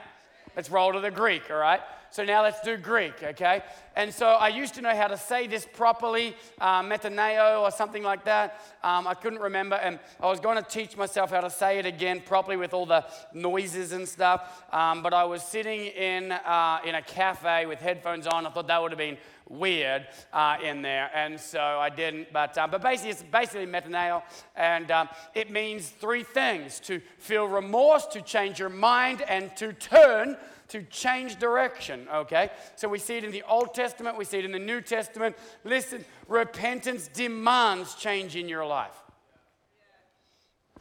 Let's 0.56 0.70
roll 0.70 0.94
to 0.94 1.00
the 1.00 1.12
Greek, 1.12 1.50
all 1.50 1.58
right? 1.58 1.82
So 2.14 2.24
now 2.24 2.44
let's 2.44 2.62
do 2.62 2.78
Greek, 2.78 3.24
okay? 3.24 3.64
And 3.96 4.14
so 4.14 4.28
I 4.28 4.50
used 4.50 4.76
to 4.76 4.84
know 4.84 4.96
how 4.96 5.08
to 5.08 5.18
say 5.18 5.48
this 5.48 5.66
properly, 5.66 6.36
uh, 6.62 6.84
metaneo 6.84 7.62
or 7.62 7.72
something 7.72 8.04
like 8.04 8.24
that. 8.26 8.62
Um, 8.84 9.08
I 9.08 9.16
couldn't 9.16 9.40
remember, 9.40 9.78
and 9.78 9.98
I 10.22 10.28
was 10.28 10.40
going 10.40 10.58
to 10.58 10.70
teach 10.70 10.96
myself 10.96 11.32
how 11.32 11.42
to 11.42 11.50
say 11.50 11.80
it 11.80 11.88
again 11.88 12.22
properly 12.24 12.56
with 12.56 12.72
all 12.72 12.86
the 12.86 13.04
noises 13.34 13.94
and 13.94 14.08
stuff. 14.08 14.64
Um, 14.72 15.02
but 15.02 15.12
I 15.12 15.24
was 15.24 15.42
sitting 15.42 15.88
in, 15.88 16.34
uh, 16.34 16.82
in 16.86 16.94
a 16.94 17.02
cafe 17.02 17.66
with 17.66 17.80
headphones 17.80 18.28
on. 18.28 18.46
I 18.46 18.52
thought 18.52 18.68
that 18.68 18.80
would 18.80 18.92
have 18.92 19.00
been 19.00 19.18
weird 19.50 20.08
uh, 20.32 20.58
in 20.64 20.84
there, 20.84 21.10
and 21.16 21.40
so 21.40 21.60
I 21.60 21.90
didn't. 21.90 22.32
But, 22.32 22.56
uh, 22.60 22.68
but 22.68 22.84
basically, 22.84 23.10
it's 23.10 23.24
basically 23.24 23.66
metaneo, 23.66 24.22
and 24.56 24.92
um, 24.92 25.10
it 25.34 25.50
means 25.50 25.90
three 25.90 26.24
things 26.24 26.80
to 26.82 27.02
feel 27.18 27.48
remorse, 27.48 28.06
to 28.08 28.22
change 28.22 28.60
your 28.60 28.70
mind, 28.70 29.24
and 29.24 29.56
to 29.58 29.74
turn 29.74 30.38
to 30.74 30.82
change 30.86 31.38
direction, 31.38 32.08
okay? 32.12 32.50
So 32.76 32.90
we 32.90 32.98
see 32.98 33.18
it 33.18 33.24
in 33.24 33.30
the 33.30 33.44
Old 33.48 33.76
Testament, 33.76 34.18
we 34.18 34.26
see 34.26 34.40
it 34.40 34.46
in 34.46 34.52
the 34.52 34.58
New 34.58 34.82
Testament. 34.82 35.36
Listen, 35.64 36.04
repentance 36.28 37.08
demands 37.14 37.94
change 37.94 38.36
in 38.36 38.50
your 38.50 38.66
life. 38.66 38.96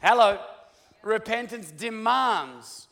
Hello. 0.01 0.39
Repentance 1.03 1.69
demands 1.69 2.87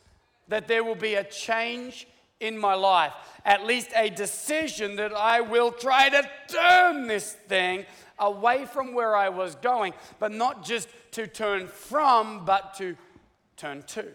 that 0.47 0.67
there 0.67 0.83
will 0.83 0.93
be 0.93 1.15
a 1.15 1.23
change 1.23 2.07
in 2.39 2.55
my 2.55 2.75
life, 2.75 3.13
at 3.45 3.65
least 3.65 3.89
a 3.95 4.11
decision 4.11 4.95
that 4.97 5.11
I 5.11 5.41
will 5.41 5.71
try 5.71 6.07
to 6.07 6.29
turn 6.49 7.07
this 7.07 7.33
thing 7.33 7.85
away 8.19 8.65
from 8.65 8.93
where 8.93 9.15
I 9.15 9.29
was 9.29 9.55
going, 9.55 9.95
but 10.19 10.31
not 10.31 10.63
just 10.63 10.87
to 11.13 11.25
turn 11.25 11.67
from, 11.67 12.45
but 12.45 12.75
to 12.75 12.95
turn 13.57 13.81
to. 13.87 14.05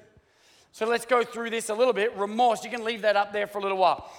So 0.76 0.84
let's 0.84 1.06
go 1.06 1.24
through 1.24 1.48
this 1.48 1.70
a 1.70 1.74
little 1.74 1.94
bit. 1.94 2.14
Remorse, 2.18 2.62
you 2.62 2.68
can 2.68 2.84
leave 2.84 3.00
that 3.00 3.16
up 3.16 3.32
there 3.32 3.46
for 3.46 3.60
a 3.60 3.62
little 3.62 3.78
while. 3.78 4.12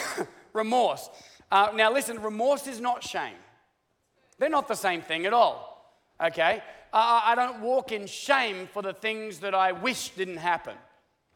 remorse. 0.52 1.08
Uh, 1.50 1.70
now, 1.74 1.90
listen, 1.90 2.20
remorse 2.20 2.66
is 2.66 2.78
not 2.78 3.02
shame, 3.02 3.38
they're 4.38 4.50
not 4.50 4.68
the 4.68 4.74
same 4.74 5.00
thing 5.00 5.24
at 5.24 5.32
all. 5.32 5.96
Okay? 6.22 6.62
Uh, 6.92 7.22
I 7.24 7.34
don't 7.34 7.62
walk 7.62 7.90
in 7.90 8.06
shame 8.06 8.68
for 8.70 8.82
the 8.82 8.92
things 8.92 9.38
that 9.38 9.54
I 9.54 9.72
wish 9.72 10.10
didn't 10.10 10.36
happen. 10.36 10.74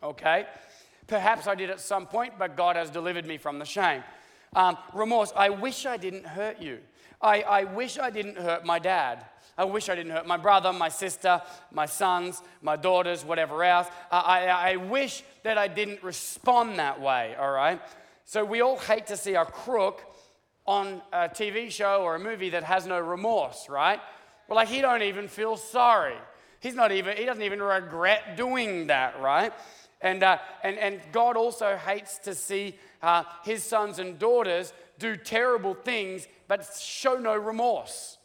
Okay? 0.02 0.44
Perhaps 1.06 1.46
I 1.46 1.54
did 1.54 1.70
at 1.70 1.80
some 1.80 2.06
point, 2.06 2.34
but 2.38 2.54
God 2.54 2.76
has 2.76 2.90
delivered 2.90 3.24
me 3.24 3.38
from 3.38 3.58
the 3.58 3.64
shame. 3.64 4.04
Um, 4.54 4.76
remorse, 4.92 5.32
I 5.34 5.48
wish 5.48 5.86
I 5.86 5.96
didn't 5.96 6.26
hurt 6.26 6.60
you. 6.60 6.80
I, 7.22 7.40
I 7.40 7.64
wish 7.64 7.98
I 7.98 8.10
didn't 8.10 8.36
hurt 8.36 8.66
my 8.66 8.78
dad. 8.78 9.24
I 9.58 9.64
wish 9.64 9.88
I 9.88 9.96
didn't 9.96 10.12
hurt 10.12 10.26
my 10.26 10.36
brother, 10.36 10.72
my 10.72 10.88
sister, 10.88 11.42
my 11.72 11.84
sons, 11.84 12.40
my 12.62 12.76
daughters, 12.76 13.24
whatever 13.24 13.64
else. 13.64 13.88
I, 14.10 14.46
I, 14.46 14.70
I 14.70 14.76
wish 14.76 15.24
that 15.42 15.58
I 15.58 15.66
didn't 15.66 16.02
respond 16.04 16.78
that 16.78 17.00
way, 17.00 17.34
all 17.38 17.50
right? 17.50 17.80
So 18.24 18.44
we 18.44 18.60
all 18.60 18.78
hate 18.78 19.08
to 19.08 19.16
see 19.16 19.34
a 19.34 19.44
crook 19.44 20.04
on 20.64 21.02
a 21.12 21.28
TV 21.28 21.72
show 21.72 22.02
or 22.02 22.14
a 22.14 22.20
movie 22.20 22.50
that 22.50 22.62
has 22.62 22.86
no 22.86 23.00
remorse, 23.00 23.68
right? 23.68 24.00
Well, 24.46 24.56
like 24.56 24.68
he 24.68 24.80
don't 24.80 25.02
even 25.02 25.26
feel 25.26 25.56
sorry. 25.56 26.16
He's 26.60 26.74
not 26.74 26.92
even, 26.92 27.16
he 27.16 27.24
doesn't 27.24 27.42
even 27.42 27.60
regret 27.60 28.36
doing 28.36 28.86
that, 28.86 29.20
right? 29.20 29.52
And, 30.00 30.22
uh, 30.22 30.38
and, 30.62 30.78
and 30.78 31.00
God 31.10 31.36
also 31.36 31.76
hates 31.76 32.18
to 32.18 32.34
see 32.34 32.76
uh, 33.02 33.24
his 33.44 33.64
sons 33.64 33.98
and 33.98 34.20
daughters 34.20 34.72
do 35.00 35.16
terrible 35.16 35.74
things 35.74 36.28
but 36.46 36.68
show 36.78 37.16
no 37.16 37.36
remorse. 37.36 38.17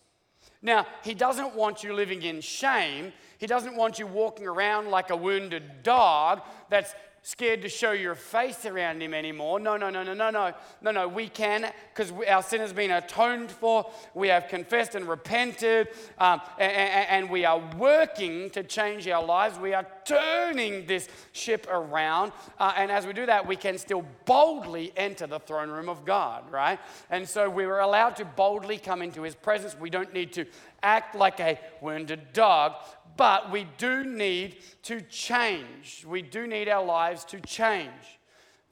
Now, 0.64 0.88
he 1.04 1.14
doesn't 1.14 1.56
want 1.56 1.84
you 1.84 1.94
living 1.94 2.24
in 2.24 2.40
shame. 2.40 3.12
He 3.38 3.46
doesn't 3.46 3.76
want 3.76 4.00
you 4.00 4.08
walking 4.08 4.48
around 4.48 4.90
like 4.90 5.10
a 5.10 5.16
wounded 5.16 5.84
dog 5.84 6.42
that's 6.70 6.96
scared 7.24 7.62
to 7.62 7.70
show 7.70 7.94
your 7.94 8.16
face 8.16 8.66
around 8.66 9.02
him 9.02 9.14
anymore. 9.14 9.58
No, 9.60 9.78
no, 9.78 9.90
no, 9.90 10.04
no, 10.04 10.14
no, 10.14 10.30
no. 10.30 10.52
No, 10.82 10.92
no, 10.92 11.08
we 11.08 11.30
can 11.30 11.72
because 11.94 12.12
our 12.30 12.44
sin 12.44 12.60
has 12.60 12.74
been 12.74 12.92
atoned 12.92 13.50
for. 13.50 13.90
We 14.14 14.28
have 14.28 14.50
confessed 14.50 14.94
and 14.96 15.08
repented, 15.08 15.88
um, 16.20 16.42
and, 16.60 16.72
and, 17.10 17.30
we 17.30 17.46
are 17.46 17.64
working 17.78 18.50
to 18.52 18.64
change 18.64 19.08
our 19.08 19.24
lives. 19.24 19.58
We 19.58 19.74
are 19.74 19.88
turning 20.04 20.86
this 20.86 21.08
ship 21.32 21.66
around. 21.72 22.34
Uh, 22.60 22.74
and 22.76 22.92
as 22.92 23.08
we 23.08 23.14
do 23.14 23.26
that, 23.26 23.48
we 23.48 23.56
can 23.56 23.78
still 23.78 24.06
boldly 24.26 24.92
enter 24.98 25.26
the 25.26 25.40
throne 25.40 25.70
room 25.70 25.88
of 25.88 26.04
God, 26.04 26.52
right? 26.52 26.80
And 27.10 27.28
so 27.28 27.50
we 27.50 27.66
were 27.66 27.80
allowed 27.80 28.18
to 28.18 28.26
boldly 28.26 28.78
come 28.78 29.02
into 29.02 29.22
his 29.22 29.36
presence. 29.36 29.78
We 29.80 29.90
don't 29.90 30.14
need 30.14 30.34
to 30.34 30.46
act 30.84 31.16
like 31.16 31.40
a 31.40 31.58
wounded 31.82 32.34
dog, 32.34 32.74
but 33.18 33.52
we 33.52 33.68
do 33.78 34.04
need 34.04 34.58
to 34.84 35.02
change. 35.02 36.06
We 36.08 36.22
do 36.22 36.48
need 36.48 36.70
our 36.70 36.84
lives 36.84 37.24
to 37.26 37.40
change. 37.40 38.20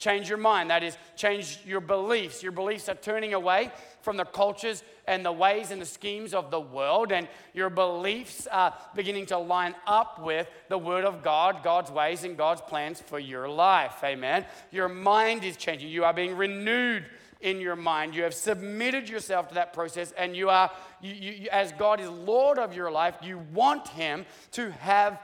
Change 0.02 0.28
your 0.28 0.40
mind, 0.40 0.72
that 0.72 0.82
is, 0.82 0.98
change 1.16 1.60
your 1.64 1.80
beliefs. 1.80 2.42
Your 2.42 2.52
beliefs 2.52 2.90
are 2.90 2.96
turning 2.96 3.36
away 3.36 3.72
from 4.02 4.18
the 4.18 4.26
cultures 4.26 4.84
and 5.06 5.24
the 5.24 5.32
ways 5.32 5.70
and 5.70 5.80
the 5.80 5.86
schemes 5.86 6.34
of 6.34 6.50
the 6.50 6.60
world, 6.60 7.12
and 7.12 7.28
your 7.54 7.70
beliefs 7.70 8.48
are 8.48 8.74
beginning 8.96 9.28
to 9.28 9.38
line 9.38 9.76
up 9.86 10.20
with 10.20 10.50
the 10.70 10.78
Word 10.78 11.06
of 11.06 11.22
God, 11.22 11.62
God's 11.64 11.92
ways, 11.92 12.24
and 12.24 12.36
God's 12.36 12.62
plans 12.62 13.00
for 13.00 13.20
your 13.20 13.48
life. 13.48 14.04
Amen. 14.04 14.44
Your 14.72 14.90
mind 14.90 15.44
is 15.44 15.56
changing. 15.56 15.90
You 15.90 16.04
are 16.04 16.14
being 16.14 16.36
renewed 16.36 17.06
in 17.42 17.60
your 17.60 17.76
mind. 17.76 18.16
You 18.16 18.24
have 18.24 18.34
submitted 18.34 19.10
yourself 19.10 19.50
to 19.50 19.56
that 19.56 19.74
process, 19.74 20.12
and 20.18 20.36
you 20.36 20.50
are, 20.50 20.72
you, 21.02 21.14
you, 21.14 21.50
as 21.52 21.72
God 21.74 22.00
is 22.00 22.10
Lord 22.10 22.60
of 22.60 22.76
your 22.76 22.92
life, 22.92 23.16
you 23.22 23.40
want 23.54 23.88
Him 23.90 24.26
to 24.52 24.72
have 24.72 25.20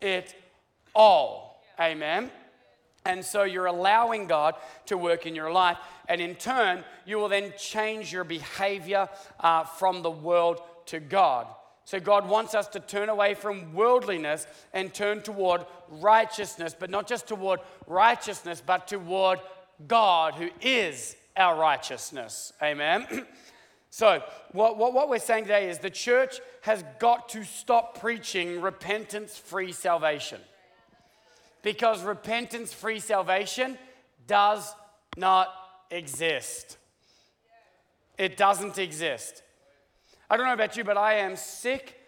it 0.00 0.34
all. 0.94 1.62
Amen. 1.80 2.30
And 3.04 3.24
so 3.24 3.42
you're 3.42 3.66
allowing 3.66 4.26
God 4.26 4.54
to 4.86 4.96
work 4.96 5.26
in 5.26 5.34
your 5.34 5.50
life. 5.50 5.76
And 6.08 6.20
in 6.20 6.36
turn, 6.36 6.84
you 7.04 7.16
will 7.16 7.28
then 7.28 7.52
change 7.58 8.12
your 8.12 8.24
behavior 8.24 9.08
uh, 9.40 9.64
from 9.64 10.02
the 10.02 10.10
world 10.10 10.60
to 10.86 11.00
God. 11.00 11.46
So 11.84 11.98
God 11.98 12.28
wants 12.28 12.54
us 12.54 12.68
to 12.68 12.80
turn 12.80 13.08
away 13.08 13.34
from 13.34 13.74
worldliness 13.74 14.46
and 14.72 14.94
turn 14.94 15.20
toward 15.20 15.66
righteousness, 15.88 16.76
but 16.78 16.90
not 16.90 17.08
just 17.08 17.26
toward 17.26 17.58
righteousness, 17.88 18.62
but 18.64 18.86
toward 18.86 19.40
God 19.88 20.34
who 20.34 20.48
is 20.60 21.16
our 21.36 21.58
righteousness. 21.58 22.52
Amen. 22.62 23.26
so, 23.90 24.22
what, 24.52 24.76
what, 24.76 24.92
what 24.92 25.08
we're 25.08 25.18
saying 25.18 25.44
today 25.44 25.68
is 25.68 25.78
the 25.78 25.90
church 25.90 26.40
has 26.62 26.84
got 26.98 27.28
to 27.30 27.44
stop 27.44 28.00
preaching 28.00 28.60
repentance 28.60 29.36
free 29.36 29.72
salvation. 29.72 30.40
Because 31.62 32.02
repentance 32.02 32.72
free 32.72 32.98
salvation 32.98 33.78
does 34.26 34.74
not 35.16 35.48
exist. 35.90 36.76
It 38.18 38.36
doesn't 38.36 38.78
exist. 38.78 39.42
I 40.28 40.36
don't 40.36 40.46
know 40.46 40.52
about 40.52 40.76
you, 40.76 40.84
but 40.84 40.96
I 40.96 41.14
am 41.14 41.36
sick. 41.36 41.98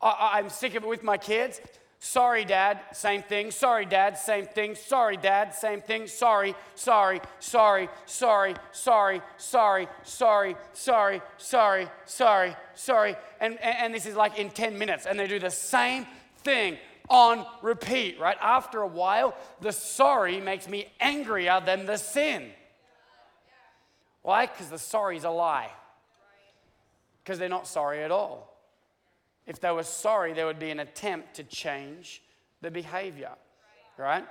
I, 0.00 0.32
I'm 0.34 0.50
sick 0.50 0.74
of 0.74 0.84
it 0.84 0.88
with 0.88 1.02
my 1.02 1.18
kids. 1.18 1.60
Sorry, 1.98 2.44
dad, 2.44 2.80
same 2.92 3.22
thing. 3.22 3.50
Sorry, 3.50 3.86
dad, 3.86 4.18
same 4.18 4.46
thing. 4.46 4.74
Sorry, 4.74 5.16
dad, 5.16 5.54
same 5.54 5.80
thing. 5.80 6.06
Sorry, 6.06 6.54
sorry, 6.74 7.20
sorry, 7.40 7.88
sorry, 8.04 8.54
sorry, 8.72 9.20
sorry, 9.36 9.88
sorry, 10.04 10.56
sorry, 10.74 11.22
sorry, 11.38 11.88
sorry, 12.04 12.56
sorry. 12.74 13.16
And, 13.40 13.58
and, 13.60 13.76
and 13.78 13.94
this 13.94 14.06
is 14.06 14.14
like 14.14 14.38
in 14.38 14.50
10 14.50 14.78
minutes, 14.78 15.06
and 15.06 15.18
they 15.18 15.26
do 15.26 15.38
the 15.38 15.50
same 15.50 16.06
thing 16.44 16.76
on 17.08 17.46
repeat, 17.62 18.20
right? 18.20 18.36
After 18.40 18.82
a 18.82 18.86
while, 18.86 19.34
the 19.60 19.72
sorry 19.72 20.40
makes 20.40 20.68
me 20.68 20.86
angrier 21.00 21.62
than 21.64 21.86
the 21.86 21.96
sin. 21.96 22.50
Why? 24.22 24.46
Because 24.46 24.68
the 24.68 24.78
sorry 24.78 25.16
is 25.16 25.24
a 25.24 25.30
lie. 25.30 25.70
Because 27.22 27.38
they're 27.38 27.48
not 27.48 27.66
sorry 27.66 28.02
at 28.02 28.10
all. 28.10 28.55
If 29.46 29.60
they 29.60 29.70
were 29.70 29.84
sorry, 29.84 30.32
there 30.32 30.46
would 30.46 30.58
be 30.58 30.70
an 30.70 30.80
attempt 30.80 31.34
to 31.34 31.44
change 31.44 32.22
the 32.62 32.70
behavior, 32.70 33.30
right? 33.96 34.24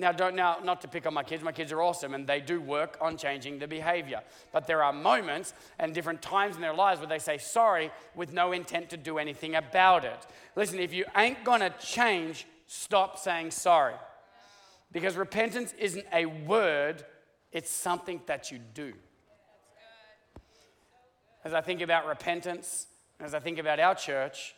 Now, 0.00 0.12
don't 0.12 0.36
now 0.36 0.58
not 0.62 0.80
to 0.82 0.88
pick 0.88 1.06
on 1.06 1.14
my 1.14 1.24
kids. 1.24 1.42
My 1.42 1.50
kids 1.50 1.72
are 1.72 1.82
awesome, 1.82 2.14
and 2.14 2.24
they 2.24 2.40
do 2.40 2.60
work 2.60 2.96
on 3.00 3.16
changing 3.16 3.58
the 3.58 3.66
behavior. 3.66 4.22
But 4.52 4.68
there 4.68 4.84
are 4.84 4.92
moments 4.92 5.54
and 5.80 5.92
different 5.92 6.22
times 6.22 6.54
in 6.54 6.62
their 6.62 6.74
lives 6.74 7.00
where 7.00 7.08
they 7.08 7.18
say 7.18 7.36
sorry 7.36 7.90
with 8.14 8.32
no 8.32 8.52
intent 8.52 8.90
to 8.90 8.96
do 8.96 9.18
anything 9.18 9.56
about 9.56 10.04
it. 10.04 10.26
Listen, 10.54 10.78
if 10.78 10.92
you 10.92 11.04
ain't 11.16 11.42
gonna 11.42 11.74
change, 11.80 12.46
stop 12.66 13.18
saying 13.18 13.50
sorry, 13.50 13.94
because 14.92 15.16
repentance 15.16 15.74
isn't 15.78 16.06
a 16.12 16.26
word; 16.26 17.04
it's 17.50 17.70
something 17.70 18.20
that 18.26 18.52
you 18.52 18.60
do. 18.74 18.92
As 21.44 21.54
I 21.54 21.60
think 21.60 21.80
about 21.80 22.06
repentance, 22.06 22.86
as 23.18 23.34
I 23.34 23.40
think 23.40 23.58
about 23.58 23.80
our 23.80 23.96
church, 23.96 24.54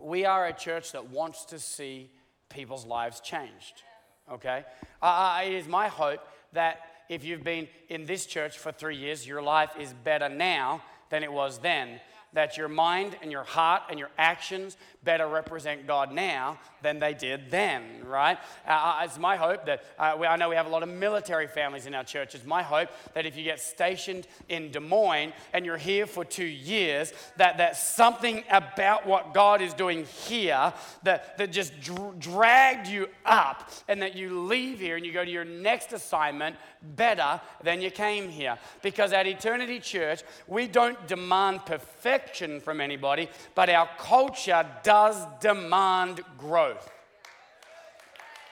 we 0.00 0.24
are 0.24 0.46
a 0.46 0.52
church 0.52 0.92
that 0.92 1.10
wants 1.10 1.44
to 1.46 1.58
see 1.58 2.10
people's 2.48 2.86
lives 2.86 3.20
changed. 3.20 3.82
Okay? 4.30 4.64
Uh, 5.02 5.42
it 5.44 5.52
is 5.52 5.66
my 5.66 5.88
hope 5.88 6.20
that 6.52 6.80
if 7.08 7.24
you've 7.24 7.44
been 7.44 7.68
in 7.88 8.04
this 8.04 8.26
church 8.26 8.58
for 8.58 8.72
three 8.72 8.96
years, 8.96 9.26
your 9.26 9.42
life 9.42 9.70
is 9.78 9.92
better 9.92 10.28
now 10.28 10.82
than 11.10 11.22
it 11.22 11.32
was 11.32 11.58
then 11.58 12.00
that 12.32 12.56
your 12.56 12.68
mind 12.68 13.16
and 13.22 13.32
your 13.32 13.44
heart 13.44 13.82
and 13.90 13.98
your 13.98 14.10
actions 14.18 14.76
better 15.04 15.26
represent 15.26 15.86
God 15.86 16.12
now 16.12 16.58
than 16.82 16.98
they 16.98 17.14
did 17.14 17.50
then, 17.50 17.82
right? 18.04 18.38
Uh, 18.66 18.70
uh, 18.70 19.00
it's 19.04 19.18
my 19.18 19.36
hope 19.36 19.64
that 19.66 19.84
uh, 19.98 20.16
we, 20.18 20.26
I 20.26 20.36
know 20.36 20.48
we 20.48 20.56
have 20.56 20.66
a 20.66 20.70
lot 20.70 20.82
of 20.82 20.88
military 20.88 21.46
families 21.46 21.86
in 21.86 21.94
our 21.94 22.04
church. 22.04 22.34
It's 22.34 22.44
my 22.44 22.62
hope 22.62 22.90
that 23.14 23.24
if 23.24 23.36
you 23.36 23.44
get 23.44 23.60
stationed 23.60 24.26
in 24.48 24.70
Des 24.70 24.80
Moines 24.80 25.32
and 25.52 25.64
you're 25.64 25.78
here 25.78 26.06
for 26.06 26.24
two 26.24 26.44
years, 26.44 27.12
that, 27.36 27.58
that 27.58 27.76
something 27.76 28.44
about 28.50 29.06
what 29.06 29.32
God 29.32 29.62
is 29.62 29.72
doing 29.72 30.04
here 30.04 30.72
that, 31.04 31.38
that 31.38 31.52
just 31.52 31.80
dr- 31.80 32.18
dragged 32.18 32.88
you 32.88 33.08
up 33.24 33.70
and 33.88 34.02
that 34.02 34.14
you 34.14 34.42
leave 34.42 34.78
here 34.78 34.96
and 34.96 35.06
you 35.06 35.12
go 35.12 35.24
to 35.24 35.30
your 35.30 35.44
next 35.44 35.92
assignment 35.92 36.56
better 36.96 37.40
than 37.62 37.80
you 37.80 37.90
came 37.90 38.28
here. 38.28 38.58
Because 38.82 39.12
at 39.12 39.26
Eternity 39.26 39.80
Church, 39.80 40.22
we 40.46 40.66
don't 40.66 41.08
demand 41.08 41.64
perfection 41.64 42.17
from 42.60 42.80
anybody, 42.80 43.28
but 43.54 43.68
our 43.70 43.88
culture 43.98 44.66
does 44.82 45.16
demand 45.40 46.20
growth. 46.36 46.90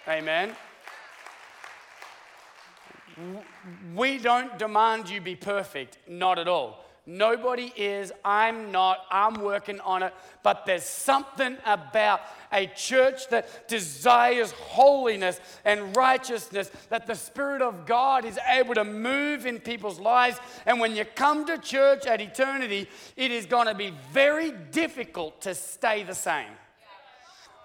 Amen. 0.09 0.55
We 3.95 4.19
don't 4.19 4.59
demand 4.59 5.09
you 5.09 5.21
be 5.21 5.37
perfect, 5.37 5.99
not 6.09 6.39
at 6.39 6.49
all. 6.49 6.86
Nobody 7.07 7.73
is. 7.77 8.11
I'm 8.25 8.73
not. 8.73 8.99
I'm 9.11 9.35
working 9.35 9.79
on 9.81 10.03
it. 10.03 10.13
But 10.43 10.67
there's 10.67 10.85
something 10.85 11.57
about 11.65 12.21
a 12.53 12.67
church 12.67 13.29
that 13.29 13.69
desires 13.69 14.51
holiness 14.51 15.41
and 15.65 15.97
righteousness, 15.97 16.71
that 16.89 17.07
the 17.07 17.15
Spirit 17.15 17.63
of 17.63 17.87
God 17.87 18.25
is 18.25 18.39
able 18.49 18.75
to 18.75 18.85
move 18.85 19.47
in 19.47 19.61
people's 19.61 20.01
lives. 20.01 20.39
And 20.67 20.81
when 20.81 20.97
you 20.97 21.05
come 21.05 21.47
to 21.47 21.59
church 21.59 22.07
at 22.07 22.21
eternity, 22.21 22.89
it 23.17 23.31
is 23.31 23.47
going 23.47 23.69
to 23.69 23.75
be 23.75 23.95
very 24.13 24.51
difficult 24.51 25.41
to 25.43 25.55
stay 25.55 26.03
the 26.03 26.15
same. 26.15 26.51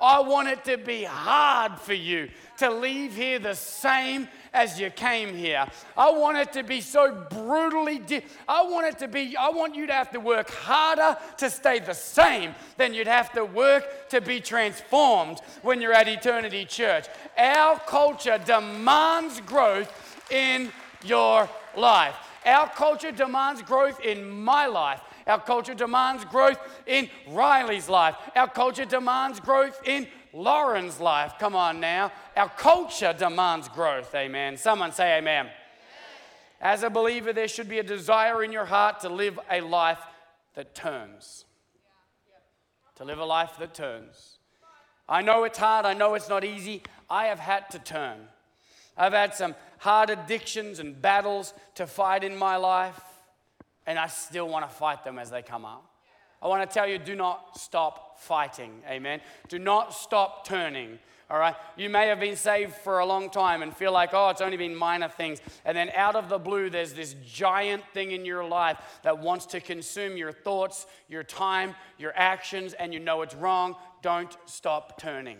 I 0.02 0.20
want 0.20 0.48
it 0.48 0.66
to 0.66 0.78
be 0.78 1.04
hard 1.04 1.80
for 1.80 1.94
you 1.94 2.30
to 2.58 2.70
leave 2.72 3.16
here 3.16 3.40
the 3.40 3.54
same 3.54 4.28
as 4.54 4.80
you 4.80 4.90
came 4.90 5.36
here. 5.36 5.66
I 5.96 6.12
want 6.12 6.38
it 6.38 6.52
to 6.54 6.64
be 6.64 6.82
so 6.82 7.26
brutally, 7.30 8.00
di- 8.00 8.24
I 8.48 8.64
want 8.64 8.88
it 8.88 9.00
to 9.00 9.08
be, 9.08 9.38
I 9.38 9.50
want 9.50 9.76
you 9.76 9.88
to 9.88 9.94
have 9.94 10.12
to 10.12 10.20
work 10.20 10.50
harder 10.50 11.18
to 11.38 11.50
stay 11.50 11.80
the 11.80 11.94
same 11.94 12.54
than 12.78 12.94
you'd 12.94 13.08
have 13.08 13.32
to 13.34 13.46
work 13.46 14.10
to 14.10 14.22
be 14.22 14.40
transformed 14.40 15.40
when 15.62 15.82
you're 15.82 15.94
at 15.94 16.08
Eternity 16.08 16.66
Church. 16.66 17.06
Our 17.38 17.80
culture 17.80 18.40
demands 18.44 19.40
growth 19.42 19.92
in 20.32 20.72
your 21.04 21.50
life. 21.78 22.16
Our 22.46 22.68
culture 22.70 23.12
demands 23.12 23.62
growth 23.62 24.00
in 24.02 24.30
my 24.30 24.66
life. 24.66 25.02
Our 25.28 25.40
culture 25.40 25.74
demands 25.74 26.26
growth 26.26 26.60
in 26.86 27.10
Riley's 27.28 27.90
life. 27.90 28.16
Our 28.36 28.48
culture 28.48 28.86
demands 28.86 29.40
growth 29.40 29.80
in 29.86 30.08
Lauren's 30.34 31.00
life. 31.00 31.34
Come 31.40 31.56
on 31.56 31.80
now. 31.80 32.12
Our 32.36 32.50
culture 32.50 33.14
demands 33.18 33.70
growth. 33.70 34.14
Amen. 34.16 34.58
Someone 34.58 34.92
say 34.92 35.18
amen. 35.18 35.46
amen. 35.46 35.54
As 36.60 36.84
a 36.84 36.90
believer, 36.90 37.34
there 37.34 37.48
should 37.48 37.70
be 37.70 37.80
a 37.80 37.84
desire 37.84 38.44
in 38.44 38.52
your 38.52 38.66
heart 38.66 39.02
to 39.02 39.10
live 39.10 39.40
a 39.50 39.62
life 39.62 40.02
that 40.56 40.76
turns. 40.76 41.46
To 42.96 43.04
live 43.04 43.20
a 43.20 43.26
life 43.26 43.58
that 43.60 43.74
turns. 43.74 44.38
I 45.10 45.22
know 45.22 45.44
it's 45.44 45.58
hard. 45.58 45.86
I 45.86 45.94
know 45.94 46.14
it's 46.14 46.30
not 46.30 46.44
easy. 46.44 46.84
I 47.10 47.26
have 47.26 47.40
had 47.40 47.70
to 47.72 47.80
turn. 47.80 48.28
I've 48.98 49.14
had 49.14 49.34
some 49.34 49.56
hard 49.80 50.10
addictions 50.10 50.80
and 50.80 51.02
battles 51.02 51.54
to 51.76 51.88
fight 51.88 52.24
in 52.24 52.38
my 52.38 52.56
life, 52.56 53.02
and 53.86 53.98
I 53.98 54.08
still 54.08 54.48
want 54.48 54.70
to 54.70 54.76
fight 54.76 55.04
them 55.04 55.20
as 55.20 55.30
they 55.30 55.42
come 55.42 55.66
up. 55.66 55.86
I 56.42 56.48
want 56.48 56.68
to 56.68 56.74
tell 56.74 56.88
you 56.88 56.98
do 56.98 57.16
not 57.16 57.60
stop 57.60 58.20
fighting. 58.20 58.82
Amen. 58.90 59.22
Do 59.48 59.60
not 59.60 59.94
stop 59.94 60.46
turning. 60.46 61.00
All 61.30 61.40
right? 61.40 61.56
You 61.78 61.90
may 61.90 62.08
have 62.08 62.20
been 62.20 62.36
saved 62.36 62.74
for 62.74 63.00
a 63.00 63.06
long 63.06 63.30
time 63.30 63.62
and 63.62 63.76
feel 63.76 63.94
like, 63.94 64.10
oh, 64.14 64.30
it's 64.30 64.42
only 64.42 64.58
been 64.58 64.76
minor 64.76 65.08
things. 65.08 65.40
And 65.64 65.78
then 65.78 65.90
out 65.96 66.16
of 66.16 66.28
the 66.28 66.38
blue, 66.38 66.70
there's 66.70 66.94
this 66.94 67.16
giant 67.26 67.84
thing 67.94 68.12
in 68.12 68.26
your 68.26 68.44
life 68.44 68.78
that 69.04 69.20
wants 69.20 69.46
to 69.48 69.62
consume 69.62 70.18
your 70.18 70.34
thoughts, 70.34 70.88
your 71.08 71.24
time, 71.24 71.76
your 71.98 72.12
actions, 72.16 72.74
and 72.74 72.94
you 72.94 73.00
know 73.00 73.22
it's 73.22 73.36
wrong. 73.36 73.76
Don't 74.02 74.36
stop 74.46 75.00
turning. 75.00 75.38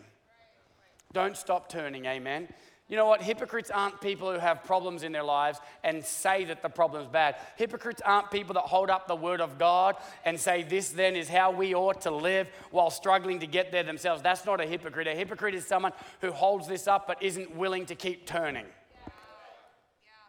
Don't 1.12 1.36
stop 1.36 1.68
turning, 1.68 2.06
amen. 2.06 2.48
You 2.92 2.98
know 2.98 3.06
what? 3.06 3.22
Hypocrites 3.22 3.72
aren't 3.72 4.02
people 4.02 4.34
who 4.34 4.38
have 4.38 4.66
problems 4.66 5.04
in 5.04 5.14
their 5.14 5.24
lives 5.24 5.60
and 5.82 6.04
say 6.04 6.44
that 6.44 6.62
the 6.62 6.68
problem's 6.68 7.08
bad. 7.08 7.38
Hypocrites 7.56 8.02
aren't 8.04 8.30
people 8.32 8.54
that 8.56 8.64
hold 8.66 8.90
up 8.90 9.08
the 9.08 9.16
word 9.16 9.40
of 9.40 9.58
God 9.58 9.96
and 10.26 10.38
say, 10.38 10.64
This 10.64 10.90
then 10.90 11.16
is 11.16 11.30
how 11.30 11.52
we 11.52 11.74
ought 11.74 12.02
to 12.02 12.12
live 12.12 12.50
while 12.70 12.90
struggling 12.90 13.40
to 13.40 13.48
get 13.48 13.72
there 13.72 13.84
themselves. 13.84 14.22
That's 14.22 14.46
not 14.46 14.60
a 14.60 14.66
hypocrite. 14.66 15.08
A 15.08 15.16
hypocrite 15.16 15.56
is 15.56 15.66
someone 15.66 15.94
who 16.20 16.34
holds 16.34 16.68
this 16.68 16.86
up 16.86 17.08
but 17.08 17.24
isn't 17.24 17.56
willing 17.56 17.86
to 17.86 17.96
keep 17.96 18.26
turning. 18.26 18.66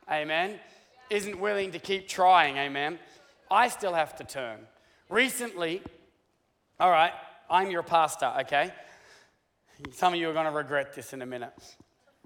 Amen. 0.09 0.61
Isn't 1.11 1.41
willing 1.41 1.73
to 1.73 1.81
keep 1.81 2.07
trying. 2.07 2.59
Amen. 2.59 3.01
I 3.51 3.67
still 3.71 3.93
have 3.93 4.15
to 4.19 4.25
turn. 4.25 4.61
Recently, 5.09 5.83
all 6.79 6.93
right, 6.93 7.13
I'm 7.51 7.73
your 7.73 7.83
pastor, 7.83 8.33
okay? 8.43 8.73
Some 9.95 10.15
of 10.15 10.21
you 10.21 10.31
are 10.31 10.33
going 10.33 10.47
to 10.47 10.53
regret 10.53 10.95
this 10.95 11.13
in 11.13 11.23
a 11.23 11.27
minute. 11.27 11.55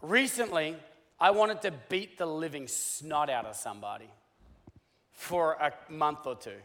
Recently, 0.06 0.76
I 1.18 1.32
wanted 1.32 1.62
to 1.62 1.72
beat 1.88 2.16
the 2.16 2.26
living 2.26 2.68
snot 2.68 3.28
out 3.28 3.44
of 3.44 3.56
somebody 3.56 4.08
for 5.10 5.54
a 5.54 5.72
month 5.92 6.28
or 6.28 6.36
two. 6.36 6.60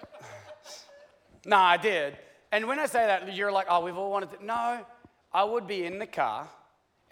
no, 1.44 1.58
I 1.58 1.76
did. 1.76 2.16
And 2.52 2.66
when 2.66 2.78
I 2.78 2.86
say 2.86 3.04
that, 3.06 3.36
you're 3.36 3.52
like, 3.52 3.66
oh, 3.68 3.84
we've 3.84 3.98
all 3.98 4.10
wanted 4.10 4.30
to. 4.30 4.42
No, 4.42 4.86
I 5.30 5.44
would 5.44 5.66
be 5.66 5.84
in 5.84 5.98
the 5.98 6.06
car, 6.06 6.48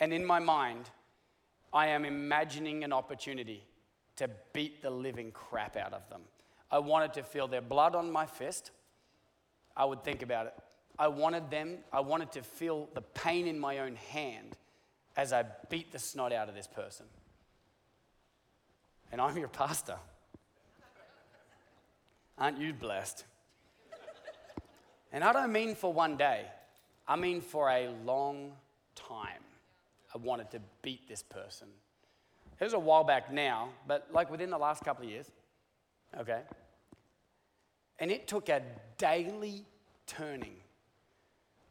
and 0.01 0.11
in 0.11 0.25
my 0.25 0.39
mind, 0.39 0.89
I 1.71 1.89
am 1.89 2.07
imagining 2.07 2.83
an 2.83 2.95
opportunity 2.95 3.63
to 4.17 4.31
beat 4.55 4.81
the 4.81 4.89
living 4.89 5.33
crap 5.33 5.77
out 5.77 5.93
of 5.93 6.09
them. 6.09 6.23
I 6.71 6.79
wanted 6.79 7.13
to 7.15 7.23
feel 7.25 7.47
their 7.47 7.61
blood 7.61 7.95
on 7.95 8.11
my 8.11 8.25
fist. 8.25 8.71
I 9.77 9.85
would 9.85 10.03
think 10.03 10.23
about 10.23 10.47
it. 10.47 10.55
I 10.99 11.09
wanted 11.09 11.51
them, 11.51 11.77
I 11.93 12.01
wanted 12.01 12.33
to 12.33 12.43
feel 12.43 12.89
the 12.95 13.03
pain 13.03 13.47
in 13.47 13.59
my 13.59 13.81
own 13.81 13.95
hand 13.97 14.57
as 15.19 15.33
I 15.33 15.45
beat 15.69 15.91
the 15.91 15.99
snot 15.99 16.33
out 16.33 16.49
of 16.49 16.55
this 16.55 16.69
person. 16.69 17.05
And 19.11 19.21
I'm 19.21 19.37
your 19.37 19.49
pastor. 19.49 19.97
Aren't 22.39 22.59
you 22.59 22.73
blessed? 22.73 23.25
And 25.13 25.25
I 25.25 25.33
don't 25.33 25.51
mean 25.51 25.75
for 25.75 25.93
one 25.93 26.17
day, 26.17 26.45
I 27.09 27.17
mean 27.17 27.41
for 27.41 27.69
a 27.69 27.89
long 28.05 28.53
time. 28.95 29.43
I 30.15 30.19
wanted 30.19 30.53
to 30.53 30.61
beat 30.83 31.09
this 31.09 31.25
person. 31.25 31.67
It 32.61 32.65
was 32.65 32.75
a 32.75 32.79
while 32.79 33.05
back 33.05 33.33
now, 33.33 33.71
but 33.89 34.07
like 34.13 34.31
within 34.31 34.51
the 34.51 34.59
last 34.59 34.85
couple 34.85 35.05
of 35.05 35.11
years, 35.11 35.31
okay? 36.21 36.43
And 37.99 38.13
it 38.13 38.29
took 38.29 38.49
a 38.51 38.63
daily 38.99 39.65
turning. 40.07 40.55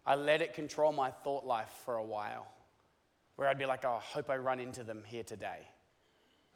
I 0.05 0.15
let 0.15 0.41
it 0.41 0.53
control 0.53 0.91
my 0.91 1.11
thought 1.11 1.45
life 1.45 1.71
for 1.85 1.95
a 1.95 2.03
while 2.03 2.47
where 3.37 3.47
I'd 3.47 3.57
be 3.57 3.65
like, 3.65 3.85
oh, 3.85 3.99
I 3.99 4.01
hope 4.01 4.29
I 4.29 4.35
run 4.35 4.59
into 4.59 4.83
them 4.83 5.03
here 5.05 5.23
today. 5.23 5.59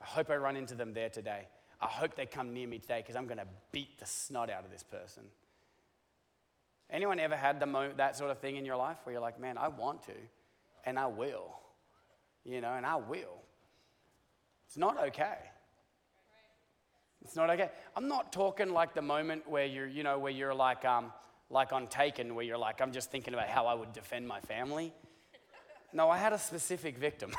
I 0.01 0.05
hope 0.05 0.29
I 0.29 0.35
run 0.35 0.57
into 0.57 0.75
them 0.75 0.93
there 0.93 1.09
today. 1.09 1.47
I 1.79 1.87
hope 1.87 2.15
they 2.15 2.25
come 2.25 2.53
near 2.53 2.67
me 2.67 2.79
today 2.79 2.99
because 2.99 3.15
I'm 3.15 3.25
going 3.25 3.37
to 3.37 3.47
beat 3.71 3.99
the 3.99 4.05
snot 4.05 4.49
out 4.49 4.65
of 4.65 4.71
this 4.71 4.83
person. 4.83 5.23
Anyone 6.89 7.19
ever 7.19 7.35
had 7.35 7.59
the 7.59 7.65
mo- 7.65 7.93
that 7.97 8.17
sort 8.17 8.31
of 8.31 8.39
thing 8.39 8.57
in 8.57 8.65
your 8.65 8.75
life 8.75 8.97
where 9.03 9.13
you're 9.13 9.21
like, 9.21 9.39
man, 9.39 9.57
I 9.57 9.69
want 9.69 10.03
to, 10.03 10.13
and 10.85 10.99
I 10.99 11.07
will, 11.07 11.55
you 12.43 12.59
know, 12.61 12.73
and 12.73 12.85
I 12.85 12.97
will. 12.97 13.41
It's 14.67 14.77
not 14.77 14.97
okay. 15.07 15.37
It's 17.23 17.35
not 17.35 17.49
okay. 17.51 17.69
I'm 17.95 18.07
not 18.07 18.33
talking 18.33 18.73
like 18.73 18.93
the 18.93 19.01
moment 19.01 19.47
where 19.47 19.65
you're, 19.65 19.87
you 19.87 20.03
know, 20.03 20.17
where 20.17 20.31
you're 20.31 20.53
like, 20.53 20.83
um, 20.83 21.11
like 21.49 21.71
on 21.73 21.87
Taken, 21.87 22.33
where 22.35 22.43
you're 22.43 22.57
like, 22.57 22.81
I'm 22.81 22.91
just 22.91 23.11
thinking 23.11 23.33
about 23.33 23.47
how 23.47 23.67
I 23.67 23.73
would 23.73 23.93
defend 23.93 24.27
my 24.27 24.39
family. 24.41 24.93
No, 25.93 26.09
I 26.09 26.17
had 26.17 26.33
a 26.33 26.39
specific 26.39 26.97
victim 26.97 27.31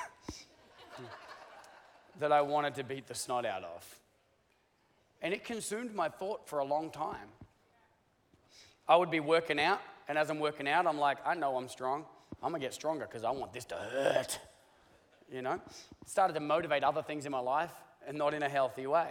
that 2.21 2.33
I 2.33 2.43
wanted 2.43 2.75
to 2.77 2.85
beat 2.85 3.07
the 3.07 3.15
snot 3.15 3.47
out 3.47 3.65
of. 3.65 4.01
And 5.23 5.33
it 5.33 5.45
consumed 5.45 5.95
my 5.95 6.09
thought 6.09 6.49
for 6.49 6.59
a 6.59 6.65
long 6.65 6.91
time. 6.91 7.29
I 8.89 8.97
would 8.97 9.11
be 9.11 9.21
working 9.21 9.61
out, 9.61 9.81
and 10.09 10.19
as 10.19 10.29
I'm 10.29 10.41
working 10.41 10.69
out, 10.69 10.87
I'm 10.87 10.99
like, 10.99 11.19
I 11.25 11.35
know 11.35 11.57
I'm 11.57 11.69
strong. 11.69 12.05
I'm 12.43 12.51
gonna 12.51 12.59
get 12.59 12.75
stronger 12.75 13.07
because 13.07 13.25
I 13.25 13.31
want 13.31 13.53
this 13.53 13.65
to 13.67 13.77
hurt. 13.77 14.39
You 15.33 15.43
know? 15.43 15.61
Started 16.07 16.35
to 16.35 16.41
motivate 16.41 16.83
other 16.83 17.03
things 17.03 17.25
in 17.25 17.33
my 17.33 17.39
life 17.39 17.71
and 18.07 18.19
not 18.19 18.35
in 18.35 18.43
a 18.43 18.49
healthy 18.49 18.87
way. 18.87 19.09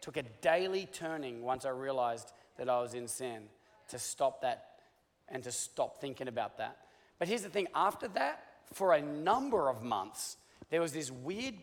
Took 0.00 0.16
a 0.16 0.22
daily 0.42 0.88
turning 0.92 1.42
once 1.42 1.64
I 1.64 1.70
realized 1.70 2.32
that 2.58 2.68
I 2.68 2.80
was 2.80 2.94
in 2.94 3.08
sin 3.08 3.44
to 3.88 3.98
stop 3.98 4.42
that 4.42 4.80
and 5.28 5.42
to 5.44 5.52
stop 5.52 6.00
thinking 6.00 6.28
about 6.28 6.58
that. 6.58 6.76
But 7.18 7.28
here's 7.28 7.42
the 7.42 7.48
thing 7.48 7.68
after 7.74 8.08
that, 8.08 8.44
for 8.72 8.94
a 8.94 9.02
number 9.02 9.68
of 9.68 9.82
months, 9.82 10.36
there 10.70 10.80
was 10.80 10.92
this 10.92 11.10
weird 11.10 11.54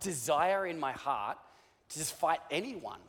desire 0.00 0.66
in 0.66 0.78
my 0.78 0.92
heart 0.92 1.38
to 1.88 1.98
just 1.98 2.14
fight 2.14 2.40
anyone. 2.50 3.00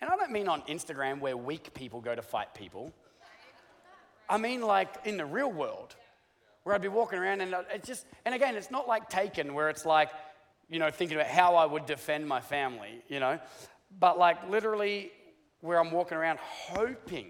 And 0.00 0.10
I 0.10 0.16
don't 0.16 0.32
mean 0.32 0.48
on 0.48 0.62
Instagram 0.62 1.20
where 1.20 1.36
weak 1.36 1.72
people 1.74 2.00
go 2.00 2.14
to 2.14 2.22
fight 2.22 2.54
people. 2.54 2.92
I 4.28 4.38
mean 4.38 4.62
like 4.62 4.88
in 5.04 5.16
the 5.16 5.24
real 5.24 5.50
world 5.50 5.94
where 6.64 6.74
I'd 6.74 6.82
be 6.82 6.88
walking 6.88 7.18
around 7.18 7.40
and 7.40 7.54
it 7.72 7.84
just, 7.84 8.06
and 8.24 8.34
again, 8.34 8.56
it's 8.56 8.70
not 8.70 8.88
like 8.88 9.08
Taken 9.08 9.54
where 9.54 9.68
it's 9.68 9.86
like, 9.86 10.10
you 10.68 10.80
know, 10.80 10.90
thinking 10.90 11.16
about 11.16 11.30
how 11.30 11.54
I 11.54 11.64
would 11.64 11.86
defend 11.86 12.26
my 12.26 12.40
family, 12.40 13.02
you 13.08 13.20
know, 13.20 13.38
but 14.00 14.18
like 14.18 14.50
literally 14.50 15.12
where 15.60 15.78
I'm 15.78 15.92
walking 15.92 16.18
around 16.18 16.40
hoping 16.40 17.28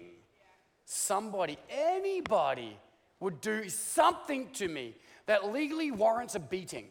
somebody, 0.85 1.59
anybody 1.69 2.77
would 3.19 3.41
do 3.41 3.69
something 3.69 4.49
to 4.53 4.67
me 4.67 4.95
that 5.27 5.51
legally 5.51 5.91
warrants 5.91 6.35
a 6.35 6.39
beating 6.39 6.87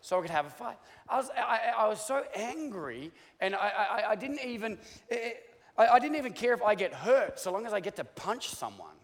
so 0.00 0.18
I 0.18 0.22
could 0.22 0.30
have 0.30 0.46
a 0.46 0.50
fight. 0.50 0.76
I 1.08 1.16
was, 1.16 1.30
I, 1.36 1.60
I 1.78 1.88
was 1.88 2.04
so 2.04 2.22
angry, 2.34 3.12
and 3.40 3.54
I, 3.54 3.68
I, 3.68 4.10
I 4.10 4.14
didn't 4.14 4.40
even, 4.44 4.78
it, 5.08 5.42
I, 5.76 5.86
I 5.86 5.98
didn't 5.98 6.16
even 6.16 6.32
care 6.32 6.54
if 6.54 6.62
I 6.62 6.74
get 6.74 6.92
hurt 6.92 7.38
so 7.38 7.52
long 7.52 7.66
as 7.66 7.72
I 7.72 7.80
get 7.80 7.96
to 7.96 8.04
punch 8.04 8.50
someone. 8.50 8.94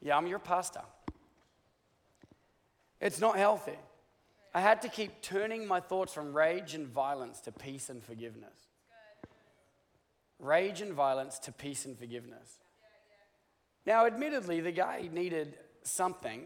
Yeah, 0.00 0.16
I'm 0.16 0.26
your 0.26 0.38
pastor. 0.38 0.82
It's 3.00 3.20
not 3.20 3.36
healthy. 3.36 3.78
I 4.54 4.60
had 4.60 4.82
to 4.82 4.88
keep 4.88 5.22
turning 5.22 5.66
my 5.66 5.80
thoughts 5.80 6.12
from 6.12 6.34
rage 6.34 6.74
and 6.74 6.86
violence 6.86 7.40
to 7.42 7.52
peace 7.52 7.88
and 7.88 8.02
forgiveness. 8.02 8.68
Rage 10.38 10.80
and 10.80 10.92
violence 10.92 11.38
to 11.40 11.52
peace 11.52 11.86
and 11.86 11.98
forgiveness. 11.98 12.58
Now, 13.86 14.06
admittedly, 14.06 14.60
the 14.60 14.72
guy 14.72 15.08
needed 15.12 15.58
something 15.82 16.44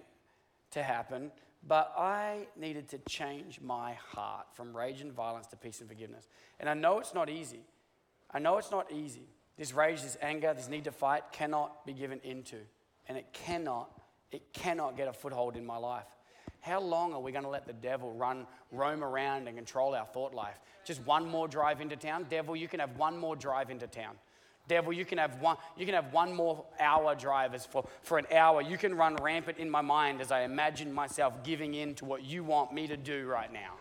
to 0.71 0.83
happen, 0.83 1.31
but 1.67 1.93
I 1.97 2.47
needed 2.57 2.89
to 2.91 2.99
change 3.09 3.61
my 3.61 3.95
heart 3.95 4.47
from 4.55 4.77
rage 4.77 5.01
and 5.01 5.13
violence 5.13 5.47
to 5.49 5.57
peace 5.57 5.81
and 5.81 5.89
forgiveness. 5.89 6.29
And 6.61 6.69
I 6.69 6.75
know 6.75 6.99
it's 6.99 7.15
not 7.15 7.29
easy. 7.29 7.61
I 8.31 8.39
know 8.39 8.59
it's 8.59 8.71
not 8.71 8.91
easy. 8.91 9.29
This 9.57 9.73
rage, 9.73 10.03
this 10.03 10.17
anger, 10.21 10.53
this 10.55 10.69
need 10.69 10.85
to 10.85 10.93
fight 10.93 11.25
cannot 11.33 11.87
be 11.87 11.93
given 11.93 12.21
into. 12.25 12.59
And 13.09 13.17
it 13.17 13.33
cannot, 13.33 13.91
it 14.31 14.53
cannot 14.53 14.97
get 14.97 15.09
a 15.09 15.13
foothold 15.13 15.57
in 15.57 15.65
my 15.65 15.77
life. 15.77 16.07
How 16.61 16.81
long 16.81 17.15
are 17.15 17.21
we 17.21 17.31
going 17.31 17.45
to 17.45 17.51
let 17.51 17.67
the 17.67 17.73
devil 17.73 18.13
run, 18.13 18.47
roam 18.73 19.05
around 19.05 19.47
and 19.47 19.57
control 19.57 19.95
our 19.95 20.05
thought 20.05 20.35
life? 20.35 20.59
Just 20.85 21.01
one 21.07 21.27
more 21.29 21.47
drive 21.47 21.81
into 21.81 21.97
town? 21.97 22.27
Devil, 22.29 22.57
you 22.57 22.67
can 22.67 22.81
have 22.81 22.97
one 22.97 23.17
more 23.17 23.37
drive 23.37 23.71
into 23.71 23.87
town. 23.87 24.17
Devil, 24.69 24.93
you 24.93 25.05
can 25.05 25.19
have 25.19 25.41
one, 25.41 25.57
you 25.77 25.87
can 25.87 25.95
have 25.95 26.13
one 26.13 26.35
more 26.35 26.65
hour 26.81 27.15
drivers 27.15 27.65
for, 27.65 27.87
for 28.03 28.19
an 28.19 28.27
hour. 28.35 28.61
You 28.61 28.77
can 28.77 28.95
run 28.95 29.17
rampant 29.17 29.59
in 29.59 29.71
my 29.71 29.81
mind 29.81 30.21
as 30.21 30.33
I 30.33 30.43
imagine 30.43 30.93
myself 30.93 31.35
giving 31.45 31.75
in 31.75 31.95
to 31.97 32.05
what 32.05 32.25
you 32.25 32.43
want 32.43 32.73
me 32.73 32.87
to 32.89 32.97
do 32.97 33.27
right 33.27 33.53
now. 33.53 33.75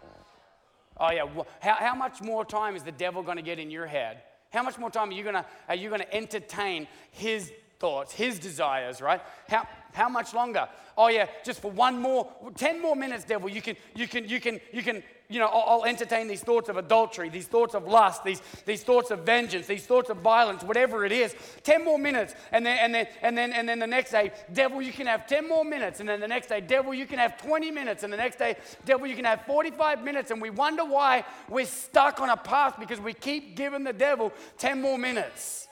Oh 0.98 1.12
yeah, 1.12 1.26
how, 1.60 1.76
how 1.76 1.96
much 1.96 2.22
more 2.22 2.46
time 2.46 2.76
is 2.76 2.84
the 2.84 2.92
devil 2.92 3.24
going 3.24 3.38
to 3.38 3.44
get 3.44 3.60
in 3.60 3.72
your 3.72 3.88
head? 3.88 4.22
How 4.52 4.64
much 4.64 4.78
more 4.78 4.90
time 4.90 5.10
are 5.10 5.14
you 5.14 5.24
going 5.24 5.36
to 5.36 5.46
are 5.68 5.76
you 5.76 5.90
going 5.90 6.02
to 6.02 6.16
entertain 6.16 6.88
his 7.12 7.52
thoughts, 7.80 8.14
his 8.14 8.40
desires, 8.40 9.02
right? 9.02 9.22
How 9.50 9.68
how 9.94 10.08
much 10.08 10.34
longer? 10.34 10.70
Oh 10.98 11.08
yeah, 11.08 11.28
just 11.44 11.62
for 11.62 11.72
one 11.72 12.00
more 12.00 12.32
10 12.56 12.82
more 12.82 12.96
minutes 12.96 13.26
devil, 13.26 13.50
you 13.50 13.62
can 13.62 13.76
you 13.96 14.08
can 14.08 14.30
you 14.30 14.40
can 14.40 14.62
you 14.72 14.82
can 14.82 15.04
you 15.28 15.40
know, 15.40 15.48
I'll, 15.48 15.86
entertain 15.86 16.28
these 16.28 16.42
thoughts 16.42 16.70
of 16.70 16.78
adultery, 16.78 17.30
these 17.30 17.48
thoughts 17.48 17.74
of 17.74 17.88
lust, 17.88 18.24
these, 18.24 18.42
these 18.66 18.84
thoughts 18.84 19.12
of 19.12 19.20
vengeance, 19.20 19.66
these 19.68 19.86
thoughts 19.86 20.10
of 20.10 20.18
violence, 20.18 20.64
whatever 20.64 21.06
it 21.06 21.12
is. 21.12 21.36
10 21.64 21.84
more 21.84 21.98
minutes. 21.98 22.36
And 22.52 22.66
then, 22.66 22.78
and, 22.80 22.94
then, 22.94 23.08
and, 23.22 23.38
then, 23.38 23.54
and 23.54 23.68
then 23.68 23.80
the 23.80 23.88
next 23.88 24.12
day, 24.12 24.32
devil, 24.54 24.82
you 24.82 24.92
can 24.92 25.08
have 25.08 25.28
10 25.28 25.48
more 25.48 25.64
minutes. 25.64 26.00
And 26.00 26.10
then 26.10 26.20
the 26.20 26.28
next 26.28 26.48
day, 26.48 26.62
devil, 26.62 26.94
you 26.94 27.06
can 27.06 27.20
have 27.20 27.42
20 27.42 27.72
minutes. 27.72 28.04
And 28.04 28.12
the 28.12 28.18
next 28.18 28.38
day, 28.38 28.58
devil, 28.86 29.08
you 29.08 29.16
can 29.16 29.26
have 29.26 29.46
45 29.46 30.04
minutes. 30.04 30.32
And 30.32 30.42
we 30.42 30.50
wonder 30.50 30.86
why 30.86 31.24
we're 31.50 31.66
stuck 31.66 32.20
on 32.20 32.30
a 32.30 32.38
path 32.38 32.76
because 32.80 33.00
we 33.00 33.14
keep 33.14 33.56
giving 33.56 33.84
the 33.84 33.94
devil 33.94 34.32
10 34.58 34.82
more 34.82 34.98
minutes. 34.98 35.68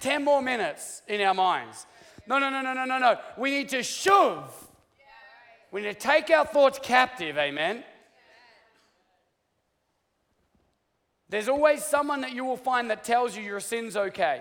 10 0.00 0.24
more 0.24 0.42
minutes 0.42 1.02
in 1.08 1.20
our 1.22 1.34
minds. 1.34 1.86
No, 2.26 2.38
no, 2.38 2.50
no, 2.50 2.60
no, 2.60 2.74
no, 2.74 2.84
no, 2.84 2.98
no. 2.98 3.18
We 3.38 3.50
need 3.50 3.68
to 3.70 3.82
shove. 3.82 4.52
We 5.70 5.82
need 5.82 5.88
to 5.88 5.94
take 5.94 6.30
our 6.30 6.46
thoughts 6.46 6.78
captive, 6.82 7.36
amen. 7.36 7.84
There's 11.34 11.48
always 11.48 11.82
someone 11.82 12.20
that 12.20 12.32
you 12.32 12.44
will 12.44 12.56
find 12.56 12.88
that 12.90 13.02
tells 13.02 13.36
you 13.36 13.42
your 13.42 13.58
sin's 13.58 13.96
okay. 13.96 14.40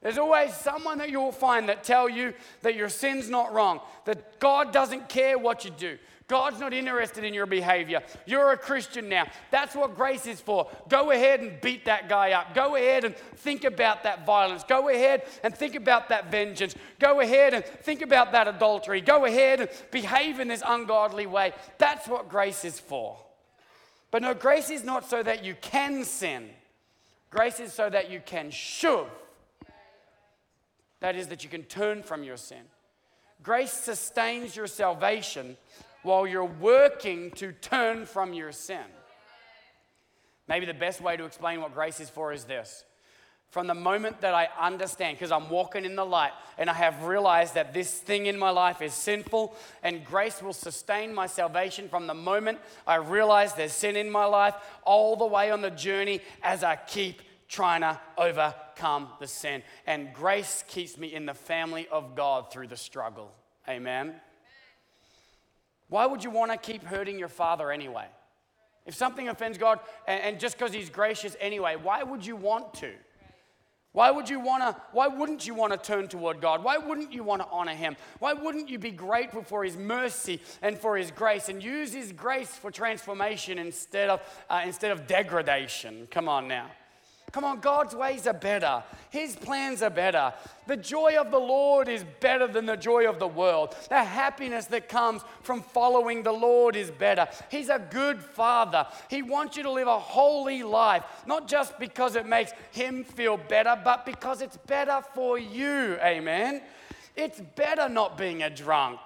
There's 0.00 0.18
always 0.18 0.54
someone 0.54 0.98
that 0.98 1.10
you 1.10 1.18
will 1.18 1.32
find 1.32 1.68
that 1.68 1.82
tell 1.82 2.08
you 2.08 2.32
that 2.62 2.76
your 2.76 2.88
sin's 2.88 3.28
not 3.28 3.52
wrong, 3.52 3.80
that 4.04 4.38
God 4.38 4.72
doesn't 4.72 5.08
care 5.08 5.36
what 5.36 5.64
you 5.64 5.72
do. 5.72 5.98
God's 6.28 6.60
not 6.60 6.72
interested 6.72 7.24
in 7.24 7.34
your 7.34 7.46
behavior. 7.46 8.02
You're 8.24 8.52
a 8.52 8.56
Christian 8.56 9.08
now. 9.08 9.26
That's 9.50 9.74
what 9.74 9.96
grace 9.96 10.28
is 10.28 10.40
for. 10.40 10.68
Go 10.88 11.10
ahead 11.10 11.40
and 11.40 11.60
beat 11.60 11.86
that 11.86 12.08
guy 12.08 12.30
up. 12.30 12.54
Go 12.54 12.76
ahead 12.76 13.02
and 13.02 13.16
think 13.16 13.64
about 13.64 14.04
that 14.04 14.24
violence. 14.24 14.62
Go 14.62 14.90
ahead 14.90 15.24
and 15.42 15.52
think 15.52 15.74
about 15.74 16.08
that 16.10 16.30
vengeance. 16.30 16.76
Go 17.00 17.18
ahead 17.18 17.52
and 17.52 17.64
think 17.64 18.00
about 18.00 18.30
that 18.30 18.46
adultery. 18.46 19.00
Go 19.00 19.24
ahead 19.24 19.58
and 19.58 19.68
behave 19.90 20.38
in 20.38 20.46
this 20.46 20.62
ungodly 20.64 21.26
way. 21.26 21.52
That's 21.78 22.06
what 22.06 22.28
grace 22.28 22.64
is 22.64 22.78
for. 22.78 23.18
But 24.14 24.22
no, 24.22 24.32
grace 24.32 24.70
is 24.70 24.84
not 24.84 25.10
so 25.10 25.24
that 25.24 25.44
you 25.44 25.56
can 25.60 26.04
sin, 26.04 26.48
grace 27.30 27.58
is 27.58 27.72
so 27.72 27.90
that 27.90 28.12
you 28.12 28.22
can 28.24 28.52
shove 28.52 29.10
that 31.00 31.16
is, 31.16 31.26
that 31.26 31.42
you 31.42 31.50
can 31.50 31.64
turn 31.64 32.04
from 32.04 32.22
your 32.22 32.36
sin. 32.36 32.62
Grace 33.42 33.72
sustains 33.72 34.54
your 34.54 34.68
salvation 34.68 35.56
while 36.04 36.28
you're 36.28 36.44
working 36.44 37.32
to 37.32 37.50
turn 37.50 38.06
from 38.06 38.32
your 38.32 38.52
sin. 38.52 38.86
Maybe 40.46 40.64
the 40.64 40.74
best 40.74 41.00
way 41.00 41.16
to 41.16 41.24
explain 41.24 41.60
what 41.60 41.74
grace 41.74 41.98
is 41.98 42.08
for 42.08 42.32
is 42.32 42.44
this. 42.44 42.84
From 43.54 43.68
the 43.68 43.74
moment 43.74 44.20
that 44.22 44.34
I 44.34 44.48
understand, 44.58 45.16
because 45.16 45.30
I'm 45.30 45.48
walking 45.48 45.84
in 45.84 45.94
the 45.94 46.04
light 46.04 46.32
and 46.58 46.68
I 46.68 46.72
have 46.72 47.04
realized 47.04 47.54
that 47.54 47.72
this 47.72 47.98
thing 47.98 48.26
in 48.26 48.36
my 48.36 48.50
life 48.50 48.82
is 48.82 48.92
sinful 48.92 49.54
and 49.84 50.04
grace 50.04 50.42
will 50.42 50.52
sustain 50.52 51.14
my 51.14 51.28
salvation 51.28 51.88
from 51.88 52.08
the 52.08 52.14
moment 52.14 52.58
I 52.84 52.96
realize 52.96 53.54
there's 53.54 53.72
sin 53.72 53.94
in 53.94 54.10
my 54.10 54.24
life, 54.24 54.56
all 54.82 55.14
the 55.14 55.26
way 55.26 55.52
on 55.52 55.62
the 55.62 55.70
journey 55.70 56.20
as 56.42 56.64
I 56.64 56.74
keep 56.74 57.22
trying 57.46 57.82
to 57.82 58.00
overcome 58.18 59.06
the 59.20 59.28
sin. 59.28 59.62
And 59.86 60.12
grace 60.12 60.64
keeps 60.66 60.98
me 60.98 61.14
in 61.14 61.24
the 61.24 61.32
family 61.32 61.86
of 61.92 62.16
God 62.16 62.50
through 62.50 62.66
the 62.66 62.76
struggle. 62.76 63.30
Amen. 63.68 64.16
Why 65.88 66.06
would 66.06 66.24
you 66.24 66.30
want 66.30 66.50
to 66.50 66.56
keep 66.56 66.82
hurting 66.82 67.20
your 67.20 67.28
father 67.28 67.70
anyway? 67.70 68.06
If 68.84 68.96
something 68.96 69.28
offends 69.28 69.58
God, 69.58 69.78
and, 70.08 70.40
just 70.40 70.58
because 70.58 70.72
He's 70.72 70.90
gracious 70.90 71.36
anyway, 71.38 71.76
why 71.80 72.02
would 72.02 72.26
you 72.26 72.34
want 72.34 72.74
to? 72.74 72.90
Why 73.94 74.10
would 74.10 74.28
you 74.28 74.40
want 74.40 74.64
to 74.64 74.82
why 74.90 75.06
wouldn't 75.06 75.46
you 75.46 75.54
want 75.54 75.72
to 75.72 75.78
turn 75.78 76.08
toward 76.08 76.40
God? 76.40 76.64
Why 76.64 76.78
wouldn't 76.78 77.12
you 77.12 77.22
want 77.22 77.42
to 77.42 77.48
honor 77.48 77.74
him? 77.74 77.96
Why 78.18 78.32
wouldn't 78.32 78.68
you 78.68 78.76
be 78.76 78.90
grateful 78.90 79.44
for 79.44 79.62
his 79.62 79.76
mercy 79.76 80.42
and 80.62 80.76
for 80.76 80.96
his 80.96 81.12
grace 81.12 81.48
and 81.48 81.62
use 81.62 81.92
his 81.92 82.10
grace 82.10 82.50
for 82.50 82.72
transformation 82.72 83.56
instead 83.56 84.10
of 84.10 84.20
uh, 84.50 84.62
instead 84.64 84.90
of 84.90 85.06
degradation? 85.06 86.08
Come 86.10 86.28
on 86.28 86.48
now. 86.48 86.72
Come 87.34 87.42
on, 87.42 87.58
God's 87.58 87.96
ways 87.96 88.28
are 88.28 88.32
better. 88.32 88.84
His 89.10 89.34
plans 89.34 89.82
are 89.82 89.90
better. 89.90 90.32
The 90.68 90.76
joy 90.76 91.16
of 91.18 91.32
the 91.32 91.40
Lord 91.40 91.88
is 91.88 92.04
better 92.20 92.46
than 92.46 92.64
the 92.64 92.76
joy 92.76 93.08
of 93.08 93.18
the 93.18 93.26
world. 93.26 93.74
The 93.88 94.04
happiness 94.04 94.66
that 94.66 94.88
comes 94.88 95.22
from 95.42 95.60
following 95.60 96.22
the 96.22 96.30
Lord 96.30 96.76
is 96.76 96.92
better. 96.92 97.26
He's 97.50 97.70
a 97.70 97.84
good 97.90 98.20
father. 98.20 98.86
He 99.10 99.22
wants 99.22 99.56
you 99.56 99.64
to 99.64 99.70
live 99.72 99.88
a 99.88 99.98
holy 99.98 100.62
life, 100.62 101.02
not 101.26 101.48
just 101.48 101.76
because 101.80 102.14
it 102.14 102.24
makes 102.24 102.52
him 102.70 103.02
feel 103.02 103.36
better, 103.36 103.76
but 103.82 104.06
because 104.06 104.40
it's 104.40 104.56
better 104.56 105.02
for 105.12 105.36
you. 105.36 105.98
Amen. 106.04 106.62
It's 107.16 107.40
better 107.56 107.88
not 107.88 108.16
being 108.16 108.44
a 108.44 108.50
drunk. 108.50 109.00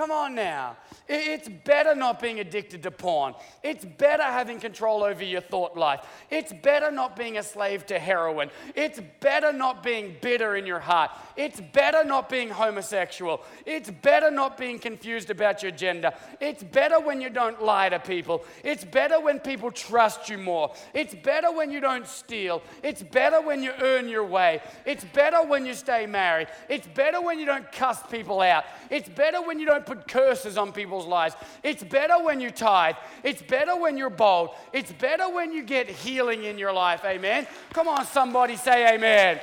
Come 0.00 0.12
on 0.12 0.34
now. 0.34 0.78
It's 1.08 1.46
better 1.46 1.94
not 1.94 2.20
being 2.20 2.40
addicted 2.40 2.84
to 2.84 2.90
porn. 2.90 3.34
It's 3.62 3.84
better 3.84 4.22
having 4.22 4.58
control 4.58 5.02
over 5.02 5.22
your 5.22 5.42
thought 5.42 5.76
life. 5.76 6.00
It's 6.30 6.54
better 6.54 6.90
not 6.90 7.16
being 7.16 7.36
a 7.36 7.42
slave 7.42 7.84
to 7.86 7.98
heroin. 7.98 8.50
It's 8.74 8.98
better 9.20 9.52
not 9.52 9.82
being 9.82 10.16
bitter 10.22 10.56
in 10.56 10.64
your 10.64 10.80
heart. 10.80 11.10
It's 11.36 11.60
better 11.60 12.02
not 12.02 12.30
being 12.30 12.48
homosexual. 12.48 13.42
It's 13.66 13.90
better 13.90 14.30
not 14.30 14.56
being 14.56 14.78
confused 14.78 15.28
about 15.28 15.62
your 15.62 15.72
gender. 15.72 16.12
It's 16.40 16.62
better 16.62 16.98
when 16.98 17.20
you 17.20 17.28
don't 17.28 17.62
lie 17.62 17.90
to 17.90 17.98
people. 17.98 18.42
It's 18.64 18.86
better 18.86 19.20
when 19.20 19.38
people 19.38 19.70
trust 19.70 20.30
you 20.30 20.38
more. 20.38 20.72
It's 20.94 21.14
better 21.14 21.52
when 21.52 21.70
you 21.70 21.80
don't 21.80 22.06
steal. 22.06 22.62
It's 22.82 23.02
better 23.02 23.42
when 23.42 23.62
you 23.62 23.72
earn 23.82 24.08
your 24.08 24.24
way. 24.24 24.62
It's 24.86 25.04
better 25.04 25.42
when 25.46 25.66
you 25.66 25.74
stay 25.74 26.06
married. 26.06 26.48
It's 26.70 26.86
better 26.86 27.20
when 27.20 27.38
you 27.38 27.44
don't 27.44 27.70
cuss 27.70 28.02
people 28.10 28.40
out. 28.40 28.64
It's 28.88 29.08
better 29.10 29.42
when 29.42 29.60
you 29.60 29.66
don't 29.66 29.89
put 29.90 30.06
curses 30.06 30.56
on 30.56 30.70
people's 30.70 31.04
lives. 31.04 31.34
It's 31.64 31.82
better 31.82 32.22
when 32.22 32.40
you 32.40 32.52
tithe. 32.52 32.94
It's 33.24 33.42
better 33.42 33.74
when 33.74 33.98
you're 33.98 34.08
bold. 34.08 34.50
It's 34.72 34.92
better 34.92 35.28
when 35.28 35.52
you 35.52 35.64
get 35.64 35.88
healing 35.88 36.44
in 36.44 36.58
your 36.58 36.72
life. 36.72 37.04
Amen. 37.04 37.44
Come 37.72 37.88
on, 37.88 38.06
somebody 38.06 38.54
say 38.54 38.94
amen. 38.94 39.40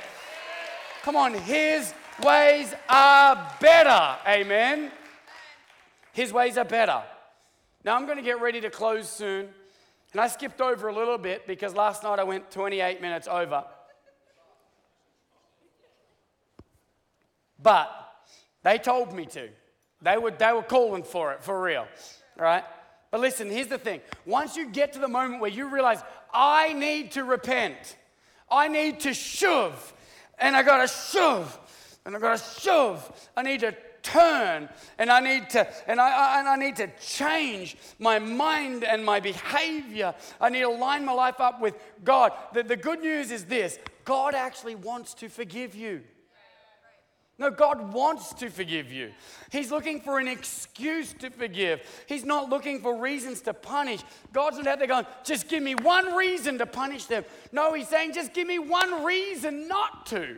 Come 1.02 1.16
on, 1.16 1.34
His 1.34 1.92
ways 2.24 2.74
are 2.88 3.52
better. 3.60 4.16
Amen. 4.26 4.90
His 6.14 6.32
ways 6.32 6.56
are 6.56 6.64
better. 6.64 7.02
Now 7.84 7.94
I'm 7.96 8.06
going 8.06 8.16
to 8.16 8.24
get 8.24 8.40
ready 8.40 8.62
to 8.62 8.70
close 8.70 9.06
soon. 9.06 9.50
And 10.12 10.20
I 10.22 10.28
skipped 10.28 10.62
over 10.62 10.88
a 10.88 10.94
little 10.94 11.18
bit 11.18 11.46
because 11.46 11.74
last 11.74 12.02
night 12.04 12.18
I 12.18 12.24
went 12.24 12.50
28 12.50 13.02
minutes 13.02 13.28
over. 13.28 13.64
But 17.62 17.90
they 18.62 18.78
told 18.78 19.12
me 19.12 19.26
to. 19.26 19.50
They 20.00 20.16
were, 20.16 20.30
they 20.30 20.52
were 20.52 20.62
calling 20.62 21.02
for 21.02 21.32
it, 21.32 21.42
for 21.42 21.60
real, 21.60 21.86
right? 22.36 22.64
But 23.10 23.20
listen, 23.20 23.50
here's 23.50 23.66
the 23.66 23.78
thing. 23.78 24.00
Once 24.26 24.56
you 24.56 24.68
get 24.68 24.92
to 24.92 24.98
the 24.98 25.08
moment 25.08 25.40
where 25.40 25.50
you 25.50 25.68
realize, 25.68 26.00
I 26.32 26.72
need 26.72 27.12
to 27.12 27.24
repent, 27.24 27.96
I 28.50 28.68
need 28.68 29.00
to 29.00 29.14
shove, 29.14 29.92
and 30.38 30.56
I 30.56 30.62
gotta 30.62 30.88
shove, 30.88 31.58
and 32.04 32.14
I 32.16 32.20
gotta 32.20 32.42
shove, 32.60 33.30
I 33.36 33.42
need 33.42 33.60
to 33.60 33.74
turn 34.02 34.68
and 34.98 35.10
I 35.10 35.20
need 35.20 35.50
to 35.50 35.68
and 35.86 36.00
I, 36.00 36.38
and 36.38 36.48
I 36.48 36.56
need 36.56 36.76
to 36.76 36.88
change 36.98 37.76
my 37.98 38.18
mind 38.18 38.84
and 38.84 39.04
my 39.04 39.20
behavior. 39.20 40.14
I 40.40 40.48
need 40.48 40.60
to 40.60 40.70
line 40.70 41.04
my 41.04 41.12
life 41.12 41.40
up 41.40 41.60
with 41.60 41.74
God. 42.04 42.32
The, 42.54 42.62
the 42.62 42.76
good 42.76 43.00
news 43.00 43.30
is 43.30 43.44
this 43.44 43.78
God 44.04 44.34
actually 44.34 44.74
wants 44.74 45.14
to 45.14 45.28
forgive 45.28 45.74
you. 45.74 46.02
No, 47.38 47.52
God 47.52 47.92
wants 47.92 48.34
to 48.34 48.50
forgive 48.50 48.90
you. 48.90 49.12
He's 49.52 49.70
looking 49.70 50.00
for 50.00 50.18
an 50.18 50.26
excuse 50.26 51.12
to 51.14 51.30
forgive. 51.30 51.80
He's 52.06 52.24
not 52.24 52.50
looking 52.50 52.80
for 52.80 53.00
reasons 53.00 53.42
to 53.42 53.54
punish. 53.54 54.00
God's 54.32 54.56
not 54.58 54.66
out 54.66 54.78
there 54.80 54.88
going, 54.88 55.06
just 55.22 55.48
give 55.48 55.62
me 55.62 55.76
one 55.76 56.16
reason 56.16 56.58
to 56.58 56.66
punish 56.66 57.04
them. 57.04 57.24
No, 57.52 57.74
He's 57.74 57.86
saying, 57.86 58.12
just 58.12 58.34
give 58.34 58.48
me 58.48 58.58
one 58.58 59.04
reason 59.04 59.68
not 59.68 60.06
to. 60.06 60.36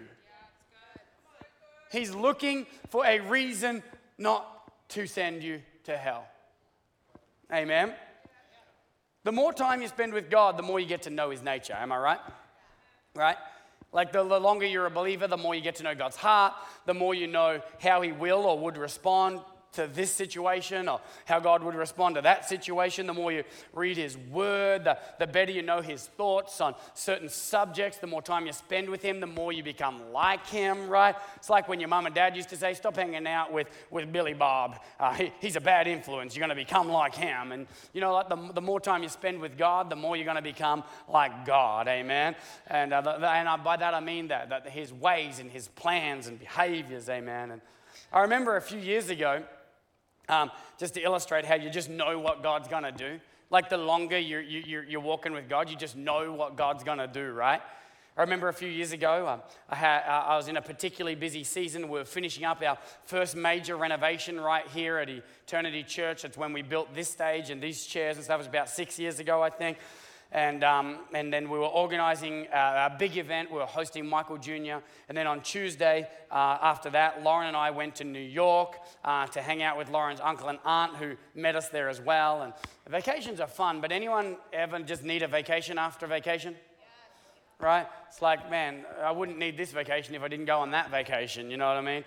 He's 1.90 2.14
looking 2.14 2.66
for 2.90 3.04
a 3.06 3.20
reason 3.20 3.82
not 4.18 4.88
to 4.90 5.06
send 5.06 5.42
you 5.42 5.62
to 5.84 5.96
hell. 5.96 6.26
Amen. 7.52 7.94
The 9.24 9.32
more 9.32 9.52
time 9.52 9.80
you 9.80 9.88
spend 9.88 10.12
with 10.12 10.30
God, 10.30 10.58
the 10.58 10.62
more 10.62 10.78
you 10.78 10.86
get 10.86 11.02
to 11.02 11.10
know 11.10 11.30
His 11.30 11.42
nature. 11.42 11.74
Am 11.74 11.92
I 11.92 11.98
right? 11.98 12.20
Right? 13.14 13.36
Like 13.92 14.12
the, 14.12 14.22
the, 14.22 14.38
longer 14.38 14.66
you're 14.66 14.86
a 14.86 14.90
believer, 14.90 15.26
the 15.26 15.36
more 15.36 15.54
you 15.54 15.60
get 15.60 15.76
to 15.76 15.82
know 15.82 15.94
God's 15.94 16.16
heart, 16.16 16.54
the 16.86 16.94
more 16.94 17.14
you 17.14 17.26
know 17.26 17.60
how 17.80 18.02
He 18.02 18.12
will 18.12 18.40
or 18.40 18.58
would 18.58 18.76
respond 18.76 19.40
to 19.72 19.86
this 19.86 20.10
situation 20.10 20.88
or 20.88 21.00
how 21.24 21.40
God 21.40 21.62
would 21.62 21.74
respond 21.74 22.16
to 22.16 22.22
that 22.22 22.48
situation. 22.48 23.06
The 23.06 23.14
more 23.14 23.32
you 23.32 23.44
read 23.72 23.96
His 23.96 24.16
Word, 24.16 24.84
the, 24.84 24.98
the 25.18 25.26
better 25.26 25.52
you 25.52 25.62
know 25.62 25.80
His 25.80 26.06
thoughts 26.06 26.60
on 26.60 26.74
certain 26.94 27.28
subjects. 27.28 27.98
The 27.98 28.06
more 28.06 28.22
time 28.22 28.46
you 28.46 28.52
spend 28.52 28.88
with 28.88 29.02
Him, 29.02 29.20
the 29.20 29.26
more 29.26 29.52
you 29.52 29.62
become 29.62 30.12
like 30.12 30.46
Him, 30.46 30.88
right? 30.88 31.14
It's 31.36 31.50
like 31.50 31.68
when 31.68 31.80
your 31.80 31.88
mom 31.88 32.06
and 32.06 32.14
dad 32.14 32.36
used 32.36 32.48
to 32.50 32.56
say, 32.56 32.74
Stop 32.74 32.96
hanging 32.96 33.26
out 33.26 33.52
with, 33.52 33.68
with 33.90 34.10
Billy 34.12 34.34
Bob. 34.34 34.80
Uh, 34.98 35.14
he, 35.14 35.32
he's 35.40 35.56
a 35.56 35.60
bad 35.60 35.86
influence. 35.86 36.34
You're 36.34 36.46
going 36.46 36.56
to 36.56 36.64
become 36.64 36.88
like 36.88 37.14
him. 37.14 37.52
And 37.52 37.66
you 37.92 38.00
know, 38.00 38.14
like 38.14 38.28
the, 38.28 38.52
the 38.54 38.60
more 38.60 38.80
time 38.80 39.02
you 39.02 39.08
spend 39.08 39.40
with 39.40 39.56
God, 39.56 39.90
the 39.90 39.96
more 39.96 40.16
you're 40.16 40.24
going 40.24 40.36
to 40.36 40.42
become 40.42 40.84
like 41.08 41.44
God. 41.44 41.88
Amen. 41.88 42.34
And, 42.66 42.92
uh, 42.92 43.00
the, 43.00 43.10
and 43.28 43.48
uh, 43.48 43.56
by 43.56 43.76
that 43.76 43.94
I 43.94 44.00
mean 44.00 44.28
that, 44.28 44.50
that 44.50 44.68
His 44.68 44.92
ways 44.92 45.38
and 45.38 45.50
His 45.50 45.68
plans 45.68 46.26
and 46.26 46.38
behaviors. 46.38 47.08
Amen. 47.08 47.50
And 47.52 47.60
I 48.12 48.22
remember 48.22 48.56
a 48.56 48.62
few 48.62 48.78
years 48.78 49.10
ago, 49.10 49.42
um, 50.30 50.50
just 50.78 50.94
to 50.94 51.02
illustrate 51.02 51.44
how 51.44 51.56
you 51.56 51.70
just 51.70 51.90
know 51.90 52.18
what 52.18 52.42
God's 52.42 52.68
going 52.68 52.84
to 52.84 52.92
do. 52.92 53.20
Like 53.50 53.68
the 53.68 53.76
longer 53.76 54.18
you're, 54.18 54.40
you're, 54.40 54.84
you're 54.84 55.00
walking 55.00 55.32
with 55.32 55.48
God, 55.48 55.68
you 55.68 55.76
just 55.76 55.96
know 55.96 56.32
what 56.32 56.56
God's 56.56 56.84
going 56.84 56.98
to 56.98 57.08
do, 57.08 57.32
right? 57.32 57.60
I 58.16 58.22
remember 58.22 58.48
a 58.48 58.52
few 58.52 58.68
years 58.68 58.92
ago, 58.92 59.26
um, 59.26 59.40
I, 59.68 59.76
had, 59.76 60.02
uh, 60.06 60.24
I 60.28 60.36
was 60.36 60.48
in 60.48 60.56
a 60.56 60.62
particularly 60.62 61.14
busy 61.14 61.42
season. 61.42 61.82
We 61.88 61.98
were 61.98 62.04
finishing 62.04 62.44
up 62.44 62.62
our 62.62 62.76
first 63.04 63.34
major 63.34 63.76
renovation 63.76 64.38
right 64.38 64.66
here 64.68 64.98
at 64.98 65.08
Eternity 65.08 65.82
Church. 65.84 66.24
It's 66.24 66.36
when 66.36 66.52
we 66.52 66.62
built 66.62 66.94
this 66.94 67.08
stage 67.08 67.50
and 67.50 67.62
these 67.62 67.86
chairs 67.86 68.16
and 68.16 68.24
stuff. 68.24 68.36
It 68.36 68.38
was 68.38 68.46
about 68.46 68.68
six 68.68 68.98
years 68.98 69.20
ago, 69.20 69.42
I 69.42 69.50
think. 69.50 69.78
And, 70.32 70.62
um, 70.62 70.98
and 71.12 71.32
then 71.32 71.50
we 71.50 71.58
were 71.58 71.64
organizing 71.64 72.46
a, 72.52 72.90
a, 72.92 72.96
big 72.96 73.16
event. 73.16 73.50
We 73.50 73.58
were 73.58 73.66
hosting 73.66 74.06
Michael 74.06 74.38
Jr. 74.38 74.78
And 75.08 75.16
then 75.16 75.26
on 75.26 75.40
Tuesday, 75.40 76.08
uh, 76.30 76.58
after 76.62 76.88
that, 76.90 77.24
Lauren 77.24 77.48
and 77.48 77.56
I 77.56 77.72
went 77.72 77.96
to 77.96 78.04
New 78.04 78.20
York 78.20 78.76
uh, 79.04 79.26
to 79.28 79.42
hang 79.42 79.62
out 79.62 79.76
with 79.76 79.90
Lauren's 79.90 80.20
uncle 80.20 80.48
and 80.48 80.60
aunt 80.64 80.96
who 80.96 81.16
met 81.34 81.56
us 81.56 81.68
there 81.68 81.88
as 81.88 82.00
well. 82.00 82.42
And 82.42 82.52
vacations 82.88 83.40
are 83.40 83.48
fun, 83.48 83.80
but 83.80 83.90
anyone 83.90 84.36
ever 84.52 84.78
just 84.78 85.02
need 85.02 85.22
a 85.22 85.28
vacation 85.28 85.78
after 85.78 86.06
vacation? 86.06 86.54
Right? 87.58 87.86
It's 88.08 88.22
like, 88.22 88.48
man, 88.50 88.84
I 89.02 89.10
wouldn't 89.10 89.36
need 89.36 89.56
this 89.56 89.72
vacation 89.72 90.14
if 90.14 90.22
I 90.22 90.28
didn't 90.28 90.46
go 90.46 90.60
on 90.60 90.70
that 90.70 90.92
vacation. 90.92 91.50
You 91.50 91.56
know 91.56 91.66
what 91.66 91.76
I 91.76 91.82
mean? 91.82 92.04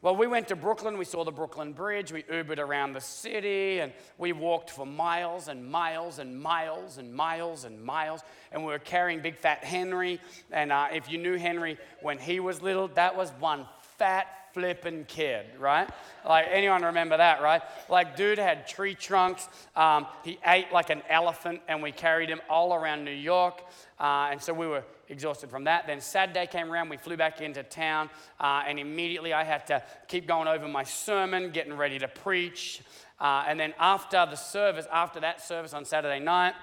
Well, 0.00 0.14
we 0.14 0.28
went 0.28 0.46
to 0.48 0.56
Brooklyn, 0.56 0.96
we 0.96 1.04
saw 1.04 1.24
the 1.24 1.32
Brooklyn 1.32 1.72
Bridge, 1.72 2.12
we 2.12 2.22
Ubered 2.22 2.60
around 2.60 2.92
the 2.92 3.00
city, 3.00 3.80
and 3.80 3.92
we 4.16 4.32
walked 4.32 4.70
for 4.70 4.86
miles 4.86 5.48
and 5.48 5.68
miles 5.68 6.20
and 6.20 6.40
miles 6.40 6.98
and 6.98 7.12
miles 7.12 7.64
and 7.64 7.82
miles. 7.82 8.20
And 8.52 8.62
we 8.62 8.70
were 8.70 8.78
carrying 8.78 9.22
Big 9.22 9.34
Fat 9.34 9.64
Henry. 9.64 10.20
And 10.52 10.70
uh, 10.70 10.86
if 10.92 11.10
you 11.10 11.18
knew 11.18 11.36
Henry 11.36 11.78
when 12.00 12.16
he 12.16 12.38
was 12.38 12.62
little, 12.62 12.86
that 12.94 13.16
was 13.16 13.30
one 13.40 13.66
fat 13.80 14.28
flipping 14.58 15.04
kid, 15.04 15.46
right? 15.60 15.88
Like, 16.26 16.46
anyone 16.50 16.82
remember 16.82 17.16
that, 17.16 17.40
right? 17.40 17.62
Like, 17.88 18.16
dude 18.16 18.38
had 18.38 18.66
tree 18.66 18.94
trunks. 18.94 19.48
Um, 19.76 20.06
he 20.24 20.36
ate 20.44 20.72
like 20.72 20.90
an 20.90 21.02
elephant, 21.08 21.60
and 21.68 21.80
we 21.80 21.92
carried 21.92 22.28
him 22.28 22.40
all 22.50 22.74
around 22.74 23.04
New 23.04 23.12
York. 23.12 23.62
Uh, 24.00 24.30
and 24.32 24.42
so 24.42 24.52
we 24.52 24.66
were 24.66 24.82
exhausted 25.08 25.48
from 25.48 25.62
that. 25.64 25.86
Then 25.86 26.00
Saturday 26.00 26.48
came 26.48 26.72
around, 26.72 26.88
we 26.88 26.96
flew 26.96 27.16
back 27.16 27.40
into 27.40 27.62
town, 27.62 28.10
uh, 28.40 28.64
and 28.66 28.80
immediately 28.80 29.32
I 29.32 29.44
had 29.44 29.64
to 29.68 29.80
keep 30.08 30.26
going 30.26 30.48
over 30.48 30.66
my 30.66 30.82
sermon, 30.82 31.50
getting 31.52 31.74
ready 31.74 32.00
to 32.00 32.08
preach. 32.08 32.82
Uh, 33.20 33.44
and 33.46 33.60
then 33.60 33.74
after 33.78 34.26
the 34.28 34.36
service, 34.36 34.88
after 34.92 35.20
that 35.20 35.40
service 35.40 35.72
on 35.72 35.84
Saturday 35.84 36.18
night, 36.18 36.54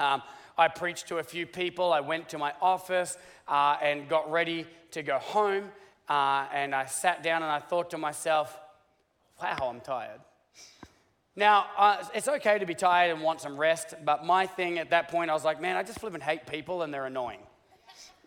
um, 0.00 0.22
I 0.58 0.66
preached 0.66 1.06
to 1.08 1.18
a 1.18 1.22
few 1.22 1.46
people. 1.46 1.92
I 1.92 2.00
went 2.00 2.28
to 2.30 2.38
my 2.38 2.52
office 2.60 3.16
uh, 3.46 3.76
and 3.80 4.08
got 4.08 4.28
ready 4.30 4.66
to 4.90 5.04
go 5.04 5.18
home. 5.18 5.70
Uh, 6.08 6.46
and 6.52 6.74
I 6.74 6.86
sat 6.86 7.22
down 7.22 7.42
and 7.42 7.50
I 7.50 7.58
thought 7.58 7.90
to 7.90 7.98
myself, 7.98 8.58
wow, 9.40 9.56
I'm 9.62 9.80
tired. 9.80 10.20
Now, 11.34 11.66
uh, 11.78 12.04
it's 12.14 12.28
okay 12.28 12.58
to 12.58 12.66
be 12.66 12.74
tired 12.74 13.10
and 13.10 13.22
want 13.22 13.40
some 13.40 13.56
rest, 13.56 13.94
but 14.04 14.24
my 14.24 14.46
thing 14.46 14.78
at 14.78 14.90
that 14.90 15.08
point, 15.08 15.30
I 15.30 15.34
was 15.34 15.44
like, 15.44 15.60
man, 15.62 15.76
I 15.76 15.82
just 15.82 15.98
flip 15.98 16.12
and 16.12 16.22
hate 16.22 16.46
people 16.46 16.82
and 16.82 16.92
they're 16.92 17.06
annoying. 17.06 17.40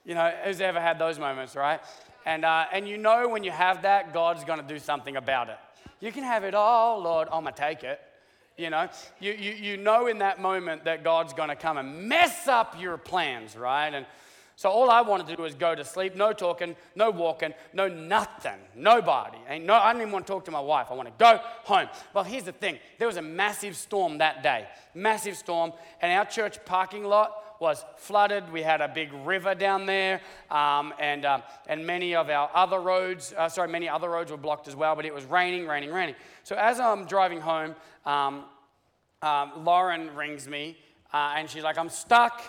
You 0.05 0.15
know, 0.15 0.33
who's 0.43 0.59
ever 0.59 0.81
had 0.81 0.97
those 0.97 1.19
moments, 1.19 1.55
right? 1.55 1.79
And, 2.25 2.43
uh, 2.43 2.65
and 2.71 2.87
you 2.87 2.97
know 2.97 3.27
when 3.27 3.43
you 3.43 3.51
have 3.51 3.83
that, 3.83 4.13
God's 4.13 4.43
going 4.43 4.59
to 4.59 4.67
do 4.67 4.79
something 4.79 5.15
about 5.15 5.49
it. 5.49 5.57
You 5.99 6.11
can 6.11 6.23
have 6.23 6.43
it 6.43 6.55
all, 6.55 7.01
Lord, 7.01 7.27
I'm 7.31 7.43
going 7.43 7.53
to 7.53 7.61
take 7.61 7.83
it. 7.83 8.01
You 8.57 8.69
know, 8.69 8.87
you, 9.19 9.33
you, 9.33 9.51
you 9.51 9.77
know 9.77 10.07
in 10.07 10.19
that 10.19 10.41
moment 10.41 10.85
that 10.85 11.03
God's 11.03 11.33
going 11.33 11.49
to 11.49 11.55
come 11.55 11.77
and 11.77 12.07
mess 12.07 12.47
up 12.47 12.79
your 12.79 12.97
plans, 12.97 13.55
right? 13.55 13.93
And 13.93 14.05
so 14.57 14.69
all 14.69 14.89
I 14.89 15.01
wanted 15.01 15.27
to 15.27 15.35
do 15.35 15.43
was 15.43 15.53
go 15.53 15.75
to 15.75 15.83
sleep, 15.83 16.15
no 16.15 16.31
talking, 16.31 16.77
no 16.95 17.09
walking, 17.11 17.53
no 17.73 17.89
nothing, 17.89 18.59
nobody. 18.73 19.37
Ain't 19.49 19.65
no, 19.65 19.73
I 19.73 19.91
didn't 19.91 20.03
even 20.03 20.13
want 20.13 20.27
to 20.27 20.33
talk 20.33 20.45
to 20.45 20.51
my 20.51 20.61
wife. 20.61 20.87
I 20.89 20.93
want 20.93 21.09
to 21.09 21.13
go 21.17 21.39
home. 21.63 21.89
Well, 22.13 22.23
here's 22.23 22.45
the 22.45 22.53
thing 22.53 22.79
there 22.97 23.07
was 23.07 23.17
a 23.17 23.21
massive 23.21 23.75
storm 23.75 24.19
that 24.19 24.43
day, 24.43 24.67
massive 24.93 25.35
storm, 25.35 25.73
and 26.01 26.11
our 26.13 26.25
church 26.25 26.63
parking 26.63 27.03
lot 27.03 27.59
was 27.59 27.83
flooded. 27.97 28.51
We 28.51 28.61
had 28.61 28.79
a 28.79 28.87
big 28.87 29.11
river 29.25 29.55
down 29.55 29.85
there, 29.85 30.21
um, 30.49 30.93
and, 30.99 31.25
uh, 31.25 31.41
and 31.67 31.85
many 31.85 32.15
of 32.15 32.29
our 32.29 32.49
other 32.53 32.79
roads, 32.79 33.33
uh, 33.37 33.49
sorry, 33.49 33.69
many 33.69 33.89
other 33.89 34.09
roads 34.09 34.31
were 34.31 34.37
blocked 34.37 34.67
as 34.67 34.75
well, 34.75 34.95
but 34.95 35.05
it 35.05 35.13
was 35.13 35.25
raining, 35.25 35.67
raining, 35.67 35.91
raining. 35.91 36.15
So 36.43 36.55
as 36.55 36.79
I'm 36.79 37.05
driving 37.05 37.41
home, 37.41 37.75
um, 38.05 38.45
um, 39.21 39.65
Lauren 39.65 40.15
rings 40.15 40.47
me, 40.47 40.77
uh, 41.13 41.33
and 41.37 41.49
she's 41.49 41.63
like, 41.63 41.77
I'm 41.77 41.89
stuck 41.89 42.41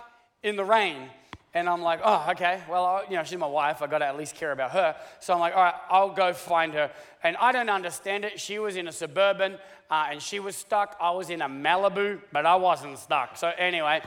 in 0.43 0.57
the 0.57 0.65
rain. 0.65 1.09
And 1.57 1.71
I'm 1.71 1.81
like, 1.81 2.01
oh, 2.05 2.27
okay. 2.33 2.61
Well, 2.69 3.03
you 3.09 3.17
know, 3.17 3.25
she's 3.25 3.39
my 3.39 3.47
wife. 3.47 3.81
I 3.81 3.87
got 3.87 4.01
to 4.01 4.05
at 4.05 4.19
least 4.19 4.35
care 4.35 4.53
about 4.53 4.73
her. 4.73 4.95
So 5.21 5.33
I'm 5.33 5.41
like, 5.41 5.57
all 5.57 5.63
right, 5.63 5.75
I'll 5.89 6.11
go 6.11 6.35
find 6.35 6.75
her. 6.75 6.91
And 7.23 7.35
I 7.39 7.51
don't 7.51 7.71
understand 7.71 8.27
it. 8.27 8.39
She 8.39 8.59
was 8.59 8.77
in 8.77 8.89
a 8.89 8.93
suburban 8.93 9.57
uh, 9.91 10.09
and 10.11 10.21
she 10.21 10.39
was 10.39 10.55
stuck. 10.55 10.99
I 11.01 11.13
was 11.13 11.31
in 11.31 11.41
a 11.41 11.49
Malibu, 11.49 12.21
but 12.31 12.45
I 12.45 12.57
wasn't 12.57 12.99
stuck. 12.99 13.39
So 13.39 13.51
anyway, 13.57 14.03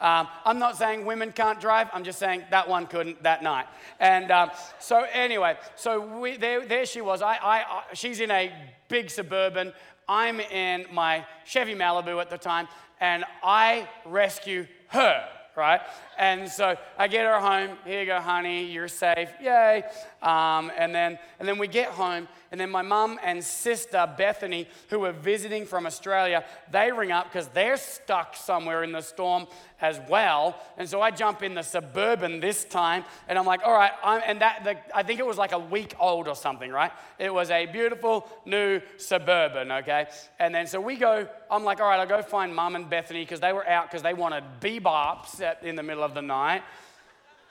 um, 0.00 0.26
I'm 0.44 0.58
not 0.58 0.76
saying 0.76 1.06
women 1.06 1.30
can't 1.30 1.60
drive. 1.60 1.88
I'm 1.92 2.02
just 2.02 2.18
saying 2.18 2.42
that 2.50 2.68
one 2.68 2.88
couldn't 2.88 3.22
that 3.22 3.44
night. 3.44 3.66
And 4.00 4.32
um, 4.32 4.50
so 4.80 5.06
anyway, 5.12 5.56
so 5.76 6.18
we, 6.18 6.36
there, 6.36 6.66
there 6.66 6.84
she 6.84 7.00
was. 7.00 7.22
I, 7.22 7.36
I, 7.36 7.58
I, 7.60 7.82
she's 7.92 8.18
in 8.18 8.32
a 8.32 8.52
big 8.88 9.08
suburban. 9.08 9.72
I'm 10.08 10.40
in 10.40 10.86
my 10.92 11.24
Chevy 11.44 11.76
Malibu 11.76 12.20
at 12.20 12.28
the 12.28 12.38
time, 12.38 12.66
and 13.00 13.24
I 13.44 13.88
rescue 14.04 14.66
her 14.88 15.28
right? 15.58 15.80
And 16.16 16.48
so 16.48 16.76
I 16.96 17.08
get 17.08 17.26
her 17.26 17.40
home. 17.40 17.76
Here 17.84 18.00
you 18.00 18.06
go, 18.06 18.20
honey. 18.20 18.64
You're 18.64 18.88
safe. 18.88 19.28
Yay. 19.42 19.82
Um, 20.22 20.70
and, 20.78 20.94
then, 20.94 21.18
and 21.38 21.48
then 21.48 21.58
we 21.58 21.66
get 21.66 21.88
home, 21.88 22.28
and 22.50 22.60
then 22.60 22.70
my 22.70 22.82
mum 22.82 23.18
and 23.22 23.44
sister, 23.44 24.08
Bethany, 24.16 24.66
who 24.88 25.00
were 25.00 25.12
visiting 25.12 25.66
from 25.66 25.86
Australia, 25.86 26.44
they 26.70 26.90
ring 26.90 27.12
up 27.12 27.24
because 27.24 27.48
they're 27.48 27.76
stuck 27.76 28.34
somewhere 28.36 28.82
in 28.82 28.92
the 28.92 29.02
storm 29.02 29.46
as 29.80 30.00
well. 30.08 30.58
And 30.76 30.88
so 30.88 31.00
I 31.00 31.10
jump 31.10 31.42
in 31.42 31.54
the 31.54 31.62
suburban 31.62 32.40
this 32.40 32.64
time, 32.64 33.04
and 33.28 33.38
I'm 33.38 33.46
like, 33.46 33.60
all 33.64 33.72
right, 33.72 33.92
I'm, 34.02 34.22
and 34.26 34.40
that, 34.40 34.64
the, 34.64 34.76
I 34.96 35.02
think 35.02 35.20
it 35.20 35.26
was 35.26 35.36
like 35.36 35.52
a 35.52 35.58
week 35.58 35.94
old 36.00 36.26
or 36.26 36.34
something, 36.34 36.70
right? 36.70 36.90
It 37.18 37.32
was 37.32 37.50
a 37.50 37.66
beautiful 37.66 38.28
new 38.44 38.80
suburban, 38.96 39.70
okay? 39.70 40.08
And 40.38 40.54
then 40.54 40.66
so 40.66 40.80
we 40.80 40.96
go, 40.96 41.28
I'm 41.50 41.64
like, 41.64 41.80
all 41.80 41.88
right, 41.88 42.00
I'll 42.00 42.06
go 42.06 42.22
find 42.22 42.54
mum 42.54 42.76
and 42.76 42.88
Bethany 42.88 43.22
because 43.22 43.40
they 43.40 43.52
were 43.52 43.68
out 43.68 43.88
because 43.90 44.02
they 44.02 44.14
wanted 44.14 44.44
bebops 44.60 45.40
in 45.62 45.76
the 45.76 45.82
middle 45.82 46.02
of 46.02 46.14
the 46.14 46.22
night. 46.22 46.62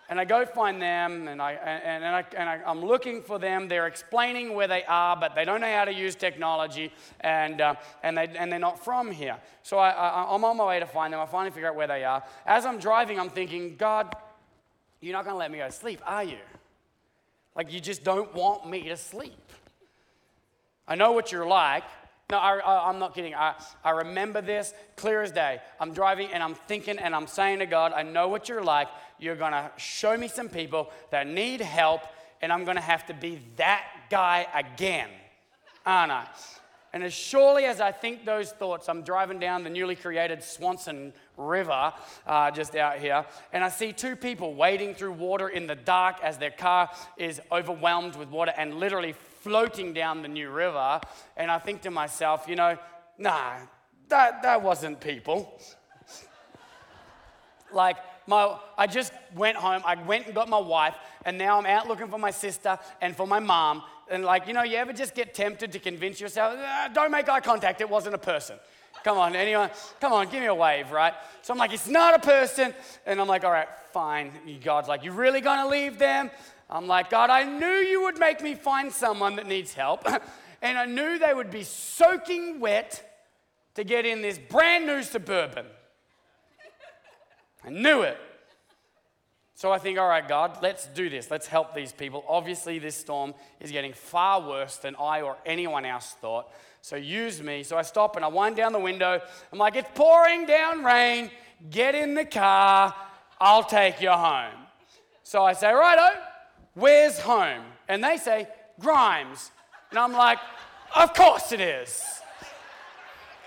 And 0.10 0.20
I 0.20 0.26
go 0.26 0.46
find 0.46 0.82
them, 0.82 1.28
and, 1.28 1.42
I, 1.42 1.54
and, 1.54 2.04
and, 2.04 2.16
I, 2.16 2.26
and 2.38 2.50
I, 2.50 2.72
am 2.72 2.80
looking 2.84 3.22
for 3.22 3.40
them. 3.40 3.68
They're 3.68 3.88
explaining 3.88 4.54
where 4.54 4.68
they 4.68 4.86
are, 4.86 5.18
but 5.18 5.36
they 5.36 5.44
don't 5.44 5.60
know 5.60 5.72
how 5.72 5.84
to 5.84 5.94
use 5.94 6.16
technology, 6.16 6.94
and, 7.20 7.60
uh, 7.60 7.76
and, 8.04 8.18
they, 8.18 8.28
and 8.28 8.50
they're 8.50 8.58
not 8.58 8.84
from 8.84 9.12
here. 9.12 9.38
So 9.64 9.78
I, 9.78 9.90
I, 9.90 10.34
I'm 10.34 10.46
on 10.46 10.56
my 10.56 10.66
way 10.66 10.80
to 10.80 10.86
find 10.86 11.12
them. 11.12 11.20
I 11.20 11.26
finally 11.26 11.52
figure 11.52 11.68
out 11.68 11.76
where 11.76 11.88
they 11.88 12.06
are. 12.06 12.24
As 12.46 12.66
I'm 12.66 12.80
driving, 12.80 13.20
I'm 13.20 13.30
thinking, 13.30 13.76
God, 13.76 14.16
you're 15.02 15.14
not 15.14 15.26
going 15.26 15.34
to 15.34 15.40
let 15.40 15.52
me 15.52 15.58
go 15.58 15.66
to 15.66 15.72
sleep, 15.72 16.02
are 16.06 16.24
you? 16.24 16.38
Like, 17.56 17.74
you 17.74 17.82
just 17.82 18.04
don't 18.04 18.34
want 18.34 18.70
me 18.70 18.88
to 18.90 18.96
sleep. 18.96 19.34
I 20.88 20.96
know 20.96 21.12
what 21.12 21.32
you're 21.32 21.48
like. 21.48 21.84
No, 22.30 22.40
I, 22.40 22.90
am 22.90 23.00
not 23.00 23.16
kidding. 23.16 23.34
I, 23.34 23.56
I 23.86 23.92
remember 23.92 24.42
this 24.42 24.74
clear 24.98 25.22
as 25.22 25.32
day. 25.32 25.62
I'm 25.80 25.94
driving 25.94 26.30
and 26.34 26.44
I'm 26.44 26.56
thinking 26.56 27.00
and 27.00 27.16
I'm 27.16 27.26
saying 27.26 27.60
to 27.60 27.66
God, 27.66 27.94
I 27.94 28.04
know 28.04 28.28
what 28.28 28.50
you're 28.50 28.64
like. 28.64 28.90
You're 29.18 29.38
going 29.38 29.54
to 29.54 29.72
show 29.78 30.18
me 30.18 30.28
some 30.28 30.50
people 30.50 30.92
that 31.12 31.26
need 31.26 31.62
help, 31.62 32.02
and 32.42 32.52
I'm 32.52 32.66
going 32.66 32.76
to 32.76 32.84
have 32.84 33.06
to 33.06 33.14
be 33.14 33.40
that 33.56 33.86
guy 34.10 34.46
again, 34.54 35.10
aren't 35.86 36.12
I? 36.12 36.28
And 36.92 37.02
as 37.02 37.14
surely 37.14 37.64
as 37.64 37.80
I 37.80 37.94
think 37.94 38.26
those 38.26 38.52
thoughts, 38.52 38.90
I'm 38.90 39.04
driving 39.04 39.40
down 39.40 39.64
the 39.64 39.70
newly 39.70 39.96
created 39.96 40.44
Swanson 40.44 41.14
River 41.38 41.94
uh, 42.26 42.52
just 42.52 42.76
out 42.76 43.00
here, 43.00 43.26
and 43.54 43.64
I 43.64 43.70
see 43.70 43.94
two 43.94 44.18
people 44.18 44.54
wading 44.54 44.96
through 44.96 45.14
water 45.14 45.48
in 45.48 45.66
the 45.66 45.76
dark 45.76 46.18
as 46.22 46.38
their 46.38 46.52
car 46.52 46.90
is 47.16 47.40
overwhelmed 47.54 48.18
with 48.18 48.30
water 48.30 48.54
and 48.58 48.76
literally 48.76 49.16
floating 49.48 49.94
down 49.94 50.22
the 50.22 50.28
new 50.28 50.50
river. 50.50 51.00
And 51.38 51.50
I 51.50 51.58
think 51.58 51.82
to 51.84 51.92
myself, 51.92 52.46
you 52.50 52.58
know, 52.58 52.78
nah, 53.18 53.54
that, 54.10 54.44
that 54.44 54.62
wasn't 54.62 55.00
people. 55.00 55.60
like, 57.74 57.96
my, 58.28 58.58
I 58.78 58.88
just 58.88 59.14
went 59.36 59.56
home, 59.56 59.82
I 59.86 59.96
went 59.96 60.26
and 60.26 60.36
got 60.36 60.50
my 60.50 60.60
wife, 60.60 60.96
and 61.24 61.38
now 61.38 61.58
I'm 61.58 61.66
out 61.66 61.88
looking 61.88 62.10
for 62.10 62.20
my 62.20 62.32
sister 62.32 62.78
and 63.02 63.16
for 63.16 63.26
my 63.26 63.40
mom. 63.40 63.84
And, 64.10 64.26
like, 64.26 64.48
you 64.48 64.54
know, 64.54 64.64
you 64.64 64.76
ever 64.76 64.92
just 64.92 65.16
get 65.16 65.34
tempted 65.34 65.72
to 65.72 65.80
convince 65.80 66.20
yourself, 66.20 66.56
ah, 66.58 66.90
don't 66.94 67.12
make 67.12 67.30
eye 67.30 67.40
contact, 67.40 67.80
it 67.80 67.90
wasn't 67.90 68.16
a 68.16 68.20
person. 68.20 68.58
Come 69.06 69.18
on, 69.18 69.34
anyone? 69.36 69.70
Come 70.02 70.12
on, 70.12 70.28
give 70.30 70.42
me 70.42 70.48
a 70.48 70.56
wave, 70.56 70.92
right? 70.92 71.14
So 71.42 71.54
I'm 71.54 71.58
like, 71.58 71.72
it's 71.72 71.88
not 71.88 72.16
a 72.16 72.20
person. 72.20 72.74
And 73.06 73.22
I'm 73.22 73.28
like, 73.28 73.46
all 73.46 73.52
right, 73.52 73.70
fine. 73.94 74.32
God's 74.62 74.90
like, 74.90 75.06
you 75.06 75.14
really 75.14 75.40
gonna 75.40 75.70
leave 75.70 75.98
them? 75.98 76.30
I'm 76.70 76.88
like, 76.88 77.10
God, 77.10 77.30
I 77.30 77.44
knew 77.44 77.66
you 77.66 78.04
would 78.04 78.20
make 78.20 78.42
me 78.42 78.56
find 78.56 78.92
someone 78.92 79.36
that 79.38 79.48
needs 79.48 79.74
help. 79.74 80.06
and 80.62 80.78
I 80.78 80.86
knew 80.86 81.18
they 81.18 81.34
would 81.34 81.52
be 81.52 81.64
soaking 81.64 82.60
wet 82.60 83.04
to 83.76 83.84
get 83.84 84.06
in 84.06 84.22
this 84.22 84.38
brand 84.38 84.86
new 84.86 85.04
suburban. 85.04 85.66
I 87.64 87.70
knew 87.70 88.02
it. 88.02 88.18
So 89.56 89.72
I 89.72 89.80
think, 89.80 89.98
all 89.98 90.08
right, 90.08 90.28
God, 90.28 90.60
let's 90.62 90.86
do 90.88 91.10
this. 91.10 91.32
Let's 91.32 91.48
help 91.48 91.74
these 91.74 91.92
people. 91.92 92.24
Obviously, 92.28 92.78
this 92.80 92.96
storm 92.96 93.34
is 93.60 93.72
getting 93.72 93.92
far 93.92 94.48
worse 94.48 94.78
than 94.78 94.96
I 95.00 95.22
or 95.22 95.36
anyone 95.46 95.84
else 95.84 96.16
thought. 96.22 96.52
So 96.82 96.96
use 96.96 97.42
me. 97.42 97.64
So 97.64 97.76
I 97.76 97.82
stop 97.82 98.16
and 98.16 98.24
I 98.24 98.28
wind 98.28 98.56
down 98.56 98.72
the 98.72 98.80
window. 98.80 99.20
I'm 99.52 99.58
like, 99.58 99.76
it's 99.76 99.90
pouring 99.96 100.46
down 100.46 100.84
rain. 100.84 101.32
Get 101.72 101.96
in 101.96 102.14
the 102.14 102.26
car. 102.26 102.94
I'll 103.40 103.64
take 103.64 104.00
you 104.00 104.12
home. 104.12 104.54
So 105.24 105.44
I 105.44 105.54
say, 105.54 105.74
righto, 105.74 106.18
where's 106.78 107.20
home? 107.20 107.64
And 107.88 108.04
they 108.04 108.18
say, 108.18 108.48
Grimes. 108.80 109.52
And 109.90 110.00
I'm 110.00 110.14
like, 110.14 110.40
of 110.96 111.14
course 111.14 111.52
it 111.52 111.62
is. 111.62 112.04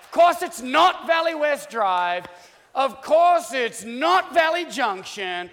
Of 0.03 0.11
course 0.11 0.43
it's 0.43 0.61
not 0.61 1.07
Valley 1.07 1.35
West 1.35 1.71
Drive. 1.71 2.27
Of 2.75 3.03
course, 3.03 3.53
it's 3.53 3.85
not 3.85 4.33
Valley 4.33 4.65
Junction. 4.65 5.51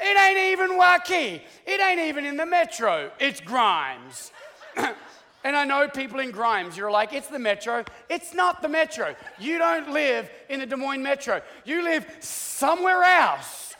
It 0.00 0.20
ain't 0.20 0.52
even 0.52 0.78
Waukee. 0.78 1.40
It 1.66 1.80
ain't 1.80 2.00
even 2.00 2.24
in 2.24 2.36
the 2.36 2.46
metro. 2.46 3.10
It's 3.18 3.40
Grimes. 3.40 4.32
and 4.76 5.56
I 5.56 5.64
know 5.64 5.88
people 5.88 6.20
in 6.20 6.30
Grimes, 6.30 6.76
you're 6.76 6.90
like, 6.90 7.12
it's 7.12 7.28
the 7.28 7.38
metro. 7.38 7.84
It's 8.08 8.34
not 8.34 8.62
the 8.62 8.68
metro. 8.68 9.14
You 9.38 9.58
don't 9.58 9.90
live 9.90 10.30
in 10.48 10.60
the 10.60 10.66
Des 10.66 10.76
Moines 10.76 11.02
metro. 11.02 11.42
You 11.64 11.82
live 11.82 12.06
somewhere 12.20 13.04
else, 13.04 13.74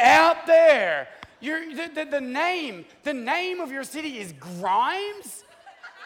out 0.00 0.46
there. 0.46 1.08
You're, 1.42 1.74
the, 1.74 1.90
the, 1.92 2.04
the 2.04 2.20
name, 2.20 2.84
the 3.02 3.12
name 3.12 3.60
of 3.60 3.72
your 3.72 3.82
city 3.82 4.18
is 4.18 4.32
Grimes? 4.38 5.42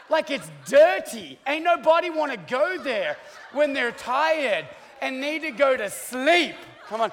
Like 0.09 0.31
it's 0.31 0.51
dirty. 0.67 1.39
Ain't 1.47 1.63
nobody 1.63 2.09
want 2.09 2.33
to 2.33 2.39
go 2.39 2.79
there 2.83 3.19
when 3.53 3.75
they're 3.75 3.93
tired 3.93 4.67
and 5.03 5.21
need 5.21 5.43
to 5.43 5.51
go 5.51 5.77
to 5.77 5.91
sleep. 5.91 6.55
Come 6.89 7.03
on. 7.03 7.13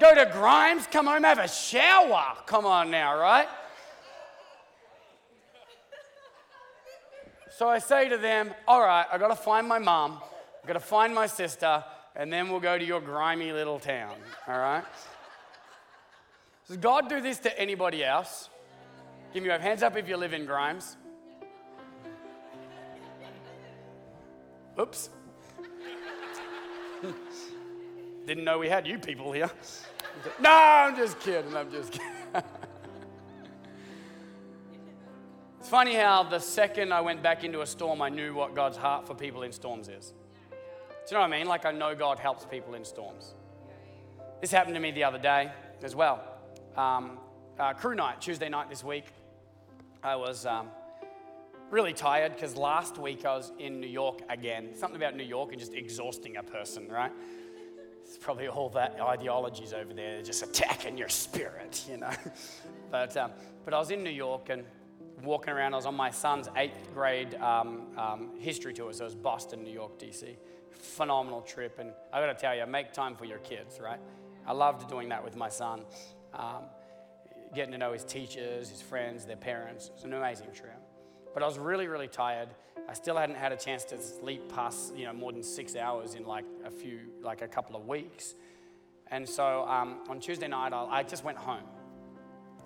Go 0.00 0.14
to 0.14 0.30
Grimes, 0.32 0.86
come 0.86 1.06
home, 1.06 1.22
have 1.22 1.38
a 1.38 1.48
shower. 1.48 2.36
Come 2.46 2.66
on 2.66 2.90
now, 2.90 3.18
right? 3.18 3.48
So 7.56 7.68
I 7.68 7.78
say 7.78 8.08
to 8.08 8.18
them, 8.18 8.52
All 8.66 8.80
right, 8.80 9.06
I 9.10 9.16
got 9.16 9.28
to 9.28 9.36
find 9.36 9.66
my 9.66 9.78
mom, 9.78 10.18
I 10.62 10.66
got 10.66 10.72
to 10.74 10.80
find 10.80 11.14
my 11.14 11.26
sister, 11.26 11.84
and 12.16 12.30
then 12.30 12.50
we'll 12.50 12.60
go 12.60 12.76
to 12.76 12.84
your 12.84 13.00
grimy 13.00 13.52
little 13.52 13.78
town. 13.78 14.14
All 14.46 14.58
right? 14.58 14.84
Does 16.72 16.78
God 16.78 17.10
do 17.10 17.20
this 17.20 17.38
to 17.40 17.60
anybody 17.60 18.02
else? 18.02 18.48
Give 19.34 19.42
me 19.42 19.50
your 19.50 19.58
hands 19.58 19.82
up 19.82 19.94
if 19.94 20.08
you 20.08 20.16
live 20.16 20.32
in 20.32 20.46
Grimes. 20.46 20.96
Oops. 24.80 25.10
Didn't 28.26 28.44
know 28.44 28.58
we 28.58 28.70
had 28.70 28.86
you 28.86 28.98
people 28.98 29.32
here. 29.32 29.50
No, 30.40 30.50
I'm 30.50 30.96
just 30.96 31.20
kidding. 31.20 31.54
I'm 31.54 31.70
just 31.70 31.92
kidding. 31.92 32.06
it's 35.60 35.68
funny 35.68 35.94
how 35.94 36.22
the 36.22 36.38
second 36.38 36.94
I 36.94 37.02
went 37.02 37.22
back 37.22 37.44
into 37.44 37.60
a 37.60 37.66
storm, 37.66 38.00
I 38.00 38.08
knew 38.08 38.32
what 38.32 38.54
God's 38.54 38.78
heart 38.78 39.06
for 39.06 39.14
people 39.14 39.42
in 39.42 39.52
storms 39.52 39.90
is. 39.90 40.14
Do 40.48 40.56
you 41.10 41.16
know 41.16 41.20
what 41.20 41.34
I 41.34 41.38
mean? 41.38 41.46
Like 41.46 41.66
I 41.66 41.72
know 41.72 41.94
God 41.94 42.18
helps 42.18 42.46
people 42.46 42.72
in 42.72 42.86
storms. 42.86 43.34
This 44.40 44.50
happened 44.50 44.74
to 44.74 44.80
me 44.80 44.90
the 44.90 45.04
other 45.04 45.18
day 45.18 45.52
as 45.82 45.94
well. 45.94 46.31
Um, 46.76 47.18
uh, 47.58 47.74
crew 47.74 47.94
night, 47.94 48.22
Tuesday 48.22 48.48
night 48.48 48.70
this 48.70 48.82
week. 48.82 49.04
I 50.02 50.16
was 50.16 50.46
um, 50.46 50.68
really 51.70 51.92
tired 51.92 52.34
because 52.34 52.56
last 52.56 52.96
week 52.96 53.26
I 53.26 53.36
was 53.36 53.52
in 53.58 53.78
New 53.78 53.88
York 53.88 54.22
again. 54.30 54.74
Something 54.74 54.96
about 54.96 55.14
New 55.14 55.22
York 55.24 55.50
and 55.50 55.60
just 55.60 55.74
exhausting 55.74 56.38
a 56.38 56.42
person, 56.42 56.88
right? 56.88 57.12
It's 58.02 58.16
probably 58.16 58.48
all 58.48 58.70
that 58.70 58.98
ideologies 58.98 59.74
over 59.74 59.92
there, 59.92 60.22
just 60.22 60.42
attacking 60.42 60.96
your 60.96 61.10
spirit, 61.10 61.84
you 61.90 61.98
know. 61.98 62.10
but, 62.90 63.14
um, 63.18 63.32
but 63.66 63.74
I 63.74 63.78
was 63.78 63.90
in 63.90 64.02
New 64.02 64.10
York 64.10 64.48
and 64.48 64.64
walking 65.22 65.52
around. 65.52 65.74
I 65.74 65.76
was 65.76 65.86
on 65.86 65.94
my 65.94 66.10
son's 66.10 66.48
eighth 66.56 66.88
grade 66.94 67.34
um, 67.34 67.88
um, 67.98 68.30
history 68.38 68.72
tour, 68.72 68.94
so 68.94 69.04
it 69.04 69.08
was 69.08 69.14
Boston, 69.14 69.62
New 69.62 69.72
York, 69.72 69.98
DC. 69.98 70.36
Phenomenal 70.70 71.42
trip, 71.42 71.78
and 71.78 71.92
I 72.14 72.20
got 72.20 72.26
to 72.32 72.34
tell 72.34 72.56
you, 72.56 72.64
make 72.66 72.94
time 72.94 73.14
for 73.14 73.26
your 73.26 73.38
kids, 73.38 73.78
right? 73.78 74.00
I 74.46 74.52
loved 74.52 74.88
doing 74.88 75.10
that 75.10 75.22
with 75.22 75.36
my 75.36 75.50
son, 75.50 75.82
um, 76.34 76.64
getting 77.54 77.72
to 77.72 77.78
know 77.78 77.92
his 77.92 78.04
teachers, 78.04 78.70
his 78.70 78.82
friends, 78.82 79.24
their 79.24 79.36
parents. 79.36 79.86
It 79.86 79.94
was 79.94 80.04
an 80.04 80.12
amazing 80.12 80.52
trip. 80.54 80.80
But 81.34 81.42
I 81.42 81.46
was 81.46 81.58
really, 81.58 81.86
really 81.86 82.08
tired. 82.08 82.48
I 82.88 82.94
still 82.94 83.16
hadn't 83.16 83.36
had 83.36 83.52
a 83.52 83.56
chance 83.56 83.84
to 83.86 84.00
sleep 84.00 84.52
past, 84.52 84.96
you 84.96 85.04
know, 85.04 85.12
more 85.12 85.32
than 85.32 85.42
six 85.42 85.76
hours 85.76 86.14
in 86.14 86.24
like 86.24 86.44
a 86.64 86.70
few, 86.70 87.00
like 87.22 87.42
a 87.42 87.48
couple 87.48 87.76
of 87.76 87.86
weeks. 87.86 88.34
And 89.10 89.28
so 89.28 89.66
um, 89.68 90.00
on 90.08 90.20
Tuesday 90.20 90.48
night, 90.48 90.72
i 90.72 90.84
I 90.84 91.02
just 91.02 91.24
went 91.24 91.38
home. 91.38 91.64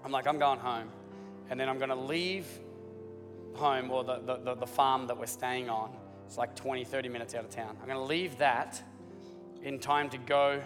I'm 0.04 0.12
like, 0.12 0.26
I'm 0.26 0.38
going 0.38 0.58
home. 0.58 0.88
And 1.50 1.58
then 1.58 1.68
I'm 1.68 1.78
going 1.78 1.90
to 1.90 1.94
leave 1.94 2.46
home 3.54 3.90
or 3.90 4.04
the, 4.04 4.40
the, 4.44 4.54
the 4.54 4.66
farm 4.66 5.06
that 5.06 5.18
we're 5.18 5.26
staying 5.26 5.68
on. 5.68 5.90
It's 6.26 6.38
like 6.38 6.54
20, 6.56 6.84
30 6.84 7.08
minutes 7.08 7.34
out 7.34 7.44
of 7.44 7.50
town. 7.50 7.76
I'm 7.80 7.86
going 7.86 7.98
to 7.98 8.04
leave 8.04 8.38
that 8.38 8.82
in 9.62 9.78
time 9.78 10.10
to 10.10 10.18
go 10.18 10.62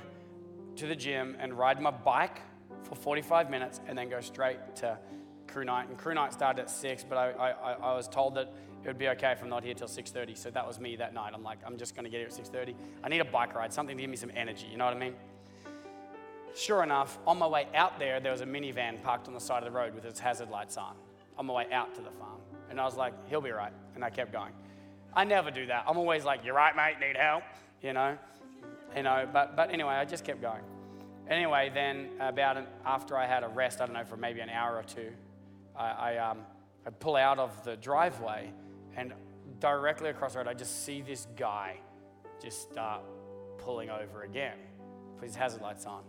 to 0.77 0.87
the 0.87 0.97
gym 0.97 1.37
and 1.39 1.55
ride 1.55 1.81
my 1.81 1.91
bike 1.91 2.41
for 2.83 2.95
45 2.95 3.51
minutes 3.51 3.81
and 3.87 3.97
then 3.97 4.09
go 4.09 4.21
straight 4.21 4.59
to 4.77 4.99
crew 5.47 5.65
night. 5.65 5.89
And 5.89 5.99
crew 5.99 6.15
night 6.15 6.33
started 6.33 6.63
at 6.63 6.71
6, 6.71 7.05
but 7.09 7.17
I, 7.17 7.31
I, 7.31 7.73
I 7.73 7.95
was 7.95 8.09
told 8.09 8.35
that 8.37 8.53
it 8.83 8.89
would 8.89 8.99
be 8.99 9.09
okay 9.09 9.33
if 9.33 9.43
I'm 9.43 9.49
not 9.49 9.63
here 9.63 9.75
till 9.75 9.89
6.30. 9.89 10.37
So 10.37 10.51
that 10.51 10.67
was 10.67 10.81
me 10.81 10.97
that 10.97 11.13
night. 11.13 11.33
I'm 11.35 11.43
like, 11.43 11.59
I'm 11.67 11.77
just 11.77 11.95
going 11.95 12.05
to 12.05 12.11
get 12.11 12.19
here 12.19 12.29
at 12.29 12.33
6.30. 12.33 12.75
I 13.05 13.09
need 13.09 13.21
a 13.21 13.25
bike 13.25 13.55
ride, 13.55 13.73
something 13.73 13.97
to 13.97 14.03
give 14.03 14.11
me 14.11 14.17
some 14.17 14.31
energy. 14.35 14.67
You 14.71 14.79
know 14.79 14.87
what 14.87 14.95
I 14.95 14.99
mean? 14.99 15.15
Sure 16.57 16.83
enough, 16.83 17.19
on 17.27 17.39
my 17.39 17.47
way 17.47 17.67
out 17.75 17.99
there, 17.99 18.21
there 18.21 18.33
was 18.33 18.41
a 18.41 18.47
minivan 18.47 19.03
parked 19.03 19.29
on 19.29 19.35
the 19.35 19.41
side 19.41 19.59
of 19.63 19.65
the 19.65 19.71
road 19.71 19.95
with 19.95 20.05
its 20.05 20.19
hazard 20.19 20.51
lights 20.51 20.77
on. 20.77 20.95
On 21.39 21.47
my 21.47 21.55
way 21.55 21.67
out 21.73 21.95
to 21.95 22.01
the 22.01 22.11
farm. 22.11 22.41
And 22.71 22.81
I 22.81 22.85
was 22.85 22.97
like, 22.97 23.13
he'll 23.29 23.41
be 23.41 23.51
right. 23.51 23.73
And 23.95 24.05
I 24.05 24.11
kept 24.11 24.33
going. 24.33 24.53
I 25.15 25.25
never 25.25 25.51
do 25.51 25.67
that. 25.67 25.85
I'm 25.87 25.99
always 25.99 26.25
like, 26.25 26.45
you're 26.45 26.55
right, 26.55 26.75
mate, 26.75 26.97
need 27.01 27.17
help. 27.17 27.43
You 27.83 27.93
know? 27.93 28.17
You 28.97 29.03
know, 29.03 29.29
but, 29.33 29.57
but 29.57 29.71
anyway, 29.71 29.95
I 29.95 30.05
just 30.05 30.25
kept 30.25 30.41
going. 30.41 30.63
Anyway, 31.31 31.71
then 31.73 32.09
about 32.19 32.57
an, 32.57 32.67
after 32.85 33.17
I 33.17 33.25
had 33.25 33.45
a 33.45 33.49
rest, 33.49 33.81
I 33.81 33.87
don't 33.87 33.95
know, 33.95 34.05
for 34.05 34.17
maybe 34.17 34.41
an 34.41 34.51
hour 34.51 34.77
or 34.77 34.83
two, 34.83 35.13
I, 35.77 35.91
I, 35.91 36.17
um, 36.19 36.39
I 36.85 36.91
pull 36.91 37.15
out 37.15 37.39
of 37.39 37.65
the 37.65 37.77
driveway 37.77 38.51
and 38.97 39.13
directly 39.61 40.11
across 40.11 40.33
the 40.33 40.41
road, 40.41 40.49
I 40.49 40.55
just 40.55 40.85
see 40.85 41.03
this 41.03 41.29
guy 41.37 41.77
just 42.43 42.73
start 42.73 43.03
pulling 43.59 43.91
over 43.91 44.23
again 44.23 44.57
with 45.15 45.25
his 45.25 45.37
hazard 45.37 45.63
lights 45.63 45.87
on. 45.87 46.03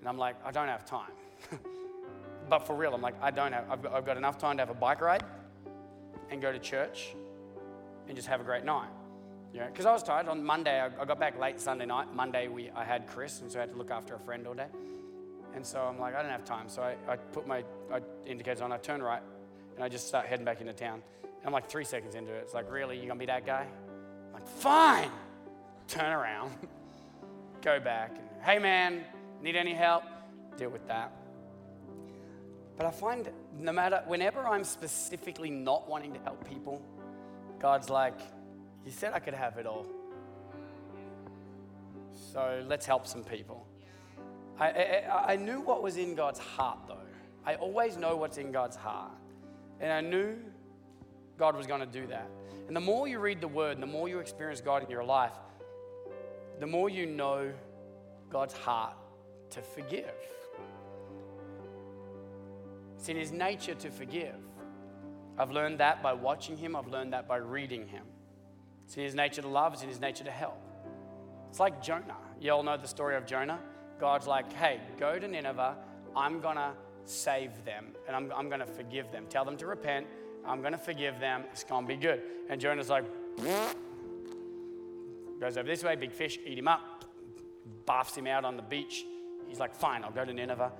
And 0.00 0.08
I'm 0.08 0.16
like, 0.16 0.36
I 0.44 0.50
don't 0.50 0.68
have 0.68 0.86
time. 0.86 1.12
but 2.48 2.66
for 2.66 2.74
real, 2.74 2.94
I'm 2.94 3.02
like, 3.02 3.20
I 3.20 3.30
don't 3.30 3.52
have, 3.52 3.70
I've 3.70 3.86
I've 3.86 4.06
got 4.06 4.16
enough 4.16 4.38
time 4.38 4.56
to 4.56 4.62
have 4.62 4.70
a 4.70 4.78
bike 4.78 5.02
ride 5.02 5.24
and 6.30 6.40
go 6.40 6.52
to 6.52 6.58
church 6.58 7.14
and 8.06 8.16
just 8.16 8.28
have 8.28 8.40
a 8.40 8.44
great 8.44 8.64
night. 8.64 8.88
Yeah, 9.54 9.68
because 9.68 9.86
I 9.86 9.92
was 9.92 10.02
tired. 10.02 10.26
On 10.26 10.44
Monday, 10.44 10.80
I, 10.80 10.86
I 11.00 11.04
got 11.04 11.20
back 11.20 11.38
late 11.38 11.60
Sunday 11.60 11.86
night. 11.86 12.12
Monday, 12.12 12.48
we, 12.48 12.70
I 12.70 12.82
had 12.82 13.06
Chris, 13.06 13.40
and 13.40 13.50
so 13.50 13.60
I 13.60 13.60
had 13.60 13.70
to 13.70 13.78
look 13.78 13.92
after 13.92 14.16
a 14.16 14.18
friend 14.18 14.44
all 14.48 14.54
day. 14.54 14.66
And 15.54 15.64
so 15.64 15.80
I'm 15.80 15.96
like, 15.96 16.16
I 16.16 16.22
don't 16.22 16.30
have 16.32 16.44
time. 16.44 16.68
So 16.68 16.82
I, 16.82 16.96
I 17.08 17.14
put 17.14 17.46
my 17.46 17.62
I 17.92 18.00
indicators 18.26 18.60
on, 18.60 18.72
I 18.72 18.78
turn 18.78 19.00
right, 19.00 19.22
and 19.76 19.84
I 19.84 19.88
just 19.88 20.08
start 20.08 20.26
heading 20.26 20.44
back 20.44 20.60
into 20.60 20.72
town. 20.72 21.00
And 21.22 21.46
I'm 21.46 21.52
like 21.52 21.68
three 21.68 21.84
seconds 21.84 22.16
into 22.16 22.32
it. 22.32 22.38
It's 22.38 22.52
like, 22.52 22.68
really? 22.68 22.96
You're 22.96 23.06
gonna 23.06 23.20
be 23.20 23.26
that 23.26 23.46
guy? 23.46 23.64
I'm 24.26 24.32
like, 24.32 24.48
fine. 24.48 25.10
Turn 25.86 26.12
around, 26.12 26.50
go 27.62 27.78
back, 27.78 28.16
and 28.16 28.26
hey 28.42 28.58
man, 28.58 29.04
need 29.42 29.54
any 29.54 29.74
help? 29.74 30.02
Deal 30.56 30.70
with 30.70 30.88
that. 30.88 31.12
But 32.76 32.86
I 32.86 32.90
find 32.90 33.30
no 33.56 33.70
matter, 33.70 34.02
whenever 34.06 34.48
I'm 34.48 34.64
specifically 34.64 35.50
not 35.50 35.88
wanting 35.88 36.12
to 36.14 36.20
help 36.20 36.48
people, 36.48 36.82
God's 37.60 37.90
like, 37.90 38.18
You 38.84 38.92
said 38.92 39.12
I 39.14 39.18
could 39.18 39.34
have 39.34 39.56
it 39.58 39.66
all. 39.66 39.86
So 42.12 42.64
let's 42.68 42.86
help 42.86 43.06
some 43.06 43.24
people. 43.24 43.66
I, 44.58 44.68
I, 44.68 45.32
I 45.32 45.36
knew 45.36 45.60
what 45.60 45.82
was 45.82 45.96
in 45.96 46.14
God's 46.14 46.38
heart, 46.38 46.78
though. 46.86 46.98
I 47.44 47.56
always 47.56 47.96
know 47.96 48.16
what's 48.16 48.38
in 48.38 48.52
God's 48.52 48.76
heart. 48.76 49.12
And 49.80 49.92
I 49.92 50.00
knew 50.00 50.36
God 51.38 51.56
was 51.56 51.66
going 51.66 51.80
to 51.80 51.86
do 51.86 52.06
that. 52.06 52.28
And 52.66 52.76
the 52.76 52.80
more 52.80 53.08
you 53.08 53.18
read 53.18 53.40
the 53.40 53.48
word 53.48 53.80
the 53.80 53.86
more 53.86 54.08
you 54.08 54.18
experience 54.18 54.60
God 54.60 54.82
in 54.82 54.90
your 54.90 55.04
life, 55.04 55.34
the 56.60 56.66
more 56.66 56.88
you 56.88 57.06
know 57.06 57.52
God's 58.30 58.54
heart 58.54 58.96
to 59.50 59.60
forgive. 59.60 60.14
It's 62.96 63.08
in 63.08 63.16
his 63.16 63.32
nature 63.32 63.74
to 63.74 63.90
forgive. 63.90 64.36
I've 65.36 65.50
learned 65.50 65.78
that 65.80 66.02
by 66.02 66.12
watching 66.12 66.56
him, 66.56 66.74
I've 66.76 66.86
learned 66.86 67.12
that 67.12 67.28
by 67.28 67.36
reading 67.36 67.86
him. 67.86 68.04
It's 68.84 68.96
in 68.96 69.04
his 69.04 69.14
nature 69.14 69.42
to 69.42 69.48
love, 69.48 69.72
it's 69.72 69.82
in 69.82 69.88
his 69.88 70.00
nature 70.00 70.24
to 70.24 70.30
help. 70.30 70.60
It's 71.50 71.60
like 71.60 71.82
Jonah. 71.82 72.16
You 72.40 72.52
all 72.52 72.62
know 72.62 72.76
the 72.76 72.88
story 72.88 73.16
of 73.16 73.26
Jonah. 73.26 73.60
God's 74.00 74.26
like, 74.26 74.52
hey, 74.52 74.80
go 74.98 75.18
to 75.18 75.26
Nineveh. 75.28 75.76
I'm 76.16 76.40
going 76.40 76.56
to 76.56 76.72
save 77.04 77.64
them 77.64 77.86
and 78.06 78.16
I'm, 78.16 78.32
I'm 78.34 78.48
going 78.48 78.60
to 78.60 78.66
forgive 78.66 79.10
them. 79.12 79.26
Tell 79.28 79.44
them 79.44 79.56
to 79.58 79.66
repent. 79.66 80.06
I'm 80.46 80.60
going 80.60 80.72
to 80.72 80.78
forgive 80.78 81.20
them. 81.20 81.44
It's 81.52 81.64
going 81.64 81.84
to 81.84 81.88
be 81.88 81.96
good. 81.96 82.22
And 82.50 82.60
Jonah's 82.60 82.90
like, 82.90 83.04
goes 85.40 85.56
over 85.56 85.68
this 85.68 85.82
way, 85.82 85.96
big 85.96 86.12
fish, 86.12 86.38
eat 86.44 86.58
him 86.58 86.68
up, 86.68 87.04
buffs 87.86 88.16
him 88.16 88.26
out 88.26 88.44
on 88.44 88.56
the 88.56 88.62
beach. 88.62 89.04
He's 89.48 89.58
like, 89.58 89.74
fine, 89.74 90.04
I'll 90.04 90.10
go 90.10 90.24
to 90.24 90.32
Nineveh. 90.32 90.72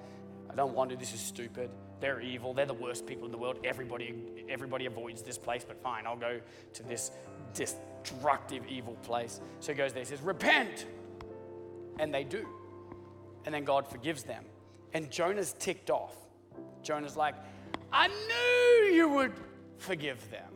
I 0.50 0.54
don't 0.54 0.74
want 0.74 0.90
to. 0.90 0.96
This 0.96 1.14
is 1.14 1.20
stupid. 1.20 1.70
They're 2.00 2.20
evil. 2.20 2.52
They're 2.54 2.66
the 2.66 2.74
worst 2.74 3.06
people 3.06 3.26
in 3.26 3.32
the 3.32 3.38
world. 3.38 3.58
Everybody, 3.64 4.14
everybody 4.48 4.86
avoids 4.86 5.22
this 5.22 5.38
place, 5.38 5.64
but 5.66 5.82
fine, 5.82 6.06
I'll 6.06 6.16
go 6.16 6.40
to 6.74 6.82
this 6.82 7.10
destructive, 7.54 8.66
evil 8.68 8.94
place. 9.02 9.40
So 9.60 9.72
he 9.72 9.78
goes 9.78 9.92
there, 9.92 10.02
he 10.02 10.08
says, 10.08 10.20
repent. 10.20 10.86
And 11.98 12.12
they 12.12 12.24
do. 12.24 12.46
And 13.44 13.54
then 13.54 13.64
God 13.64 13.86
forgives 13.86 14.24
them. 14.24 14.44
And 14.92 15.10
Jonah's 15.10 15.54
ticked 15.58 15.90
off. 15.90 16.14
Jonah's 16.82 17.16
like, 17.16 17.34
I 17.92 18.08
knew 18.08 18.94
you 18.94 19.08
would 19.08 19.32
forgive 19.78 20.30
them. 20.30 20.50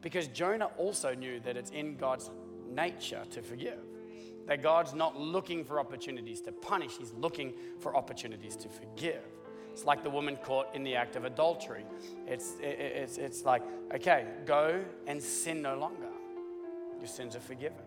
Because 0.00 0.28
Jonah 0.28 0.70
also 0.76 1.14
knew 1.14 1.40
that 1.40 1.56
it's 1.56 1.70
in 1.70 1.96
God's 1.96 2.30
nature 2.68 3.22
to 3.30 3.42
forgive. 3.42 3.78
that 4.46 4.62
God's 4.62 4.94
not 4.94 5.16
looking 5.16 5.64
for 5.64 5.78
opportunities 5.78 6.40
to 6.40 6.50
punish, 6.50 6.98
He's 6.98 7.12
looking 7.12 7.54
for 7.78 7.96
opportunities 7.96 8.56
to 8.56 8.68
forgive. 8.68 9.22
It's 9.72 9.84
like 9.84 10.02
the 10.02 10.10
woman 10.10 10.36
caught 10.36 10.74
in 10.74 10.82
the 10.82 10.96
act 10.96 11.16
of 11.16 11.24
adultery. 11.24 11.84
It's, 12.26 12.56
it's, 12.60 13.18
it's 13.18 13.44
like, 13.44 13.62
okay, 13.94 14.26
go 14.46 14.82
and 15.06 15.22
sin 15.22 15.62
no 15.62 15.78
longer. 15.78 16.08
Your 16.98 17.08
sins 17.08 17.36
are 17.36 17.40
forgiven. 17.40 17.78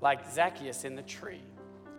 Like 0.00 0.30
Zacchaeus 0.32 0.84
in 0.84 0.96
the 0.96 1.02
tree, 1.02 1.42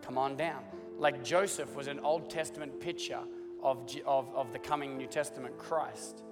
come 0.02 0.18
on 0.18 0.36
down. 0.36 0.64
Like 0.98 1.24
Joseph 1.24 1.76
was 1.76 1.88
an 1.88 2.00
Old 2.00 2.30
Testament 2.30 2.80
picture 2.80 3.20
of, 3.62 3.90
of, 4.06 4.34
of 4.34 4.54
the 4.54 4.60
coming 4.60 4.98
New 4.98 5.08
Testament 5.08 5.58
Christ, 5.58 6.24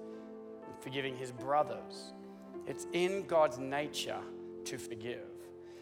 forgiving 0.80 1.16
his 1.16 1.32
brothers. 1.32 2.12
It's 2.66 2.86
in 2.92 3.26
God's 3.26 3.58
nature 3.58 4.20
to 4.64 4.78
forgive. 4.78 5.26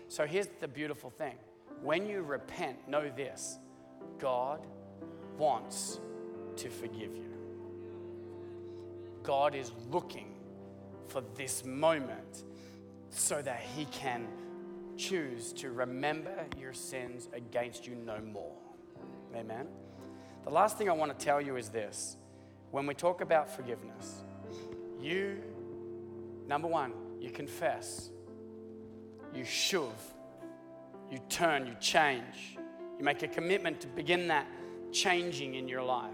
So 0.08 0.26
here's 0.26 0.48
the 0.60 0.68
beautiful 0.68 1.10
thing 1.10 1.34
when 1.82 2.06
you 2.06 2.22
repent, 2.22 2.88
know 2.88 3.10
this 3.16 3.58
God 4.18 4.66
wants 5.36 6.00
to 6.56 6.68
forgive 6.68 7.14
you. 7.14 7.32
God 9.22 9.54
is 9.54 9.72
looking 9.90 10.34
for 11.08 11.22
this 11.36 11.64
moment 11.64 12.44
so 13.10 13.40
that 13.42 13.60
He 13.76 13.84
can 13.86 14.26
choose 14.96 15.52
to 15.54 15.70
remember 15.70 16.46
your 16.58 16.72
sins 16.72 17.28
against 17.32 17.86
you 17.86 17.94
no 17.94 18.20
more. 18.20 18.54
Amen. 19.34 19.66
The 20.44 20.50
last 20.50 20.76
thing 20.76 20.88
I 20.88 20.92
want 20.92 21.16
to 21.16 21.24
tell 21.24 21.40
you 21.40 21.56
is 21.56 21.68
this 21.68 22.16
when 22.70 22.86
we 22.86 22.94
talk 22.94 23.20
about 23.20 23.54
forgiveness, 23.54 24.22
you, 25.00 25.42
number 26.48 26.68
one, 26.68 26.92
you 27.20 27.30
confess, 27.30 28.10
you 29.34 29.44
shove, 29.44 30.14
you 31.10 31.18
turn, 31.28 31.66
you 31.66 31.74
change, 31.80 32.56
you 32.98 33.04
make 33.04 33.22
a 33.22 33.28
commitment 33.28 33.80
to 33.80 33.86
begin 33.88 34.28
that 34.28 34.46
changing 34.90 35.54
in 35.54 35.68
your 35.68 35.82
life. 35.82 36.10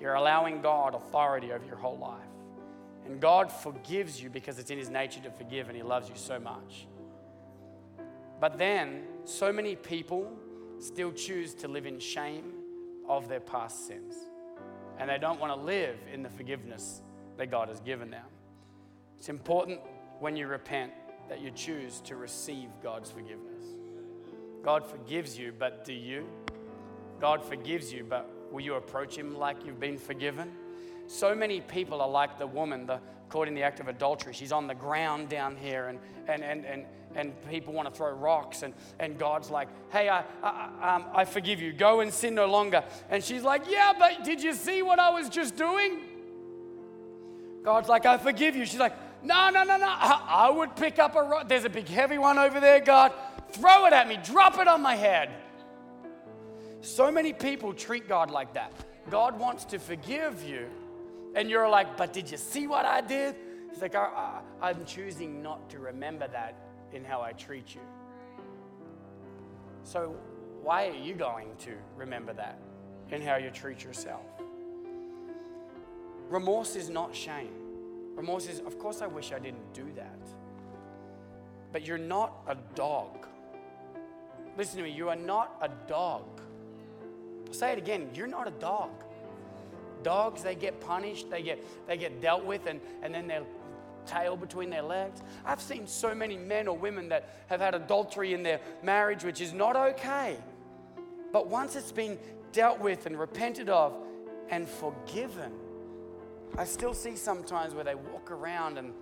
You're 0.00 0.14
allowing 0.14 0.62
God 0.62 0.94
authority 0.94 1.52
over 1.52 1.64
your 1.64 1.76
whole 1.76 1.98
life. 1.98 2.20
And 3.06 3.20
God 3.20 3.50
forgives 3.52 4.22
you 4.22 4.30
because 4.30 4.58
it's 4.58 4.70
in 4.70 4.78
His 4.78 4.88
nature 4.88 5.20
to 5.20 5.30
forgive 5.30 5.68
and 5.68 5.76
He 5.76 5.82
loves 5.82 6.08
you 6.08 6.14
so 6.16 6.38
much. 6.38 6.86
But 8.40 8.56
then, 8.56 9.02
so 9.24 9.52
many 9.52 9.76
people 9.76 10.32
still 10.78 11.12
choose 11.12 11.52
to 11.54 11.68
live 11.68 11.86
in 11.86 12.00
shame 12.00 12.52
of 13.08 13.28
their 13.28 13.40
past 13.40 13.86
sins. 13.86 14.14
And 14.98 15.10
they 15.10 15.18
don't 15.18 15.38
want 15.38 15.52
to 15.52 15.60
live 15.60 15.96
in 16.12 16.22
the 16.22 16.30
forgiveness 16.30 17.02
that 17.36 17.50
God 17.50 17.68
has 17.68 17.80
given 17.80 18.10
them. 18.10 18.24
It's 19.18 19.28
important 19.28 19.80
when 20.18 20.36
you 20.36 20.46
repent 20.46 20.92
that 21.28 21.40
you 21.40 21.50
choose 21.50 22.00
to 22.02 22.16
receive 22.16 22.68
God's 22.82 23.10
forgiveness. 23.10 23.64
God 24.62 24.86
forgives 24.86 25.38
you, 25.38 25.52
but 25.58 25.84
do 25.84 25.92
you? 25.92 26.26
God 27.20 27.44
forgives 27.44 27.92
you, 27.92 28.04
but 28.08 28.28
Will 28.50 28.60
you 28.60 28.74
approach 28.74 29.16
him 29.16 29.38
like 29.38 29.64
you've 29.64 29.80
been 29.80 29.98
forgiven? 29.98 30.52
So 31.06 31.34
many 31.34 31.60
people 31.60 32.00
are 32.00 32.08
like 32.08 32.38
the 32.38 32.46
woman 32.46 32.86
the, 32.86 33.00
caught 33.28 33.48
in 33.48 33.54
the 33.54 33.62
act 33.62 33.80
of 33.80 33.88
adultery. 33.88 34.32
She's 34.32 34.52
on 34.52 34.66
the 34.66 34.74
ground 34.74 35.28
down 35.28 35.56
here, 35.56 35.88
and, 35.88 35.98
and, 36.28 36.42
and, 36.42 36.64
and, 36.64 36.84
and 37.14 37.48
people 37.48 37.72
want 37.72 37.88
to 37.88 37.94
throw 37.94 38.10
rocks. 38.12 38.62
And, 38.62 38.74
and 38.98 39.18
God's 39.18 39.50
like, 39.50 39.68
Hey, 39.90 40.08
I, 40.08 40.24
I, 40.42 40.94
um, 40.96 41.04
I 41.12 41.24
forgive 41.24 41.60
you. 41.60 41.72
Go 41.72 42.00
and 42.00 42.12
sin 42.12 42.34
no 42.34 42.46
longer. 42.46 42.84
And 43.08 43.22
she's 43.24 43.42
like, 43.42 43.62
Yeah, 43.68 43.92
but 43.98 44.24
did 44.24 44.42
you 44.42 44.54
see 44.54 44.82
what 44.82 44.98
I 44.98 45.10
was 45.10 45.28
just 45.28 45.56
doing? 45.56 46.00
God's 47.62 47.88
like, 47.88 48.06
I 48.06 48.16
forgive 48.18 48.56
you. 48.56 48.66
She's 48.66 48.80
like, 48.80 48.94
No, 49.24 49.50
no, 49.50 49.64
no, 49.64 49.78
no. 49.78 49.88
I, 49.88 50.46
I 50.46 50.50
would 50.50 50.76
pick 50.76 50.98
up 50.98 51.16
a 51.16 51.22
rock. 51.22 51.48
There's 51.48 51.64
a 51.64 51.70
big 51.70 51.88
heavy 51.88 52.18
one 52.18 52.38
over 52.38 52.60
there, 52.60 52.80
God. 52.80 53.12
Throw 53.52 53.86
it 53.86 53.92
at 53.92 54.06
me. 54.06 54.18
Drop 54.22 54.58
it 54.58 54.68
on 54.68 54.80
my 54.80 54.94
head. 54.94 55.30
So 56.80 57.10
many 57.10 57.32
people 57.32 57.74
treat 57.74 58.08
God 58.08 58.30
like 58.30 58.54
that. 58.54 58.72
God 59.10 59.38
wants 59.38 59.64
to 59.66 59.78
forgive 59.78 60.42
you, 60.42 60.68
and 61.34 61.50
you're 61.50 61.68
like, 61.68 61.96
but 61.96 62.12
did 62.12 62.30
you 62.30 62.36
see 62.36 62.66
what 62.66 62.84
I 62.84 63.00
did? 63.00 63.34
He's 63.70 63.82
like, 63.82 63.94
I, 63.94 64.40
am 64.62 64.84
choosing 64.84 65.42
not 65.42 65.68
to 65.70 65.78
remember 65.78 66.26
that 66.28 66.54
in 66.92 67.04
how 67.04 67.20
I 67.20 67.32
treat 67.32 67.74
you. 67.74 67.80
So, 69.84 70.16
why 70.62 70.88
are 70.88 70.94
you 70.94 71.14
going 71.14 71.48
to 71.60 71.72
remember 71.96 72.32
that 72.34 72.58
in 73.10 73.22
how 73.22 73.36
you 73.36 73.50
treat 73.50 73.82
yourself? 73.82 74.24
Remorse 76.28 76.76
is 76.76 76.90
not 76.90 77.14
shame. 77.14 77.52
Remorse 78.14 78.48
is, 78.48 78.60
of 78.60 78.78
course, 78.78 79.02
I 79.02 79.06
wish 79.06 79.32
I 79.32 79.38
didn't 79.38 79.72
do 79.72 79.86
that. 79.96 80.18
But 81.72 81.86
you're 81.86 81.98
not 81.98 82.42
a 82.46 82.56
dog. 82.74 83.26
Listen 84.56 84.78
to 84.78 84.82
me, 84.84 84.90
you 84.90 85.08
are 85.08 85.16
not 85.16 85.56
a 85.62 85.68
dog. 85.88 86.40
I'll 87.50 87.54
say 87.54 87.72
it 87.72 87.78
again 87.78 88.10
you're 88.14 88.28
not 88.28 88.46
a 88.46 88.52
dog. 88.52 88.90
Dogs, 90.04 90.42
they 90.42 90.54
get 90.54 90.80
punished, 90.80 91.28
they 91.28 91.42
get, 91.42 91.62
they 91.86 91.98
get 91.98 92.22
dealt 92.22 92.44
with, 92.44 92.66
and, 92.66 92.80
and 93.02 93.12
then 93.12 93.26
their 93.26 93.42
tail 94.06 94.36
between 94.36 94.70
their 94.70 94.82
legs. 94.82 95.20
I've 95.44 95.60
seen 95.60 95.86
so 95.86 96.14
many 96.14 96.38
men 96.38 96.68
or 96.68 96.78
women 96.78 97.10
that 97.10 97.28
have 97.48 97.60
had 97.60 97.74
adultery 97.74 98.32
in 98.32 98.42
their 98.42 98.60
marriage, 98.82 99.24
which 99.24 99.40
is 99.42 99.52
not 99.52 99.76
okay. 99.76 100.38
But 101.32 101.48
once 101.48 101.76
it's 101.76 101.92
been 101.92 102.18
dealt 102.52 102.80
with 102.80 103.04
and 103.04 103.18
repented 103.18 103.68
of 103.68 103.94
and 104.48 104.66
forgiven, 104.66 105.52
I 106.56 106.64
still 106.64 106.94
see 106.94 107.16
sometimes 107.16 107.74
where 107.74 107.84
they 107.84 107.94
walk 107.94 108.30
around 108.30 108.78
and, 108.78 108.94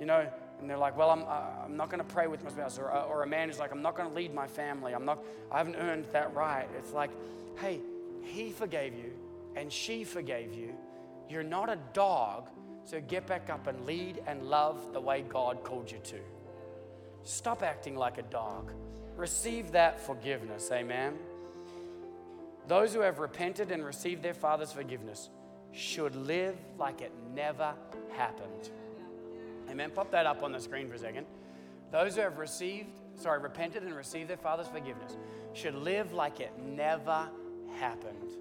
you 0.00 0.06
know, 0.06 0.26
and 0.60 0.68
they're 0.68 0.78
like, 0.78 0.96
well, 0.96 1.10
I'm, 1.10 1.22
uh, 1.22 1.64
I'm 1.64 1.76
not 1.76 1.90
going 1.90 1.98
to 2.04 2.12
pray 2.12 2.26
with 2.26 2.42
my 2.42 2.50
spouse. 2.50 2.78
Or, 2.78 2.92
uh, 2.92 3.02
or 3.02 3.22
a 3.22 3.26
man 3.26 3.50
is 3.50 3.58
like, 3.58 3.72
I'm 3.72 3.82
not 3.82 3.96
going 3.96 4.08
to 4.08 4.14
lead 4.14 4.34
my 4.34 4.46
family. 4.46 4.94
I'm 4.94 5.04
not, 5.04 5.22
I 5.52 5.58
haven't 5.58 5.76
earned 5.76 6.06
that 6.12 6.34
right. 6.34 6.68
It's 6.76 6.92
like, 6.92 7.10
hey, 7.60 7.80
he 8.22 8.50
forgave 8.50 8.94
you 8.94 9.12
and 9.56 9.72
she 9.72 10.04
forgave 10.04 10.54
you. 10.54 10.74
You're 11.28 11.42
not 11.42 11.68
a 11.68 11.78
dog, 11.92 12.48
so 12.84 13.00
get 13.00 13.26
back 13.26 13.50
up 13.50 13.66
and 13.66 13.84
lead 13.86 14.22
and 14.26 14.42
love 14.44 14.92
the 14.92 15.00
way 15.00 15.24
God 15.28 15.62
called 15.62 15.90
you 15.90 15.98
to. 16.04 16.18
Stop 17.24 17.62
acting 17.62 17.96
like 17.96 18.18
a 18.18 18.22
dog. 18.22 18.72
Receive 19.16 19.72
that 19.72 20.00
forgiveness. 20.00 20.70
Amen. 20.72 21.18
Those 22.66 22.94
who 22.94 23.00
have 23.00 23.18
repented 23.18 23.72
and 23.72 23.84
received 23.84 24.22
their 24.22 24.34
Father's 24.34 24.72
forgiveness 24.72 25.28
should 25.72 26.14
live 26.14 26.56
like 26.78 27.00
it 27.00 27.12
never 27.34 27.74
happened. 28.12 28.70
Amen. 29.70 29.90
Pop 29.90 30.10
that 30.12 30.26
up 30.26 30.42
on 30.42 30.52
the 30.52 30.60
screen 30.60 30.88
for 30.88 30.94
a 30.94 30.98
second. 30.98 31.26
Those 31.90 32.16
who 32.16 32.22
have 32.22 32.38
received, 32.38 32.90
sorry, 33.16 33.40
repented 33.40 33.82
and 33.82 33.94
received 33.94 34.28
their 34.28 34.36
Father's 34.36 34.68
forgiveness 34.68 35.16
should 35.52 35.74
live 35.74 36.12
like 36.12 36.40
it 36.40 36.52
never 36.62 37.28
happened. 37.78 38.32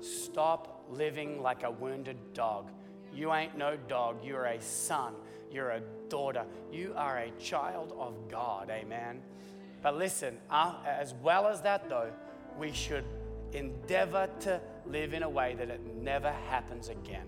Stop 0.00 0.84
living 0.90 1.42
like 1.42 1.62
a 1.62 1.70
wounded 1.70 2.16
dog. 2.34 2.70
You 3.12 3.32
ain't 3.32 3.56
no 3.56 3.76
dog. 3.88 4.24
You're 4.24 4.46
a 4.46 4.60
son. 4.60 5.14
You're 5.50 5.70
a 5.70 5.82
daughter. 6.08 6.44
You 6.72 6.94
are 6.96 7.18
a 7.18 7.30
child 7.38 7.92
of 7.98 8.28
God. 8.28 8.70
Amen. 8.70 9.20
But 9.82 9.96
listen, 9.96 10.38
uh, 10.50 10.74
as 10.86 11.14
well 11.22 11.46
as 11.46 11.62
that, 11.62 11.88
though, 11.88 12.10
we 12.58 12.72
should 12.72 13.04
endeavor 13.52 14.28
to 14.40 14.60
live 14.86 15.14
in 15.14 15.22
a 15.22 15.28
way 15.28 15.54
that 15.54 15.70
it 15.70 15.80
never 15.96 16.30
happens 16.30 16.88
again. 16.88 17.26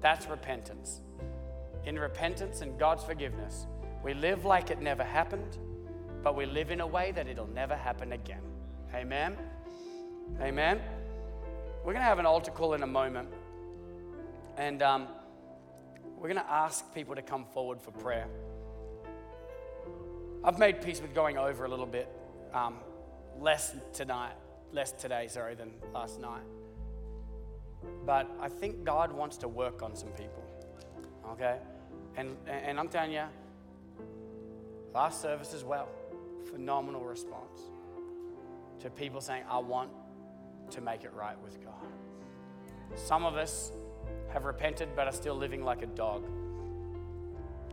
That's 0.00 0.26
repentance. 0.26 1.00
In 1.86 1.98
repentance 1.98 2.60
and 2.60 2.78
God's 2.78 3.04
forgiveness, 3.04 3.66
we 4.02 4.14
live 4.14 4.44
like 4.44 4.70
it 4.70 4.80
never 4.80 5.02
happened, 5.02 5.58
but 6.22 6.36
we 6.36 6.46
live 6.46 6.70
in 6.70 6.80
a 6.80 6.86
way 6.86 7.12
that 7.12 7.26
it'll 7.26 7.48
never 7.48 7.76
happen 7.76 8.12
again. 8.12 8.42
Amen. 8.94 9.36
Amen. 10.40 10.80
We're 11.84 11.92
going 11.92 12.02
to 12.02 12.08
have 12.08 12.18
an 12.18 12.26
altar 12.26 12.50
call 12.50 12.74
in 12.74 12.82
a 12.82 12.86
moment. 12.86 13.28
And 14.56 14.82
um, 14.82 15.08
we're 16.18 16.28
going 16.28 16.40
to 16.40 16.50
ask 16.50 16.94
people 16.94 17.14
to 17.14 17.22
come 17.22 17.46
forward 17.54 17.80
for 17.80 17.92
prayer. 17.92 18.26
I've 20.44 20.58
made 20.58 20.82
peace 20.82 21.00
with 21.00 21.14
going 21.14 21.38
over 21.38 21.64
a 21.64 21.68
little 21.68 21.86
bit 21.86 22.08
um, 22.52 22.76
less 23.38 23.74
tonight, 23.92 24.34
less 24.72 24.92
today, 24.92 25.28
sorry, 25.28 25.54
than 25.54 25.70
last 25.94 26.20
night. 26.20 26.42
But 28.04 28.30
I 28.40 28.48
think 28.48 28.84
God 28.84 29.12
wants 29.12 29.38
to 29.38 29.48
work 29.48 29.82
on 29.82 29.94
some 29.96 30.10
people. 30.10 30.39
Okay? 31.32 31.58
And, 32.16 32.36
and 32.46 32.78
I'm 32.78 32.88
telling 32.88 33.12
you, 33.12 33.24
last 34.94 35.22
service 35.22 35.54
as 35.54 35.64
well, 35.64 35.88
phenomenal 36.50 37.02
response 37.04 37.60
to 38.80 38.90
people 38.90 39.20
saying, 39.20 39.44
I 39.48 39.58
want 39.58 39.90
to 40.70 40.80
make 40.80 41.04
it 41.04 41.12
right 41.14 41.36
with 41.42 41.62
God. 41.62 41.74
Some 42.94 43.24
of 43.24 43.36
us 43.36 43.72
have 44.32 44.44
repented 44.44 44.88
but 44.96 45.06
are 45.06 45.12
still 45.12 45.34
living 45.34 45.64
like 45.64 45.82
a 45.82 45.86
dog. 45.86 46.24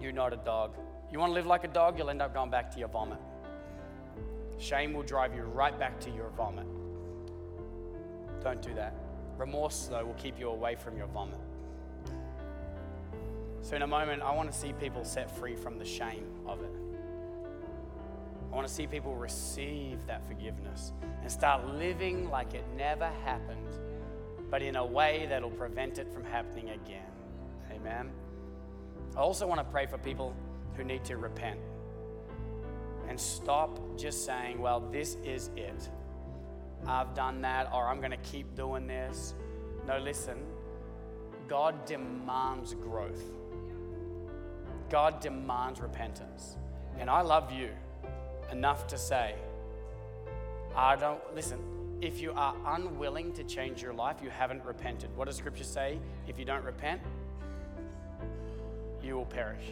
You're 0.01 0.11
not 0.11 0.33
a 0.33 0.37
dog. 0.37 0.75
You 1.11 1.19
want 1.19 1.31
to 1.31 1.33
live 1.33 1.45
like 1.45 1.63
a 1.63 1.69
dog, 1.69 1.97
you'll 1.97 2.09
end 2.09 2.21
up 2.21 2.33
going 2.33 2.49
back 2.49 2.71
to 2.71 2.79
your 2.79 2.89
vomit. 2.89 3.19
Shame 4.59 4.93
will 4.93 5.03
drive 5.03 5.35
you 5.35 5.43
right 5.43 5.77
back 5.77 5.99
to 6.01 6.09
your 6.09 6.29
vomit. 6.29 6.67
Don't 8.43 8.61
do 8.61 8.73
that. 8.73 8.95
Remorse, 9.37 9.87
though, 9.89 10.05
will 10.05 10.13
keep 10.15 10.39
you 10.39 10.49
away 10.49 10.75
from 10.75 10.97
your 10.97 11.07
vomit. 11.07 11.39
So, 13.68 13.76
in 13.76 13.82
a 13.82 13.88
moment, 13.88 14.22
I 14.22 14.34
want 14.34 14.49
to 14.49 14.57
see 14.57 14.72
people 14.72 15.03
set 15.03 15.30
free 15.30 15.53
from 15.53 15.78
the 15.78 15.84
shame 15.84 16.24
of 16.45 16.61
it. 16.61 16.72
I 18.49 18.55
want 18.55 18.65
to 18.65 18.74
see 18.74 18.88
people 18.88 19.13
receive 19.18 20.07
that 20.07 20.26
forgiveness 20.26 20.93
and 21.22 21.30
start 21.30 21.68
living 21.68 22.30
like 22.30 22.53
it 22.53 22.63
never 22.78 23.09
happened, 23.26 23.68
but 24.49 24.61
in 24.61 24.78
a 24.78 24.86
way 24.86 25.26
that'll 25.28 25.49
prevent 25.49 25.97
it 25.97 26.09
from 26.13 26.24
happening 26.24 26.70
again. 26.70 27.11
Amen. 27.70 28.09
I 29.18 29.20
also 29.20 29.45
want 29.45 29.59
to 29.59 29.65
pray 29.65 29.86
for 29.86 29.97
people 29.97 30.34
who 30.78 30.86
need 30.86 31.03
to 31.03 31.18
repent 31.18 31.59
and 33.09 33.20
stop 33.20 33.82
just 33.97 34.24
saying, 34.24 34.61
well, 34.61 34.80
this 34.80 35.18
is 35.26 35.49
it. 35.57 35.89
I've 36.86 37.13
done 37.13 37.41
that, 37.41 37.70
or 37.74 37.89
I'm 37.89 37.99
going 37.99 38.11
to 38.11 38.18
keep 38.18 38.55
doing 38.55 38.88
this. 38.88 39.36
No, 39.86 39.97
listen. 39.97 40.38
God 41.49 41.84
demands 41.86 42.74
growth. 42.74 43.24
God 44.89 45.19
demands 45.19 45.79
repentance. 45.79 46.57
And 46.99 47.09
I 47.09 47.21
love 47.21 47.51
you 47.51 47.69
enough 48.51 48.88
to 48.88 48.97
say, 48.97 49.35
I 50.75 50.95
don't, 50.95 51.19
listen, 51.35 51.59
if 52.01 52.21
you 52.21 52.31
are 52.33 52.55
unwilling 52.65 53.33
to 53.33 53.43
change 53.43 53.81
your 53.81 53.93
life, 53.93 54.17
you 54.23 54.29
haven't 54.29 54.63
repented. 54.63 55.09
What 55.15 55.25
does 55.25 55.38
Scripture 55.38 55.63
say? 55.63 55.99
If 56.27 56.38
you 56.38 56.45
don't 56.45 56.63
repent, 56.63 57.01
you 59.03 59.15
will 59.15 59.25
perish. 59.25 59.63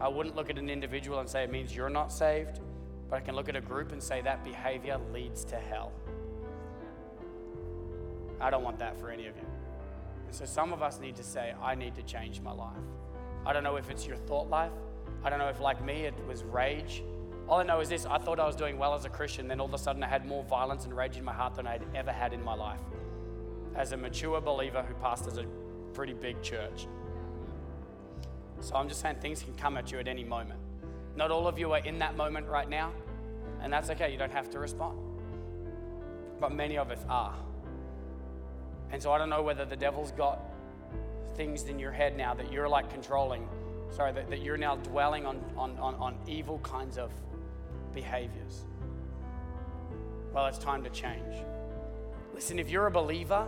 I 0.00 0.08
wouldn't 0.08 0.34
look 0.34 0.50
at 0.50 0.58
an 0.58 0.68
individual 0.68 1.20
and 1.20 1.28
say 1.28 1.44
it 1.44 1.52
means 1.52 1.74
you're 1.74 1.88
not 1.88 2.12
saved, 2.12 2.60
but 3.08 3.16
I 3.16 3.20
can 3.20 3.34
look 3.34 3.48
at 3.48 3.56
a 3.56 3.60
group 3.60 3.92
and 3.92 4.02
say 4.02 4.20
that 4.22 4.44
behavior 4.44 4.98
leads 5.12 5.44
to 5.44 5.56
hell. 5.56 5.92
I 8.40 8.50
don't 8.50 8.64
want 8.64 8.78
that 8.80 8.98
for 8.98 9.10
any 9.10 9.26
of 9.26 9.36
you. 9.36 9.51
So 10.32 10.46
some 10.46 10.72
of 10.72 10.82
us 10.82 10.98
need 10.98 11.14
to 11.16 11.22
say, 11.22 11.52
I 11.62 11.74
need 11.74 11.94
to 11.94 12.02
change 12.02 12.40
my 12.40 12.52
life. 12.52 12.72
I 13.44 13.52
don't 13.52 13.62
know 13.62 13.76
if 13.76 13.90
it's 13.90 14.06
your 14.06 14.16
thought 14.16 14.48
life. 14.48 14.72
I 15.22 15.28
don't 15.28 15.38
know 15.38 15.50
if, 15.50 15.60
like 15.60 15.84
me, 15.84 16.06
it 16.06 16.14
was 16.26 16.42
rage. 16.42 17.04
All 17.48 17.58
I 17.58 17.64
know 17.64 17.80
is 17.80 17.90
this 17.90 18.06
I 18.06 18.16
thought 18.16 18.40
I 18.40 18.46
was 18.46 18.56
doing 18.56 18.78
well 18.78 18.94
as 18.94 19.04
a 19.04 19.10
Christian, 19.10 19.46
then 19.46 19.60
all 19.60 19.66
of 19.66 19.74
a 19.74 19.78
sudden 19.78 20.02
I 20.02 20.06
had 20.08 20.24
more 20.24 20.42
violence 20.44 20.86
and 20.86 20.96
rage 20.96 21.18
in 21.18 21.24
my 21.24 21.34
heart 21.34 21.54
than 21.54 21.66
I'd 21.66 21.84
ever 21.94 22.10
had 22.10 22.32
in 22.32 22.42
my 22.42 22.54
life. 22.54 22.80
As 23.74 23.92
a 23.92 23.96
mature 23.96 24.40
believer 24.40 24.82
who 24.82 24.94
pastors 24.94 25.36
a 25.36 25.44
pretty 25.92 26.14
big 26.14 26.40
church. 26.40 26.86
So 28.60 28.74
I'm 28.74 28.88
just 28.88 29.02
saying 29.02 29.16
things 29.20 29.42
can 29.42 29.54
come 29.54 29.76
at 29.76 29.92
you 29.92 29.98
at 29.98 30.08
any 30.08 30.24
moment. 30.24 30.60
Not 31.14 31.30
all 31.30 31.46
of 31.46 31.58
you 31.58 31.72
are 31.72 31.84
in 31.84 31.98
that 31.98 32.16
moment 32.16 32.48
right 32.48 32.68
now, 32.70 32.90
and 33.60 33.70
that's 33.70 33.90
okay. 33.90 34.10
You 34.10 34.18
don't 34.18 34.32
have 34.32 34.48
to 34.50 34.58
respond. 34.58 34.98
But 36.40 36.54
many 36.54 36.78
of 36.78 36.90
us 36.90 37.04
are. 37.06 37.34
And 38.92 39.02
so 39.02 39.10
I 39.10 39.18
don't 39.18 39.30
know 39.30 39.42
whether 39.42 39.64
the 39.64 39.76
devil's 39.76 40.12
got 40.12 40.38
things 41.34 41.64
in 41.64 41.78
your 41.78 41.92
head 41.92 42.16
now 42.16 42.34
that 42.34 42.52
you're 42.52 42.68
like 42.68 42.90
controlling, 42.90 43.48
sorry, 43.90 44.12
that, 44.12 44.28
that 44.28 44.42
you're 44.42 44.58
now 44.58 44.76
dwelling 44.76 45.24
on, 45.24 45.42
on, 45.56 45.76
on, 45.78 45.94
on 45.94 46.16
evil 46.26 46.58
kinds 46.58 46.98
of 46.98 47.10
behaviors. 47.94 48.64
Well, 50.34 50.46
it's 50.46 50.58
time 50.58 50.84
to 50.84 50.90
change. 50.90 51.36
Listen, 52.34 52.58
if 52.58 52.70
you're 52.70 52.86
a 52.86 52.90
believer, 52.90 53.46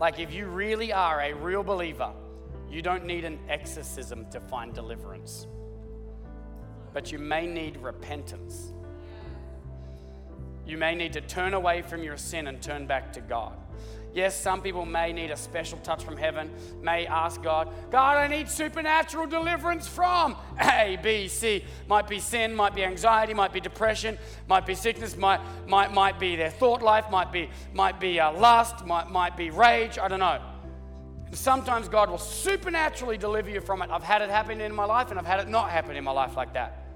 like 0.00 0.18
if 0.18 0.32
you 0.32 0.46
really 0.46 0.92
are 0.92 1.20
a 1.20 1.34
real 1.34 1.62
believer, 1.62 2.12
you 2.70 2.80
don't 2.80 3.04
need 3.04 3.24
an 3.24 3.38
exorcism 3.48 4.26
to 4.30 4.40
find 4.40 4.74
deliverance, 4.74 5.46
but 6.94 7.12
you 7.12 7.18
may 7.18 7.46
need 7.46 7.76
repentance. 7.76 8.72
You 10.66 10.78
may 10.78 10.94
need 10.94 11.12
to 11.12 11.20
turn 11.20 11.52
away 11.52 11.82
from 11.82 12.02
your 12.02 12.16
sin 12.16 12.46
and 12.46 12.62
turn 12.62 12.86
back 12.86 13.12
to 13.14 13.20
God. 13.20 13.58
Yes, 14.14 14.38
some 14.38 14.60
people 14.60 14.84
may 14.84 15.10
need 15.12 15.30
a 15.30 15.36
special 15.36 15.78
touch 15.78 16.04
from 16.04 16.18
heaven, 16.18 16.50
may 16.82 17.06
ask 17.06 17.42
God, 17.42 17.72
God, 17.90 18.18
I 18.18 18.26
need 18.26 18.48
supernatural 18.48 19.26
deliverance 19.26 19.88
from 19.88 20.36
A, 20.60 20.98
B, 21.02 21.28
C. 21.28 21.64
Might 21.88 22.08
be 22.08 22.18
sin, 22.20 22.54
might 22.54 22.74
be 22.74 22.84
anxiety, 22.84 23.32
might 23.32 23.54
be 23.54 23.60
depression, 23.60 24.18
might 24.48 24.66
be 24.66 24.74
sickness, 24.74 25.16
might, 25.16 25.40
might, 25.66 25.94
might 25.94 26.20
be 26.20 26.36
their 26.36 26.50
thought 26.50 26.82
life, 26.82 27.10
might 27.10 27.32
be, 27.32 27.48
might 27.72 27.98
be 28.00 28.20
uh, 28.20 28.32
lust, 28.32 28.84
might, 28.84 29.10
might 29.10 29.34
be 29.34 29.48
rage, 29.48 29.98
I 29.98 30.08
don't 30.08 30.20
know. 30.20 30.42
And 31.26 31.36
sometimes 31.36 31.88
God 31.88 32.10
will 32.10 32.18
supernaturally 32.18 33.16
deliver 33.16 33.48
you 33.48 33.62
from 33.62 33.80
it. 33.80 33.88
I've 33.90 34.02
had 34.02 34.20
it 34.20 34.28
happen 34.28 34.60
in 34.60 34.74
my 34.74 34.84
life 34.84 35.08
and 35.08 35.18
I've 35.18 35.24
had 35.24 35.40
it 35.40 35.48
not 35.48 35.70
happen 35.70 35.96
in 35.96 36.04
my 36.04 36.10
life 36.10 36.36
like 36.36 36.52
that. 36.52 36.86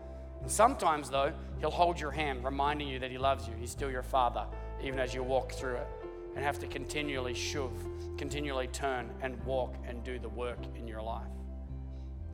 And 0.42 0.50
sometimes, 0.50 1.08
though, 1.08 1.32
He'll 1.60 1.70
hold 1.70 1.98
your 1.98 2.10
hand, 2.10 2.44
reminding 2.44 2.88
you 2.88 2.98
that 2.98 3.10
He 3.10 3.16
loves 3.16 3.48
you. 3.48 3.54
He's 3.58 3.70
still 3.70 3.90
your 3.90 4.02
Father, 4.02 4.44
even 4.84 4.98
as 4.98 5.14
you 5.14 5.22
walk 5.22 5.52
through 5.52 5.76
it 5.76 5.86
and 6.37 6.45
have 6.45 6.59
to 6.61 6.66
continually 6.66 7.34
shove, 7.34 7.72
continually 8.18 8.68
turn 8.68 9.11
and 9.22 9.43
walk 9.45 9.74
and 9.89 10.05
do 10.05 10.18
the 10.18 10.28
work 10.28 10.59
in 10.78 10.87
your 10.87 11.03
life. 11.03 11.26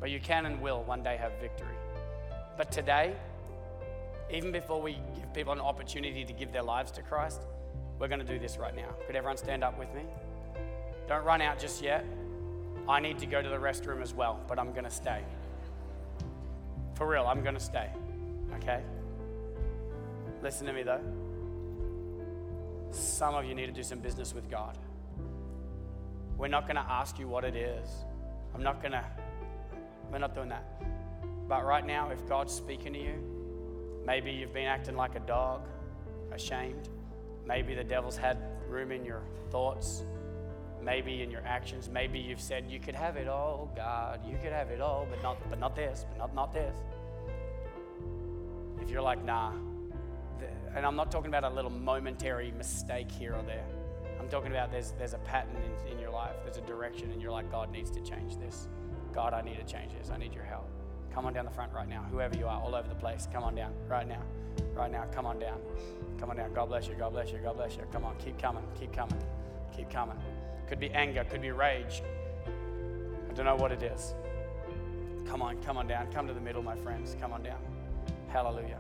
But 0.00 0.10
you 0.10 0.18
can 0.18 0.46
and 0.46 0.60
will 0.60 0.82
one 0.82 1.04
day 1.04 1.16
have 1.16 1.32
victory. 1.40 1.76
But 2.56 2.72
today, 2.72 3.14
even 4.30 4.50
before 4.50 4.82
we 4.82 4.98
give 5.14 5.32
people 5.32 5.52
an 5.52 5.60
opportunity 5.60 6.24
to 6.24 6.32
give 6.32 6.52
their 6.52 6.64
lives 6.64 6.90
to 6.92 7.02
Christ, 7.02 7.42
we're 7.98 8.08
going 8.08 8.18
to 8.18 8.26
do 8.26 8.38
this 8.40 8.58
right 8.58 8.74
now. 8.74 8.88
Could 9.06 9.14
everyone 9.14 9.36
stand 9.36 9.62
up 9.62 9.78
with 9.78 9.94
me? 9.94 10.02
Don't 11.06 11.24
run 11.24 11.40
out 11.40 11.60
just 11.60 11.80
yet. 11.80 12.04
I 12.88 12.98
need 12.98 13.20
to 13.20 13.26
go 13.26 13.40
to 13.40 13.48
the 13.48 13.56
restroom 13.56 14.02
as 14.02 14.12
well, 14.12 14.40
but 14.48 14.58
I'm 14.58 14.72
going 14.72 14.84
to 14.84 14.90
stay. 14.90 15.22
For 16.94 17.06
real, 17.06 17.26
I'm 17.26 17.42
going 17.42 17.54
to 17.54 17.60
stay. 17.60 17.88
Okay? 18.56 18.82
Listen 20.42 20.66
to 20.66 20.72
me 20.72 20.82
though. 20.82 21.00
Some 22.92 23.34
of 23.34 23.46
you 23.46 23.54
need 23.54 23.66
to 23.66 23.72
do 23.72 23.82
some 23.82 24.00
business 24.00 24.34
with 24.34 24.50
God. 24.50 24.76
We're 26.36 26.48
not 26.48 26.64
going 26.64 26.76
to 26.76 26.86
ask 26.86 27.18
you 27.18 27.26
what 27.26 27.44
it 27.44 27.56
is. 27.56 27.88
I'm 28.54 28.62
not 28.62 28.82
going 28.82 28.92
to, 28.92 29.04
we're 30.10 30.18
not 30.18 30.34
doing 30.34 30.50
that. 30.50 30.82
But 31.48 31.64
right 31.64 31.86
now, 31.86 32.10
if 32.10 32.26
God's 32.28 32.52
speaking 32.52 32.92
to 32.92 32.98
you, 32.98 33.14
maybe 34.06 34.30
you've 34.30 34.52
been 34.52 34.66
acting 34.66 34.96
like 34.96 35.14
a 35.14 35.20
dog, 35.20 35.66
ashamed. 36.32 36.90
Maybe 37.46 37.74
the 37.74 37.84
devil's 37.84 38.16
had 38.16 38.38
room 38.68 38.92
in 38.92 39.04
your 39.04 39.22
thoughts, 39.50 40.04
maybe 40.82 41.22
in 41.22 41.30
your 41.30 41.44
actions. 41.46 41.88
Maybe 41.88 42.18
you've 42.18 42.40
said, 42.40 42.66
You 42.68 42.78
could 42.78 42.94
have 42.94 43.16
it 43.16 43.26
all, 43.26 43.72
God. 43.74 44.20
You 44.28 44.36
could 44.42 44.52
have 44.52 44.70
it 44.70 44.80
all, 44.80 45.06
but 45.08 45.22
not, 45.22 45.38
but 45.48 45.58
not 45.58 45.74
this, 45.74 46.04
but 46.10 46.18
not, 46.18 46.34
not 46.34 46.52
this. 46.52 46.74
If 48.80 48.90
you're 48.90 49.02
like, 49.02 49.24
Nah, 49.24 49.52
and 50.74 50.86
I'm 50.86 50.96
not 50.96 51.10
talking 51.10 51.28
about 51.28 51.44
a 51.44 51.54
little 51.54 51.70
momentary 51.70 52.52
mistake 52.52 53.10
here 53.10 53.34
or 53.34 53.42
there. 53.42 53.64
I'm 54.18 54.28
talking 54.28 54.50
about 54.50 54.70
there's, 54.70 54.92
there's 54.98 55.14
a 55.14 55.18
pattern 55.18 55.56
in, 55.56 55.92
in 55.92 55.98
your 55.98 56.10
life, 56.10 56.36
there's 56.44 56.56
a 56.56 56.62
direction, 56.62 57.10
and 57.10 57.20
you're 57.20 57.32
like, 57.32 57.50
God 57.50 57.70
needs 57.70 57.90
to 57.90 58.00
change 58.00 58.36
this. 58.36 58.68
God, 59.12 59.34
I 59.34 59.42
need 59.42 59.56
to 59.56 59.64
change 59.64 59.92
this. 59.92 60.10
I 60.10 60.16
need 60.16 60.32
your 60.32 60.44
help. 60.44 60.68
Come 61.12 61.26
on 61.26 61.34
down 61.34 61.44
the 61.44 61.50
front 61.50 61.72
right 61.72 61.88
now, 61.88 62.02
whoever 62.10 62.36
you 62.36 62.46
are, 62.46 62.60
all 62.60 62.74
over 62.74 62.88
the 62.88 62.94
place. 62.94 63.28
Come 63.32 63.42
on 63.42 63.54
down 63.54 63.74
right 63.88 64.08
now. 64.08 64.22
Right 64.74 64.90
now, 64.90 65.04
come 65.12 65.26
on 65.26 65.38
down. 65.38 65.58
Come 66.18 66.30
on 66.30 66.36
down. 66.36 66.52
God 66.54 66.68
bless 66.68 66.86
you. 66.86 66.94
God 66.94 67.12
bless 67.12 67.30
you. 67.30 67.38
God 67.38 67.56
bless 67.56 67.76
you. 67.76 67.82
Come 67.92 68.04
on, 68.04 68.16
keep 68.16 68.38
coming. 68.40 68.64
Keep 68.78 68.92
coming. 68.92 69.22
Keep 69.76 69.90
coming. 69.90 70.16
Could 70.68 70.80
be 70.80 70.90
anger, 70.90 71.24
could 71.24 71.42
be 71.42 71.50
rage. 71.50 72.02
I 73.28 73.34
don't 73.34 73.44
know 73.44 73.56
what 73.56 73.72
it 73.72 73.82
is. 73.82 74.14
Come 75.26 75.42
on, 75.42 75.60
come 75.62 75.76
on 75.76 75.86
down. 75.86 76.10
Come 76.12 76.26
to 76.26 76.34
the 76.34 76.40
middle, 76.40 76.62
my 76.62 76.76
friends. 76.76 77.16
Come 77.20 77.32
on 77.32 77.42
down. 77.42 77.60
Hallelujah. 78.28 78.78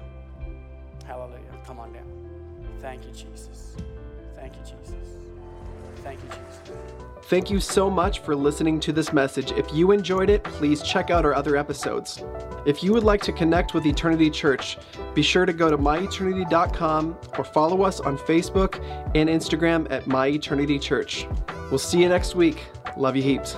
Hallelujah. 1.06 1.51
Come 1.66 1.78
on 1.78 1.92
down. 1.92 2.04
Thank 2.80 3.04
you, 3.04 3.12
Jesus. 3.12 3.76
Thank 4.36 4.54
you, 4.54 4.62
Jesus. 4.62 4.94
Thank 6.02 6.20
you, 6.22 6.28
Jesus. 6.28 6.42
Thank 7.26 7.50
you 7.50 7.60
so 7.60 7.88
much 7.88 8.18
for 8.18 8.36
listening 8.36 8.78
to 8.80 8.92
this 8.92 9.12
message. 9.12 9.52
If 9.52 9.72
you 9.72 9.92
enjoyed 9.92 10.28
it, 10.28 10.42
please 10.44 10.82
check 10.82 11.10
out 11.10 11.24
our 11.24 11.34
other 11.34 11.56
episodes. 11.56 12.22
If 12.66 12.82
you 12.82 12.92
would 12.92 13.04
like 13.04 13.22
to 13.22 13.32
connect 13.32 13.72
with 13.72 13.86
Eternity 13.86 14.28
Church, 14.28 14.76
be 15.14 15.22
sure 15.22 15.46
to 15.46 15.52
go 15.52 15.70
to 15.70 15.78
myeternity.com 15.78 17.16
or 17.38 17.44
follow 17.44 17.82
us 17.82 18.00
on 18.00 18.18
Facebook 18.18 18.84
and 19.14 19.30
Instagram 19.30 19.90
at 19.90 20.04
myEternityChurch. 20.04 21.70
We'll 21.70 21.78
see 21.78 22.02
you 22.02 22.08
next 22.08 22.34
week. 22.34 22.64
Love 22.96 23.16
you 23.16 23.22
heaps. 23.22 23.56